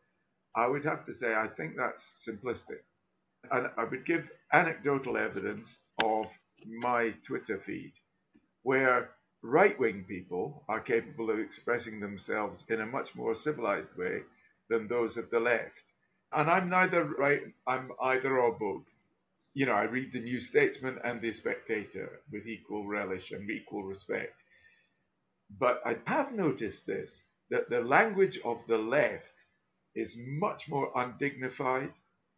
I 0.55 0.66
would 0.66 0.85
have 0.85 1.05
to 1.05 1.12
say 1.12 1.35
I 1.35 1.49
think 1.49 1.77
that's 1.77 2.27
simplistic. 2.29 2.81
And 3.51 3.70
I 3.77 3.85
would 3.85 4.05
give 4.05 4.31
anecdotal 4.53 5.16
evidence 5.16 5.79
of 6.03 6.27
my 6.66 7.11
Twitter 7.23 7.59
feed 7.59 7.93
where 8.62 9.11
right 9.43 9.79
wing 9.79 10.05
people 10.07 10.62
are 10.68 10.81
capable 10.81 11.31
of 11.31 11.39
expressing 11.39 11.99
themselves 11.99 12.64
in 12.68 12.81
a 12.81 12.87
much 12.87 13.14
more 13.16 13.35
civilized 13.35 13.97
way 13.97 14.23
than 14.68 14.87
those 14.87 15.16
of 15.16 15.31
the 15.31 15.41
left. 15.41 15.83
And 16.33 16.49
I'm 16.49 16.68
neither 16.68 17.05
right, 17.05 17.43
I'm 17.66 17.91
either 18.01 18.39
or 18.39 18.53
both. 18.53 18.95
You 19.55 19.67
know, 19.67 19.73
I 19.73 19.85
read 19.85 20.13
the 20.13 20.21
New 20.21 20.41
Statesman 20.41 20.99
and 21.05 21.21
the 21.21 21.33
Spectator 21.33 22.21
with 22.31 22.47
equal 22.47 22.87
relish 22.87 23.33
and 23.33 23.51
equal 23.51 23.85
respect. 23.85 24.43
But 25.59 25.83
I 25.85 25.99
have 26.07 26.33
noticed 26.33 26.87
this 26.87 27.23
that 27.51 27.69
the 27.69 27.83
language 27.83 28.39
of 28.45 28.67
the 28.67 28.79
left 28.79 29.35
is 29.95 30.17
much 30.19 30.71
more 30.71 30.91
undignified. 30.95 31.93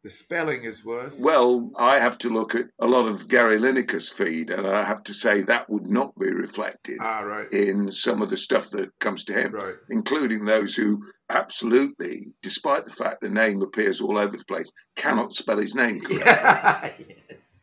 The 0.04 0.10
spelling 0.10 0.64
is 0.64 0.84
worse. 0.84 1.18
Well, 1.18 1.70
I 1.76 1.98
have 1.98 2.18
to 2.18 2.28
look 2.28 2.54
at 2.54 2.66
a 2.78 2.86
lot 2.86 3.08
of 3.08 3.26
Gary 3.26 3.56
Lineker's 3.58 4.10
feed, 4.10 4.50
and 4.50 4.66
I 4.66 4.84
have 4.84 5.02
to 5.04 5.14
say 5.14 5.40
that 5.40 5.70
would 5.70 5.86
not 5.86 6.14
be 6.18 6.30
reflected 6.30 6.98
ah, 7.00 7.20
right. 7.20 7.50
in 7.50 7.90
some 7.90 8.20
of 8.20 8.28
the 8.28 8.36
stuff 8.36 8.68
that 8.72 8.90
comes 9.00 9.24
to 9.24 9.32
him, 9.32 9.52
Right. 9.52 9.76
including 9.88 10.44
those 10.44 10.76
who 10.76 11.02
absolutely, 11.30 12.34
despite 12.42 12.84
the 12.84 12.90
fact 12.92 13.22
the 13.22 13.30
name 13.30 13.62
appears 13.62 14.02
all 14.02 14.18
over 14.18 14.36
the 14.36 14.44
place, 14.44 14.70
cannot 14.94 15.32
spell 15.32 15.56
his 15.56 15.74
name 15.74 16.00
correctly. 16.02 17.16
yes. 17.30 17.62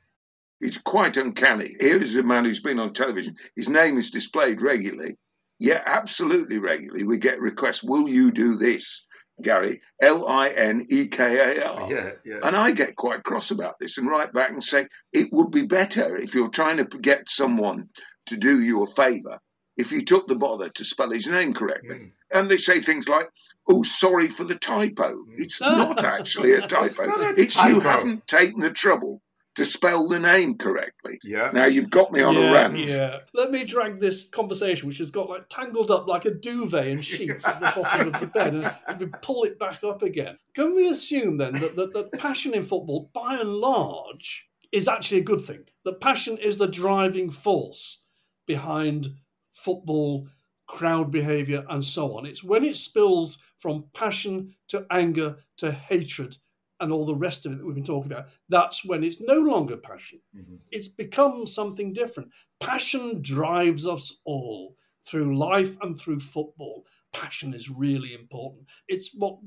It's 0.59 0.79
quite 0.79 1.17
uncanny. 1.17 1.75
Here 1.79 2.01
is 2.01 2.15
a 2.15 2.23
man 2.23 2.45
who's 2.45 2.63
been 2.63 2.79
on 2.79 2.93
television. 2.93 3.35
His 3.55 3.69
name 3.69 3.99
is 3.99 4.09
displayed 4.09 4.63
regularly. 4.63 5.19
Yeah, 5.59 5.83
absolutely 5.85 6.57
regularly. 6.57 7.03
We 7.03 7.19
get 7.19 7.39
requests, 7.39 7.83
will 7.83 8.09
you 8.09 8.31
do 8.31 8.55
this, 8.55 9.05
Gary? 9.41 9.81
L 10.01 10.27
I 10.27 10.49
N 10.49 10.85
E 10.89 11.07
K 11.07 11.37
A 11.37 11.65
R. 11.65 11.91
Yeah, 11.91 12.11
yeah. 12.25 12.39
And 12.43 12.55
I 12.55 12.71
get 12.71 12.95
quite 12.95 13.23
cross 13.23 13.51
about 13.51 13.79
this 13.79 13.97
and 13.97 14.07
write 14.07 14.33
back 14.33 14.49
and 14.49 14.63
say, 14.63 14.87
it 15.13 15.29
would 15.31 15.51
be 15.51 15.65
better 15.65 16.15
if 16.15 16.33
you're 16.33 16.49
trying 16.49 16.77
to 16.77 16.85
get 16.85 17.29
someone 17.29 17.89
to 18.27 18.37
do 18.37 18.61
you 18.61 18.83
a 18.83 18.87
favour 18.87 19.39
if 19.77 19.91
you 19.91 20.05
took 20.05 20.27
the 20.27 20.35
bother 20.35 20.69
to 20.69 20.85
spell 20.85 21.09
his 21.09 21.27
name 21.27 21.53
correctly. 21.53 21.95
Mm. 21.95 22.11
And 22.33 22.51
they 22.51 22.57
say 22.57 22.81
things 22.81 23.09
like, 23.09 23.27
oh, 23.67 23.83
sorry 23.83 24.27
for 24.27 24.43
the 24.43 24.55
typo. 24.55 25.15
It's 25.37 25.59
not 25.59 26.03
actually 26.03 26.53
a 26.53 26.61
typo. 26.67 27.05
not 27.05 27.21
a 27.21 27.41
It's 27.41 27.55
you 27.55 27.79
haven't 27.79 28.27
taken 28.27 28.61
the 28.61 28.71
trouble 28.71 29.21
to 29.55 29.65
spell 29.65 30.07
the 30.07 30.19
name 30.19 30.57
correctly. 30.57 31.19
Yeah. 31.23 31.51
Now 31.53 31.65
you've 31.65 31.89
got 31.89 32.11
me 32.11 32.21
on 32.21 32.35
yeah, 32.35 32.49
a 32.49 32.53
rant. 32.53 32.77
Yeah. 32.77 33.17
Let 33.33 33.51
me 33.51 33.65
drag 33.65 33.99
this 33.99 34.29
conversation, 34.29 34.87
which 34.87 34.99
has 34.99 35.11
got 35.11 35.29
like 35.29 35.49
tangled 35.49 35.91
up 35.91 36.07
like 36.07 36.25
a 36.25 36.33
duvet 36.33 36.87
and 36.87 37.03
sheets 37.03 37.47
at 37.47 37.59
the 37.59 37.73
bottom 37.81 38.13
of 38.13 38.21
the 38.21 38.27
bed, 38.27 38.53
and, 38.53 38.71
and 38.87 39.21
pull 39.21 39.43
it 39.43 39.59
back 39.59 39.83
up 39.83 40.01
again. 40.01 40.37
Can 40.55 40.75
we 40.75 40.87
assume 40.87 41.37
then 41.37 41.53
that, 41.53 41.75
that, 41.75 41.93
that 41.93 42.11
passion 42.13 42.53
in 42.53 42.63
football, 42.63 43.09
by 43.13 43.37
and 43.39 43.49
large, 43.49 44.47
is 44.71 44.87
actually 44.87 45.19
a 45.19 45.23
good 45.23 45.43
thing? 45.43 45.65
That 45.83 45.99
passion 45.99 46.37
is 46.37 46.57
the 46.57 46.67
driving 46.67 47.29
force 47.29 48.05
behind 48.47 49.07
football, 49.51 50.27
crowd 50.67 51.11
behaviour, 51.11 51.65
and 51.69 51.83
so 51.83 52.17
on. 52.17 52.25
It's 52.25 52.43
when 52.43 52.63
it 52.63 52.77
spills 52.77 53.37
from 53.57 53.85
passion 53.93 54.53
to 54.69 54.85
anger 54.89 55.37
to 55.57 55.71
hatred 55.71 56.37
and 56.81 56.91
all 56.91 57.05
the 57.05 57.15
rest 57.15 57.45
of 57.45 57.53
it 57.53 57.59
that 57.59 57.65
we've 57.65 57.75
been 57.75 57.83
talking 57.83 58.11
about, 58.11 58.27
that's 58.49 58.83
when 58.83 59.03
it's 59.03 59.21
no 59.21 59.35
longer 59.35 59.77
passion. 59.77 60.19
Mm-hmm. 60.35 60.55
It's 60.71 60.87
become 60.89 61.47
something 61.47 61.93
different. 61.93 62.29
Passion 62.59 63.21
drives 63.21 63.87
us 63.87 64.19
all 64.25 64.75
through 65.05 65.37
life 65.37 65.77
and 65.81 65.97
through 65.97 66.19
football. 66.19 66.85
Passion 67.13 67.53
is 67.53 67.69
really 67.69 68.13
important. 68.13 68.65
It's 68.87 69.15
what 69.15 69.37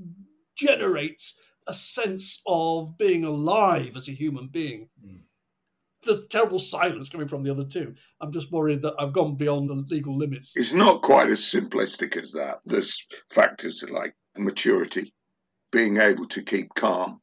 generates 0.56 1.38
a 1.66 1.74
sense 1.74 2.40
of 2.46 2.96
being 2.98 3.24
alive 3.24 3.96
as 3.96 4.08
a 4.08 4.12
human 4.12 4.48
being. 4.48 4.88
Mm. 5.04 5.20
There's 6.04 6.26
terrible 6.26 6.58
silence 6.58 7.08
coming 7.08 7.28
from 7.28 7.42
the 7.42 7.50
other 7.50 7.64
two. 7.64 7.94
I'm 8.20 8.30
just 8.30 8.52
worried 8.52 8.82
that 8.82 8.94
I've 8.98 9.14
gone 9.14 9.36
beyond 9.36 9.70
the 9.70 9.74
legal 9.74 10.16
limits. 10.16 10.54
It's 10.54 10.74
not 10.74 11.02
quite 11.02 11.30
as 11.30 11.40
simplistic 11.40 12.16
as 12.22 12.30
that. 12.32 12.60
There's 12.66 13.06
factors 13.30 13.82
like 13.90 14.14
maturity, 14.36 15.14
being 15.72 15.96
able 15.96 16.26
to 16.26 16.42
keep 16.42 16.74
calm, 16.74 17.20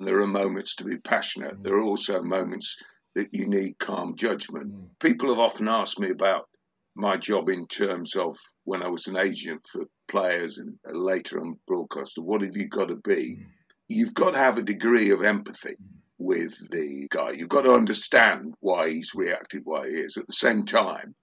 there 0.00 0.20
are 0.20 0.26
moments 0.26 0.76
to 0.76 0.84
be 0.84 0.98
passionate. 0.98 1.58
Mm. 1.58 1.62
There 1.64 1.74
are 1.74 1.82
also 1.82 2.22
moments 2.22 2.76
that 3.14 3.32
you 3.32 3.46
need 3.46 3.78
calm 3.78 4.14
judgment. 4.16 4.72
Mm. 4.72 4.88
People 5.00 5.30
have 5.30 5.38
often 5.38 5.68
asked 5.68 5.98
me 5.98 6.10
about 6.10 6.48
my 6.94 7.16
job 7.16 7.48
in 7.48 7.66
terms 7.66 8.16
of 8.16 8.36
when 8.64 8.82
I 8.82 8.88
was 8.88 9.06
an 9.06 9.16
agent 9.16 9.66
for 9.70 9.86
players 10.08 10.58
and 10.58 10.76
later 10.84 11.40
on 11.40 11.58
broadcaster. 11.66 12.22
What 12.22 12.42
have 12.42 12.56
you 12.56 12.68
got 12.68 12.88
to 12.88 12.96
be? 12.96 13.38
Mm. 13.38 13.46
You've 13.88 14.14
got 14.14 14.32
to 14.32 14.38
have 14.38 14.58
a 14.58 14.62
degree 14.62 15.10
of 15.10 15.24
empathy 15.24 15.76
mm. 15.76 15.98
with 16.18 16.54
the 16.70 17.08
guy. 17.10 17.30
You've 17.30 17.48
got 17.48 17.62
to 17.62 17.74
understand 17.74 18.54
why 18.60 18.90
he's 18.90 19.12
reacted 19.14 19.62
why 19.64 19.88
he 19.88 19.96
is. 19.96 20.16
At 20.16 20.26
the 20.26 20.32
same 20.32 20.64
time, 20.64 21.14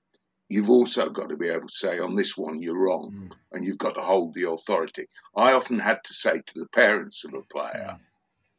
you've 0.49 0.69
also 0.69 1.09
got 1.09 1.29
to 1.29 1.37
be 1.37 1.49
able 1.49 1.67
to 1.67 1.73
say, 1.73 1.99
on 1.99 2.15
this 2.15 2.37
one, 2.37 2.61
you're 2.61 2.77
wrong, 2.77 3.29
mm. 3.29 3.35
and 3.53 3.63
you've 3.63 3.77
got 3.77 3.95
to 3.95 4.01
hold 4.01 4.33
the 4.33 4.49
authority. 4.49 5.05
I 5.35 5.53
often 5.53 5.79
had 5.79 5.99
to 6.03 6.13
say 6.13 6.33
to 6.33 6.53
the 6.59 6.67
parents 6.73 7.23
of 7.25 7.33
a 7.33 7.41
player, 7.51 7.97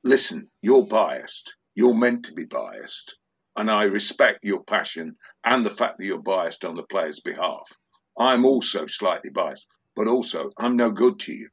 listen, 0.06 0.48
you're 0.62 0.86
biased. 0.86 1.56
You're 1.74 1.94
meant 1.94 2.24
to 2.26 2.32
be 2.32 2.44
biased. 2.44 3.18
And 3.56 3.70
I 3.70 3.84
respect 3.84 4.44
your 4.44 4.62
passion 4.64 5.16
and 5.44 5.64
the 5.64 5.70
fact 5.70 5.98
that 5.98 6.04
you're 6.04 6.22
biased 6.22 6.64
on 6.64 6.76
the 6.76 6.84
player's 6.84 7.20
behalf. 7.20 7.68
I'm 8.18 8.44
also 8.44 8.86
slightly 8.86 9.30
biased, 9.30 9.66
but 9.94 10.08
also 10.08 10.50
I'm 10.58 10.76
no 10.76 10.90
good 10.90 11.18
to 11.20 11.32
you 11.32 11.48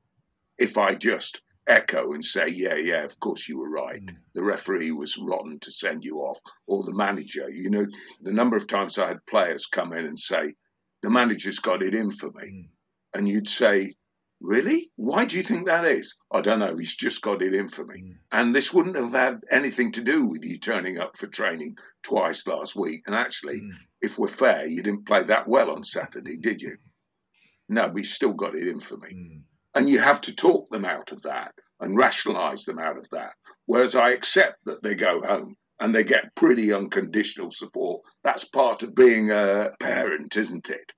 if 0.58 0.78
I 0.78 0.95
just 0.95 1.41
echo 1.68 2.14
and 2.14 2.24
say, 2.24 2.47
yeah, 2.47 2.76
yeah, 2.76 3.04
of 3.04 3.20
course 3.20 3.47
you 3.47 3.58
were 3.58 3.70
right. 3.70 4.01
Mm. 4.01 4.16
The 4.34 4.43
referee 4.43 4.91
was 4.91 5.18
rotten 5.18 5.60
to 5.62 5.72
send 5.72 6.04
you 6.04 6.20
off, 6.20 6.39
or 6.68 6.84
the 6.84 6.93
manager. 6.93 7.49
You 7.49 7.70
know, 7.70 7.86
the 8.22 8.34
number 8.34 8.58
of 8.58 8.68
times 8.68 8.97
I 8.97 9.08
had 9.08 9.26
players 9.26 9.66
come 9.66 9.93
in 9.93 10.06
and 10.06 10.20
say, 10.20 10.56
the 11.01 11.10
manager's 11.10 11.60
got 11.60 11.82
it 11.82 11.95
in 11.95 12.12
for 12.12 12.32
me. 12.32 12.47
Mm. 12.47 12.70
And 13.16 13.30
you'd 13.30 13.47
say, 13.47 13.95
Really? 14.44 14.91
Why 14.98 15.24
do 15.24 15.38
you 15.38 15.44
think 15.44 15.68
that 15.68 15.86
is? 15.86 16.18
I 16.30 16.41
don't 16.41 16.60
know. 16.60 16.76
He's 16.76 16.98
just 16.98 17.22
got 17.22 17.41
it 17.41 17.54
in 17.54 17.70
for 17.70 17.86
me. 17.86 18.02
Mm. 18.02 18.16
And 18.34 18.54
this 18.54 18.74
wouldn't 18.74 18.98
have 18.98 19.14
had 19.14 19.39
anything 19.50 19.94
to 19.94 20.02
do 20.02 20.26
with 20.26 20.44
you 20.44 20.60
turning 20.60 21.00
up 21.00 21.18
for 21.18 21.28
training 21.28 21.78
twice 22.04 22.46
last 22.46 22.76
week. 22.76 23.04
And 23.06 23.16
actually, 23.16 23.62
mm. 23.62 23.72
if 24.02 24.20
we're 24.20 24.28
fair, 24.28 24.68
you 24.68 24.84
didn't 24.84 25.08
play 25.08 25.24
that 25.24 25.48
well 25.48 25.72
on 25.72 25.86
Saturday, 25.86 26.38
did 26.38 26.62
you? 26.62 26.78
No, 27.70 27.88
but 27.88 28.00
he's 28.00 28.14
still 28.14 28.34
got 28.34 28.56
it 28.56 28.68
in 28.68 28.82
for 28.82 28.98
me. 28.98 29.14
Mm. 29.14 29.41
And 29.74 29.89
you 29.89 30.00
have 30.00 30.20
to 30.22 30.36
talk 30.36 30.70
them 30.70 30.84
out 30.84 31.14
of 31.14 31.22
that 31.22 31.54
and 31.80 31.96
rationalize 31.98 32.66
them 32.66 32.78
out 32.78 32.98
of 32.98 33.10
that. 33.12 33.32
Whereas 33.66 33.96
I 33.96 34.10
accept 34.10 34.58
that 34.66 34.84
they 34.84 34.96
go 34.96 35.22
home 35.22 35.56
and 35.80 35.96
they 35.96 36.04
get 36.04 36.36
pretty 36.36 36.74
unconditional 36.74 37.52
support. 37.52 38.02
That's 38.22 38.44
part 38.44 38.84
of 38.84 38.94
being 38.94 39.32
a 39.32 39.72
parent, 39.80 40.36
isn't 40.36 40.70
it? 40.70 40.91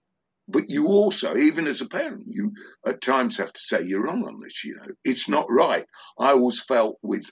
But 0.48 0.70
you 0.70 0.88
also, 0.88 1.36
even 1.36 1.66
as 1.68 1.82
a 1.82 1.88
parent, 1.88 2.24
you 2.28 2.52
at 2.86 3.02
times 3.02 3.38
have 3.38 3.52
to 3.52 3.60
say 3.60 3.82
you're 3.82 4.04
wrong 4.04 4.26
on 4.26 4.39
this. 4.39 4.64
You 4.64 4.76
know, 4.76 4.93
it's 5.04 5.28
not 5.28 5.48
right. 5.50 5.86
I 6.20 6.32
always 6.32 6.62
felt 6.62 6.98
with 7.02 7.26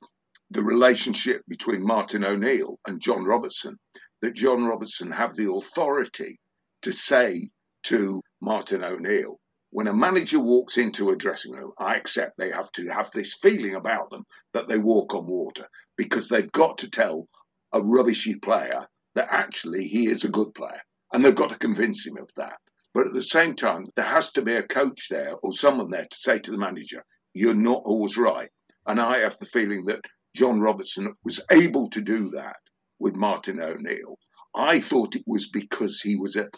the 0.50 0.64
relationship 0.64 1.42
between 1.48 1.86
Martin 1.86 2.24
O'Neill 2.24 2.80
and 2.88 3.02
John 3.02 3.24
Robertson 3.24 3.78
that 4.22 4.36
John 4.36 4.66
Robertson 4.66 5.12
have 5.12 5.36
the 5.36 5.52
authority 5.52 6.40
to 6.82 6.92
say 6.92 7.50
to 7.84 8.22
Martin 8.42 8.84
O'Neill, 8.84 9.40
when 9.72 9.88
a 9.88 9.94
manager 9.94 10.40
walks 10.40 10.78
into 10.78 11.10
a 11.10 11.16
dressing 11.16 11.52
room, 11.52 11.72
I 11.80 11.96
accept 11.96 12.38
they 12.38 12.52
have 12.52 12.72
to 12.74 12.88
have 12.90 13.12
this 13.12 13.34
feeling 13.42 13.76
about 13.76 14.12
them 14.12 14.24
that 14.54 14.68
they 14.68 14.78
walk 14.78 15.14
on 15.14 15.28
water 15.28 15.68
because 15.98 16.28
they've 16.28 16.52
got 16.52 16.78
to 16.80 16.90
tell 16.90 17.28
a 17.74 17.82
rubbishy 17.82 18.36
player 18.36 18.88
that 19.16 19.28
actually 19.32 19.88
he 19.88 20.08
is 20.08 20.24
a 20.24 20.30
good 20.30 20.54
player. 20.54 20.82
And 21.12 21.24
they've 21.24 21.36
got 21.36 21.50
to 21.50 21.58
convince 21.58 22.06
him 22.06 22.18
of 22.18 22.30
that. 22.38 22.58
But 22.94 23.08
at 23.08 23.14
the 23.14 23.24
same 23.24 23.56
time, 23.56 23.88
there 23.96 24.06
has 24.06 24.32
to 24.34 24.42
be 24.42 24.56
a 24.56 24.64
coach 24.64 25.08
there 25.10 25.36
or 25.42 25.54
someone 25.54 25.90
there 25.90 26.06
to 26.06 26.16
say 26.16 26.40
to 26.40 26.52
the 26.52 26.58
manager, 26.58 27.04
you're 27.34 27.56
not 27.56 27.82
always 27.86 28.18
right. 28.18 28.50
And 28.86 29.00
I 29.00 29.20
have 29.20 29.38
the 29.40 29.46
feeling 29.46 29.86
that 29.86 30.06
John 30.36 30.60
Robertson 30.60 31.14
was 31.24 31.40
able 31.52 31.90
to 31.92 32.02
do 32.02 32.30
that 32.32 32.58
with 33.00 33.16
Martin 33.16 33.60
O'Neill. 33.60 34.18
I 34.56 34.80
thought 34.80 35.16
it 35.16 35.24
was 35.26 35.50
because 35.50 36.02
he 36.02 36.16
was 36.16 36.36
a, 36.36 36.50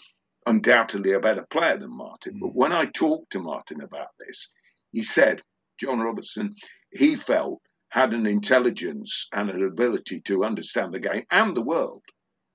undoubtedly 0.45 1.13
a 1.13 1.19
better 1.19 1.45
player 1.49 1.77
than 1.77 1.95
Martin. 1.95 2.39
But 2.39 2.49
mm. 2.49 2.55
when 2.55 2.71
I 2.71 2.86
talked 2.86 3.31
to 3.31 3.39
Martin 3.39 3.81
about 3.81 4.09
this, 4.19 4.51
he 4.91 5.03
said 5.03 5.41
John 5.79 5.99
Robertson, 5.99 6.55
he 6.91 7.15
felt, 7.15 7.61
had 7.89 8.13
an 8.13 8.25
intelligence 8.25 9.27
and 9.31 9.49
an 9.49 9.63
ability 9.63 10.19
to 10.21 10.43
understand 10.43 10.93
the 10.93 10.99
game 10.99 11.23
and 11.31 11.55
the 11.55 11.61
world 11.63 12.03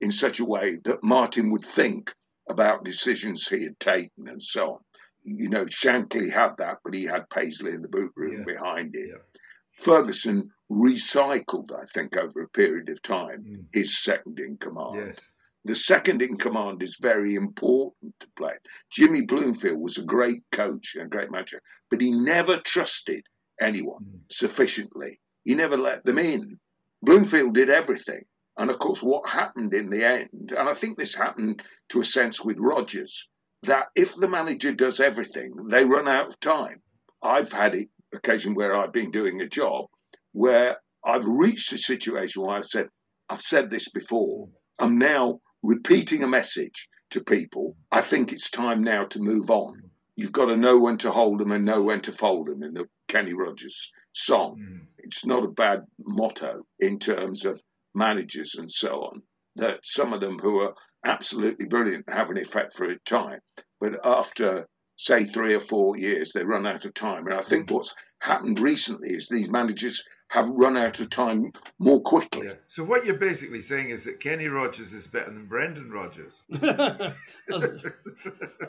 in 0.01 0.11
such 0.13 0.39
a 0.39 0.45
way 0.45 0.79
that 0.85 1.03
Martin 1.03 1.51
would 1.51 1.65
think 1.65 2.13
about 2.49 2.85
decisions 2.85 3.47
he 3.47 3.65
had 3.65 3.79
taken 3.79 4.29
and 4.29 4.43
so 4.43 4.75
on. 4.75 4.79
You 5.23 5.49
know, 5.49 5.67
Shankly 5.67 6.31
had 6.31 6.57
that, 6.59 6.79
but 6.85 6.95
he 6.95 7.05
had 7.05 7.29
Paisley 7.31 7.73
in 7.73 7.83
the 7.83 7.89
boot 7.89 8.13
room 8.17 8.39
yeah. 8.39 8.45
behind 8.45 8.95
him. 8.95 9.09
Yeah. 9.09 9.41
Ferguson 9.77 10.51
recycled, 10.71 11.71
I 11.73 11.85
think, 11.87 12.17
over 12.17 12.43
a 12.43 12.49
period 12.49 12.89
of 12.89 13.03
time, 13.03 13.45
mm. 13.45 13.65
his 13.73 13.99
second 13.99 14.39
in 14.39 14.57
command. 14.57 15.07
Yes. 15.09 15.21
The 15.65 15.75
second 15.75 16.23
in 16.23 16.39
command 16.39 16.83
is 16.83 16.97
very 17.01 17.35
important 17.35 18.15
to 18.21 18.29
play. 18.37 18.55
Jimmy 18.91 19.23
Bloomfield 19.23 19.79
was 19.79 19.99
a 19.99 20.05
great 20.05 20.43
coach 20.53 20.95
and 20.95 21.05
a 21.07 21.09
great 21.09 21.31
manager, 21.31 21.61
but 21.91 22.01
he 22.01 22.13
never 22.13 22.57
trusted 22.59 23.25
anyone 23.61 24.05
mm. 24.05 24.21
sufficiently. 24.33 25.21
He 25.45 25.55
never 25.55 25.77
let 25.77 26.05
them 26.05 26.19
in. 26.19 26.59
Bloomfield 27.03 27.55
did 27.55 27.71
everything. 27.71 28.25
And 28.61 28.71
of 28.71 28.79
course, 28.79 29.03
what 29.03 29.27
happened 29.27 29.73
in 29.73 29.89
the 29.89 30.07
end, 30.07 30.53
and 30.55 30.69
I 30.69 30.75
think 30.75 30.99
this 30.99 31.15
happened 31.15 31.63
to 31.89 32.03
a 32.03 32.05
sense 32.05 32.45
with 32.45 32.59
Rodgers, 32.59 33.27
that 33.63 33.87
if 33.97 34.15
the 34.15 34.29
manager 34.29 34.71
does 34.71 35.01
everything, 35.01 35.55
they 35.69 35.87
run 35.87 36.07
out 36.07 36.29
of 36.29 36.41
time. 36.41 36.83
I've 37.23 37.51
had 37.51 37.75
it 37.75 37.89
occasion 38.13 38.53
where 38.53 38.77
I've 38.77 38.93
been 38.93 39.13
doing 39.13 39.41
a 39.41 39.49
job 39.49 39.87
where 40.33 40.77
I've 41.03 41.27
reached 41.27 41.73
a 41.73 41.79
situation 41.79 42.43
where 42.43 42.57
I've 42.57 42.67
said, 42.67 42.89
I've 43.31 43.41
said 43.41 43.71
this 43.71 43.89
before. 43.89 44.51
I'm 44.79 44.99
now 44.99 45.41
repeating 45.63 46.23
a 46.23 46.29
message 46.29 46.87
to 47.13 47.25
people. 47.25 47.79
I 47.91 48.03
think 48.03 48.31
it's 48.31 48.51
time 48.51 48.83
now 48.83 49.05
to 49.07 49.21
move 49.21 49.51
on. 49.51 49.91
You've 50.17 50.33
got 50.33 50.47
to 50.47 50.57
know 50.59 50.79
when 50.79 50.99
to 50.99 51.11
hold 51.11 51.41
them 51.41 51.53
and 51.53 51.65
know 51.65 51.83
when 51.83 52.03
to 52.03 52.13
fold 52.13 52.49
them 52.49 52.63
in 52.63 52.75
the 52.75 52.87
Kenny 53.09 53.33
Rogers 53.33 53.91
song. 54.13 54.59
Mm. 54.61 54.87
It's 54.99 55.25
not 55.25 55.45
a 55.45 55.49
bad 55.49 55.85
motto 55.99 56.65
in 56.79 56.99
terms 56.99 57.47
of 57.47 57.59
managers 57.95 58.55
and 58.57 58.71
so 58.71 59.03
on, 59.03 59.23
that 59.57 59.81
some 59.83 60.13
of 60.13 60.21
them 60.21 60.39
who 60.39 60.61
are 60.61 60.75
absolutely 61.05 61.67
brilliant 61.67 62.09
have 62.09 62.31
an 62.31 62.39
effect 62.39 62.75
for 62.75 62.91
a 62.91 62.99
time. 63.01 63.41
But 63.81 64.05
after, 64.05 64.67
say, 64.97 65.25
three 65.25 65.55
or 65.55 65.61
four 65.61 65.97
years, 65.97 66.33
they 66.33 66.45
run 66.45 66.67
out 66.67 66.85
of 66.85 66.95
time. 66.95 67.27
And 67.27 67.35
I 67.35 67.43
think 67.43 67.67
mm-hmm. 67.67 67.77
what's 67.77 67.95
happened 68.21 68.61
recently 68.61 69.11
is 69.11 69.29
these 69.29 69.51
managers 69.51 70.03
have 70.31 70.49
run 70.49 70.77
out 70.77 71.01
of 71.01 71.11
time 71.11 71.53
more 71.81 72.01
quickly. 72.01 72.47
Yeah. 72.47 72.53
So 72.69 72.85
what 72.85 73.05
you're 73.05 73.17
basically 73.17 73.61
saying 73.61 73.91
is 73.91 74.05
that 74.05 74.21
Kenny 74.21 74.47
Rogers 74.47 74.93
is 74.93 75.09
better 75.09 75.29
than 75.29 75.47
Brendan 75.47 75.91
Rodgers. 75.91 76.45
as, 76.53 77.85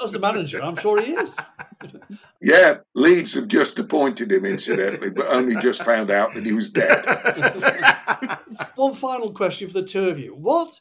as 0.04 0.12
the 0.12 0.20
manager, 0.20 0.60
I'm 0.60 0.76
sure 0.76 1.00
he 1.00 1.12
is. 1.12 1.38
yeah, 2.42 2.78
Leeds 2.96 3.36
have 3.36 3.48
just 3.48 3.78
appointed 3.78 4.32
him, 4.32 4.44
incidentally, 4.44 5.12
but 5.12 5.28
only 5.28 5.56
just 5.58 5.84
found 5.84 6.10
out 6.10 6.34
that 6.34 6.44
he 6.44 6.52
was 6.52 6.72
dead. 6.72 7.06
One 8.76 8.94
final 8.94 9.32
question 9.32 9.68
for 9.68 9.82
the 9.82 9.88
two 9.88 10.10
of 10.10 10.20
you: 10.20 10.34
What 10.34 10.72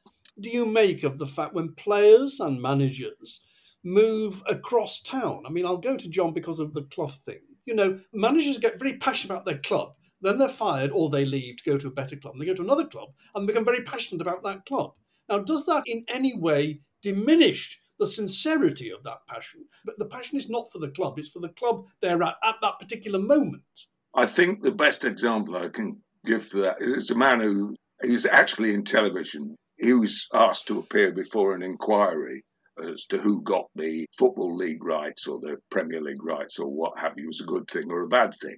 do 0.41 0.49
you 0.49 0.65
make 0.65 1.05
of 1.05 1.19
the 1.19 1.27
fact 1.27 1.53
when 1.53 1.75
players 1.75 2.41
and 2.41 2.61
managers 2.61 3.45
move 3.85 4.43
across 4.49 5.03
town? 5.03 5.43
I 5.47 5.51
mean, 5.51 5.67
I'll 5.67 5.77
go 5.77 5.99
to 5.99 6.09
Jon 6.09 6.33
because 6.33 6.59
of 6.59 6.73
the 6.73 6.85
cloth 6.85 7.17
thing 7.17 7.41
you 7.67 7.75
know, 7.75 8.01
managers 8.13 8.59
get 8.59 8.79
very 8.79 8.97
passionate 8.97 9.35
about 9.35 9.47
their 9.47 9.59
club. 9.59 9.95
Then 10.21 10.39
they're 10.39 10.49
fired 10.49 10.91
or 10.91 11.09
they 11.09 11.25
leave 11.25 11.57
to 11.57 11.71
go 11.71 11.79
to 11.79 11.89
a 11.89 11.93
better 11.93 12.17
club. 12.17 12.35
They 12.39 12.47
go 12.47 12.55
to 12.55 12.63
another 12.63 12.87
club 12.87 13.11
and 13.35 13.47
become 13.47 13.65
very 13.65 13.83
passionate 13.83 14.23
about 14.23 14.43
that 14.45 14.67
club. 14.67 14.93
Now, 15.29 15.39
does 15.39 15.65
that 15.67 15.85
in 15.87 16.05
any 16.09 16.37
way 16.37 16.81
diminish 17.03 17.81
the 17.99 18.07
sincerity 18.07 18.91
of 18.91 19.03
that 19.05 19.27
passion? 19.27 19.65
But 19.85 19.99
the 19.99 20.07
passion 20.07 20.39
is 20.39 20.51
not 20.51 20.71
for 20.73 20.79
the 20.79 20.91
club, 20.91 21.19
it's 21.19 21.31
for 21.31 21.41
the 21.41 21.51
club 21.51 21.87
they're 22.01 22.23
at 22.23 22.37
at 22.43 22.57
that 22.63 22.79
particular 22.79 23.19
moment. 23.19 23.63
I 24.15 24.27
think 24.27 24.63
the 24.63 24.73
best 24.73 25.05
example 25.05 25.57
I 25.57 25.69
can 25.69 26.03
give 26.25 26.47
for 26.49 26.59
that 26.59 26.77
is 26.81 27.11
a 27.11 27.15
man 27.15 27.41
who 27.41 27.77
he's 28.03 28.27
actually 28.27 28.75
in 28.75 28.85
television. 28.85 29.55
He 29.79 29.93
was 29.93 30.27
asked 30.35 30.67
to 30.67 30.81
appear 30.81 31.13
before 31.13 31.55
an 31.55 31.63
inquiry 31.63 32.43
as 32.83 33.07
to 33.07 33.19
who 33.19 33.43
got 33.43 33.67
the 33.75 34.07
Football 34.17 34.57
League 34.57 34.85
rights 34.85 35.27
or 35.27 35.39
the 35.39 35.59
Premier 35.71 36.01
League 36.01 36.25
rights 36.25 36.59
or 36.59 36.69
what 36.69 36.99
have 36.99 37.15
you 37.17 37.27
was 37.27 37.41
a 37.41 37.45
good 37.45 37.69
thing 37.71 37.91
or 37.91 38.03
a 38.03 38.09
bad 38.09 38.35
thing. 38.43 38.57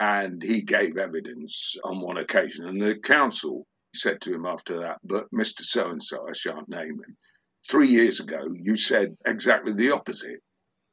And 0.00 0.42
he 0.42 0.62
gave 0.62 0.96
evidence 0.96 1.76
on 1.84 2.00
one 2.00 2.16
occasion. 2.16 2.66
And 2.66 2.80
the 2.80 2.96
counsel 2.96 3.66
said 3.94 4.20
to 4.22 4.34
him 4.34 4.46
after 4.46 4.78
that, 4.80 4.96
But 5.04 5.30
Mr. 5.30 5.60
So 5.62 5.88
and 5.90 6.02
so, 6.02 6.26
I 6.26 6.32
shan't 6.32 6.68
name 6.70 6.94
him, 6.94 7.16
three 7.70 7.88
years 7.88 8.18
ago, 8.18 8.42
you 8.58 8.76
said 8.76 9.14
exactly 9.26 9.74
the 9.74 9.90
opposite. 9.92 10.40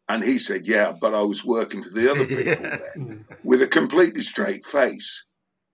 And 0.09 0.23
he 0.23 0.37
said, 0.39 0.67
Yeah, 0.67 0.91
but 0.99 1.13
I 1.13 1.21
was 1.21 1.45
working 1.45 1.81
for 1.81 1.89
the 1.89 2.11
other 2.11 2.25
people 2.89 3.29
with 3.43 3.61
a 3.61 3.67
completely 3.67 4.23
straight 4.23 4.65
face. 4.65 5.25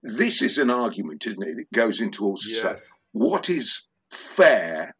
This 0.03 0.41
is 0.43 0.57
an 0.59 0.69
argument, 0.69 1.25
isn't 1.25 1.41
it? 1.41 1.57
It 1.59 1.67
goes 1.73 2.01
into 2.01 2.25
all 2.25 2.37
Yes. 2.45 2.59
stuff. 2.59 2.81
What 3.13 3.49
is 3.49 3.87
fair 4.11 4.93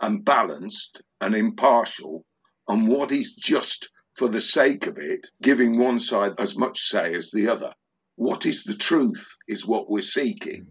and 0.00 0.24
balanced 0.24 1.00
and 1.20 1.34
impartial, 1.34 2.24
and 2.68 2.86
what 2.86 3.10
is 3.12 3.34
just 3.34 3.90
for 4.14 4.28
the 4.28 4.40
sake 4.40 4.86
of 4.86 4.98
it, 4.98 5.28
giving 5.40 5.78
one 5.78 6.00
side 6.00 6.32
as 6.38 6.56
much 6.56 6.88
say 6.88 7.14
as 7.14 7.30
the 7.30 7.48
other? 7.48 7.72
What 8.16 8.46
is 8.46 8.64
the 8.64 8.76
truth 8.76 9.36
is 9.48 9.66
what 9.66 9.90
we're 9.90 10.02
seeking. 10.02 10.66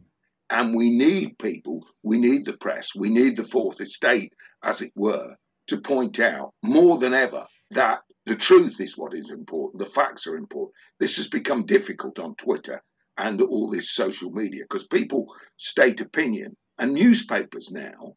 And 0.49 0.75
we 0.75 0.89
need 0.89 1.37
people, 1.39 1.87
we 2.03 2.19
need 2.19 2.45
the 2.45 2.57
press, 2.57 2.89
we 2.95 3.09
need 3.09 3.37
the 3.37 3.45
fourth 3.45 3.79
estate, 3.79 4.33
as 4.61 4.81
it 4.81 4.91
were, 4.95 5.35
to 5.67 5.81
point 5.81 6.19
out 6.19 6.53
more 6.61 6.97
than 6.97 7.13
ever 7.13 7.47
that 7.71 8.01
the 8.25 8.35
truth 8.35 8.79
is 8.79 8.97
what 8.97 9.13
is 9.13 9.31
important, 9.31 9.79
the 9.79 9.89
facts 9.89 10.27
are 10.27 10.35
important. 10.35 10.75
This 10.99 11.17
has 11.17 11.27
become 11.27 11.65
difficult 11.65 12.19
on 12.19 12.35
Twitter 12.35 12.83
and 13.17 13.41
all 13.41 13.69
this 13.69 13.91
social 13.91 14.31
media 14.31 14.63
because 14.63 14.87
people 14.87 15.33
state 15.57 16.01
opinion, 16.01 16.55
and 16.77 16.93
newspapers 16.93 17.71
now 17.71 18.15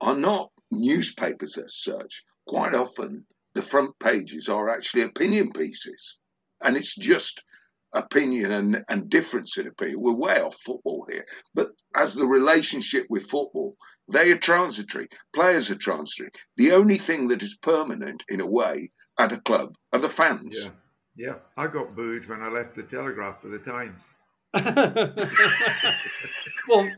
are 0.00 0.16
not 0.16 0.50
newspapers 0.70 1.56
as 1.56 1.76
such. 1.76 2.24
Quite 2.46 2.74
often, 2.74 3.26
the 3.56 3.62
front 3.62 3.98
pages 3.98 4.48
are 4.48 4.68
actually 4.68 5.02
opinion 5.02 5.52
pieces, 5.52 6.18
and 6.62 6.76
it's 6.76 6.94
just 6.94 7.42
opinion 7.92 8.52
and, 8.52 8.84
and 8.88 9.08
difference 9.08 9.56
in 9.56 9.66
opinion. 9.66 10.00
We're 10.00 10.12
way 10.12 10.40
off 10.40 10.56
football 10.64 11.06
here. 11.10 11.24
But 11.54 11.70
as 11.94 12.14
the 12.14 12.26
relationship 12.26 13.06
with 13.08 13.30
football, 13.30 13.76
they 14.08 14.30
are 14.30 14.36
transitory. 14.36 15.08
Players 15.34 15.70
are 15.70 15.76
transitory. 15.76 16.30
The 16.56 16.72
only 16.72 16.98
thing 16.98 17.28
that 17.28 17.42
is 17.42 17.56
permanent 17.62 18.22
in 18.28 18.40
a 18.40 18.46
way 18.46 18.90
at 19.18 19.32
a 19.32 19.40
club 19.40 19.74
are 19.92 19.98
the 19.98 20.08
fans. 20.08 20.64
Yeah. 20.64 20.70
Yeah. 21.16 21.34
I 21.56 21.68
got 21.68 21.96
booed 21.96 22.28
when 22.28 22.42
I 22.42 22.48
left 22.48 22.74
the 22.74 22.82
Telegraph 22.82 23.40
for 23.40 23.48
the 23.48 23.58
Times. 23.58 24.12
well, 26.68 26.90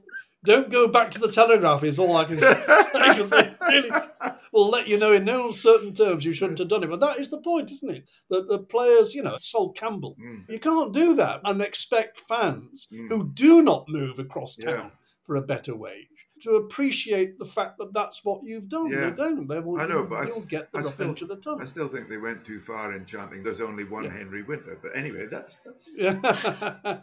don't 0.45 0.71
go 0.71 0.89
back 0.89 1.11
to 1.13 1.19
the 1.19 1.31
Telegraph 1.31 1.85
is 1.85 1.99
all 1.99 2.17
I 2.17 2.25
can 2.25 2.39
say 2.39 2.55
because 2.93 3.31
they 3.31 3.55
really 3.69 3.91
will 4.53 4.69
let 4.69 4.89
you 4.89 4.99
know 4.99 5.13
in 5.13 5.25
no 5.25 5.47
uncertain 5.47 5.95
terms 5.95 6.25
you 6.25 6.33
shouldn't 6.33 6.59
have 6.59 6.69
done 6.69 6.83
it. 6.85 6.91
But 6.91 7.01
that 7.01 7.19
is 7.19 7.29
the 7.31 7.41
point, 7.41 7.71
isn't 7.71 7.91
it? 7.91 8.09
That 8.31 8.49
the 8.49 8.59
players, 8.61 9.15
you 9.15 9.23
know, 9.23 9.37
Sol 9.39 9.73
Campbell, 9.73 10.17
Mm. 10.21 10.51
you 10.51 10.59
can't 10.59 10.93
do 10.93 11.15
that 11.17 11.41
and 11.45 11.61
expect 11.63 12.19
fans 12.21 12.89
Mm. 12.93 13.09
who 13.09 13.31
do 13.33 13.63
not 13.63 13.89
move 13.89 14.19
across 14.19 14.57
town 14.57 14.75
Yeah. 14.75 14.91
for 15.25 15.37
a 15.37 15.43
better 15.43 15.77
wage 15.77 16.07
to 16.43 16.51
appreciate 16.53 17.37
the 17.37 17.45
fact 17.45 17.79
that 17.79 17.93
that's 17.93 18.25
what 18.25 18.41
you've 18.45 18.69
done. 18.69 18.93
Yeah. 18.93 19.11
They 19.11 19.17
don't. 19.17 19.49
They 19.49 19.59
will, 19.59 19.81
I 19.81 19.87
know, 19.87 20.05
but 20.05 20.17
I 20.21 20.25
you'll 20.27 20.37
s- 20.39 20.45
get 20.45 20.71
the 20.71 20.79
I 20.79 20.83
still- 20.83 21.11
of 21.11 21.29
the 21.29 21.35
tongue. 21.37 21.61
I 21.61 21.65
still 21.65 21.89
think 21.89 22.09
they 22.09 22.17
went 22.17 22.45
too 22.45 22.61
far 22.61 22.93
in 22.95 23.05
chanting 23.07 23.43
there's 23.43 23.61
only 23.61 23.83
one 23.83 24.05
Yeah. 24.05 24.17
Henry 24.17 24.43
Winter. 24.45 24.79
But 24.81 24.93
anyway, 24.97 25.27
that's 25.29 25.59
that's 25.65 25.89
Yeah. 25.97 27.01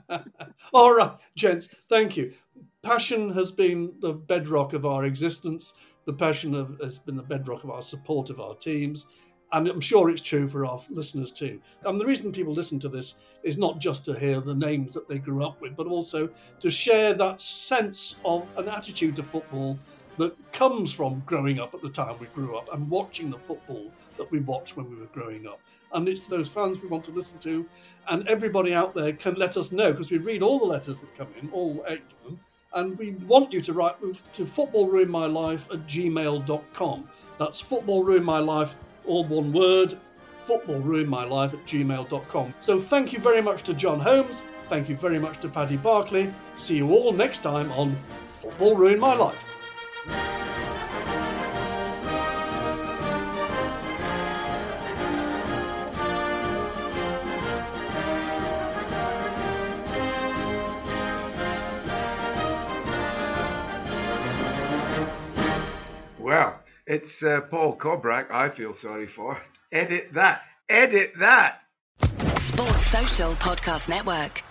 All 0.74 0.96
right, 0.96 1.18
gents, 1.36 1.68
thank 1.90 2.16
you. 2.18 2.32
Passion 2.82 3.30
has 3.32 3.52
been 3.52 3.94
the 4.00 4.14
bedrock 4.14 4.74
of 4.74 4.86
our 4.86 5.04
existence. 5.06 5.74
The 6.06 6.14
passion 6.14 6.56
of, 6.56 6.80
has 6.82 7.00
been 7.00 7.16
the 7.16 7.24
bedrock 7.24 7.64
of 7.64 7.72
our 7.72 7.82
support 7.82 8.30
of 8.30 8.40
our 8.40 8.56
teams. 8.56 9.08
And 9.52 9.68
I'm 9.68 9.82
sure 9.82 10.10
it's 10.10 10.22
true 10.22 10.48
for 10.48 10.66
our 10.66 10.80
listeners 10.90 11.32
too. 11.32 11.62
And 11.86 12.02
the 12.02 12.06
reason 12.06 12.32
people 12.32 12.54
listen 12.54 12.80
to 12.80 12.90
this 12.90 13.26
is 13.44 13.58
not 13.58 13.80
just 13.80 14.04
to 14.06 14.18
hear 14.18 14.42
the 14.42 14.56
names 14.56 14.94
that 14.94 15.08
they 15.08 15.20
grew 15.20 15.44
up 15.44 15.62
with, 15.62 15.76
but 15.76 15.88
also 15.88 16.30
to 16.60 16.70
share 16.70 17.14
that 17.14 17.40
sense 17.40 18.18
of 18.26 18.48
an 18.58 18.68
attitude 18.68 19.16
to 19.18 19.24
football 19.24 19.78
that 20.18 20.36
comes 20.52 20.94
from 20.94 21.22
growing 21.26 21.60
up 21.60 21.74
at 21.74 21.82
the 21.82 21.90
time 21.90 22.18
we 22.20 22.28
grew 22.28 22.58
up 22.58 22.74
and 22.74 22.90
watching 22.90 23.30
the 23.30 23.38
football 23.38 23.92
that 24.18 24.30
we 24.32 24.40
watched 24.40 24.78
when 24.78 24.90
we 24.90 24.96
were 24.96 25.08
growing 25.08 25.46
up. 25.46 25.60
And 25.94 26.10
it's 26.10 26.28
those 26.28 26.52
fans 26.52 26.82
we 26.82 26.88
want 26.88 27.04
to 27.06 27.12
listen 27.12 27.40
to 27.40 27.66
and 28.10 28.28
everybody 28.28 28.74
out 28.74 28.94
there 28.94 29.14
can 29.14 29.36
let 29.36 29.58
us 29.58 29.72
know 29.72 29.92
because 29.92 30.12
we 30.12 30.18
read 30.18 30.42
all 30.42 30.60
the 30.60 30.66
letters 30.66 31.00
that 31.00 31.16
come 31.16 31.28
in, 31.40 31.50
all 31.52 31.84
eight 31.88 32.02
of 32.02 32.30
them, 32.30 32.40
and 32.76 32.98
we 32.98 33.12
want 33.28 33.52
you 33.52 33.62
to 33.62 33.74
write 33.74 33.96
to 34.02 34.44
footballruinmylife 34.44 35.74
at 35.74 35.88
gmail.com. 35.88 37.10
That's 37.38 37.62
footballruinmylife, 37.62 38.76
all 39.06 39.24
one 39.26 39.52
word, 39.52 39.98
footballruinmylife 40.42 41.54
at 41.54 41.66
gmail.com. 41.66 42.54
So 42.60 42.80
thank 42.80 43.14
you 43.14 43.20
very 43.20 43.42
much 43.42 43.64
to 43.64 43.74
Jon 43.74 44.00
Holmes. 44.00 44.44
Thank 44.70 44.90
you 44.90 44.96
very 44.96 45.20
much 45.20 45.40
to 45.42 45.50
Paddy 45.50 45.78
Barclay. 45.78 46.34
See 46.56 46.78
you 46.78 46.92
all 46.92 47.12
next 47.14 47.40
time 47.40 47.72
on 47.74 47.96
Football 48.28 48.76
Ruin 48.76 49.00
My 49.00 49.16
Life. 49.16 49.55
It's 66.88 67.24
uh, 67.24 67.42
Paul 67.42 67.76
Cobrack. 67.76 68.30
I 68.32 68.50
feel 68.50 68.74
sorry 68.74 69.08
for. 69.08 69.42
Edit 69.72 70.14
that. 70.14 70.44
Edit 70.70 71.14
that. 71.20 71.62
Sports 72.38 72.86
Social 72.86 73.32
Podcast 73.34 73.90
Network. 73.90 74.45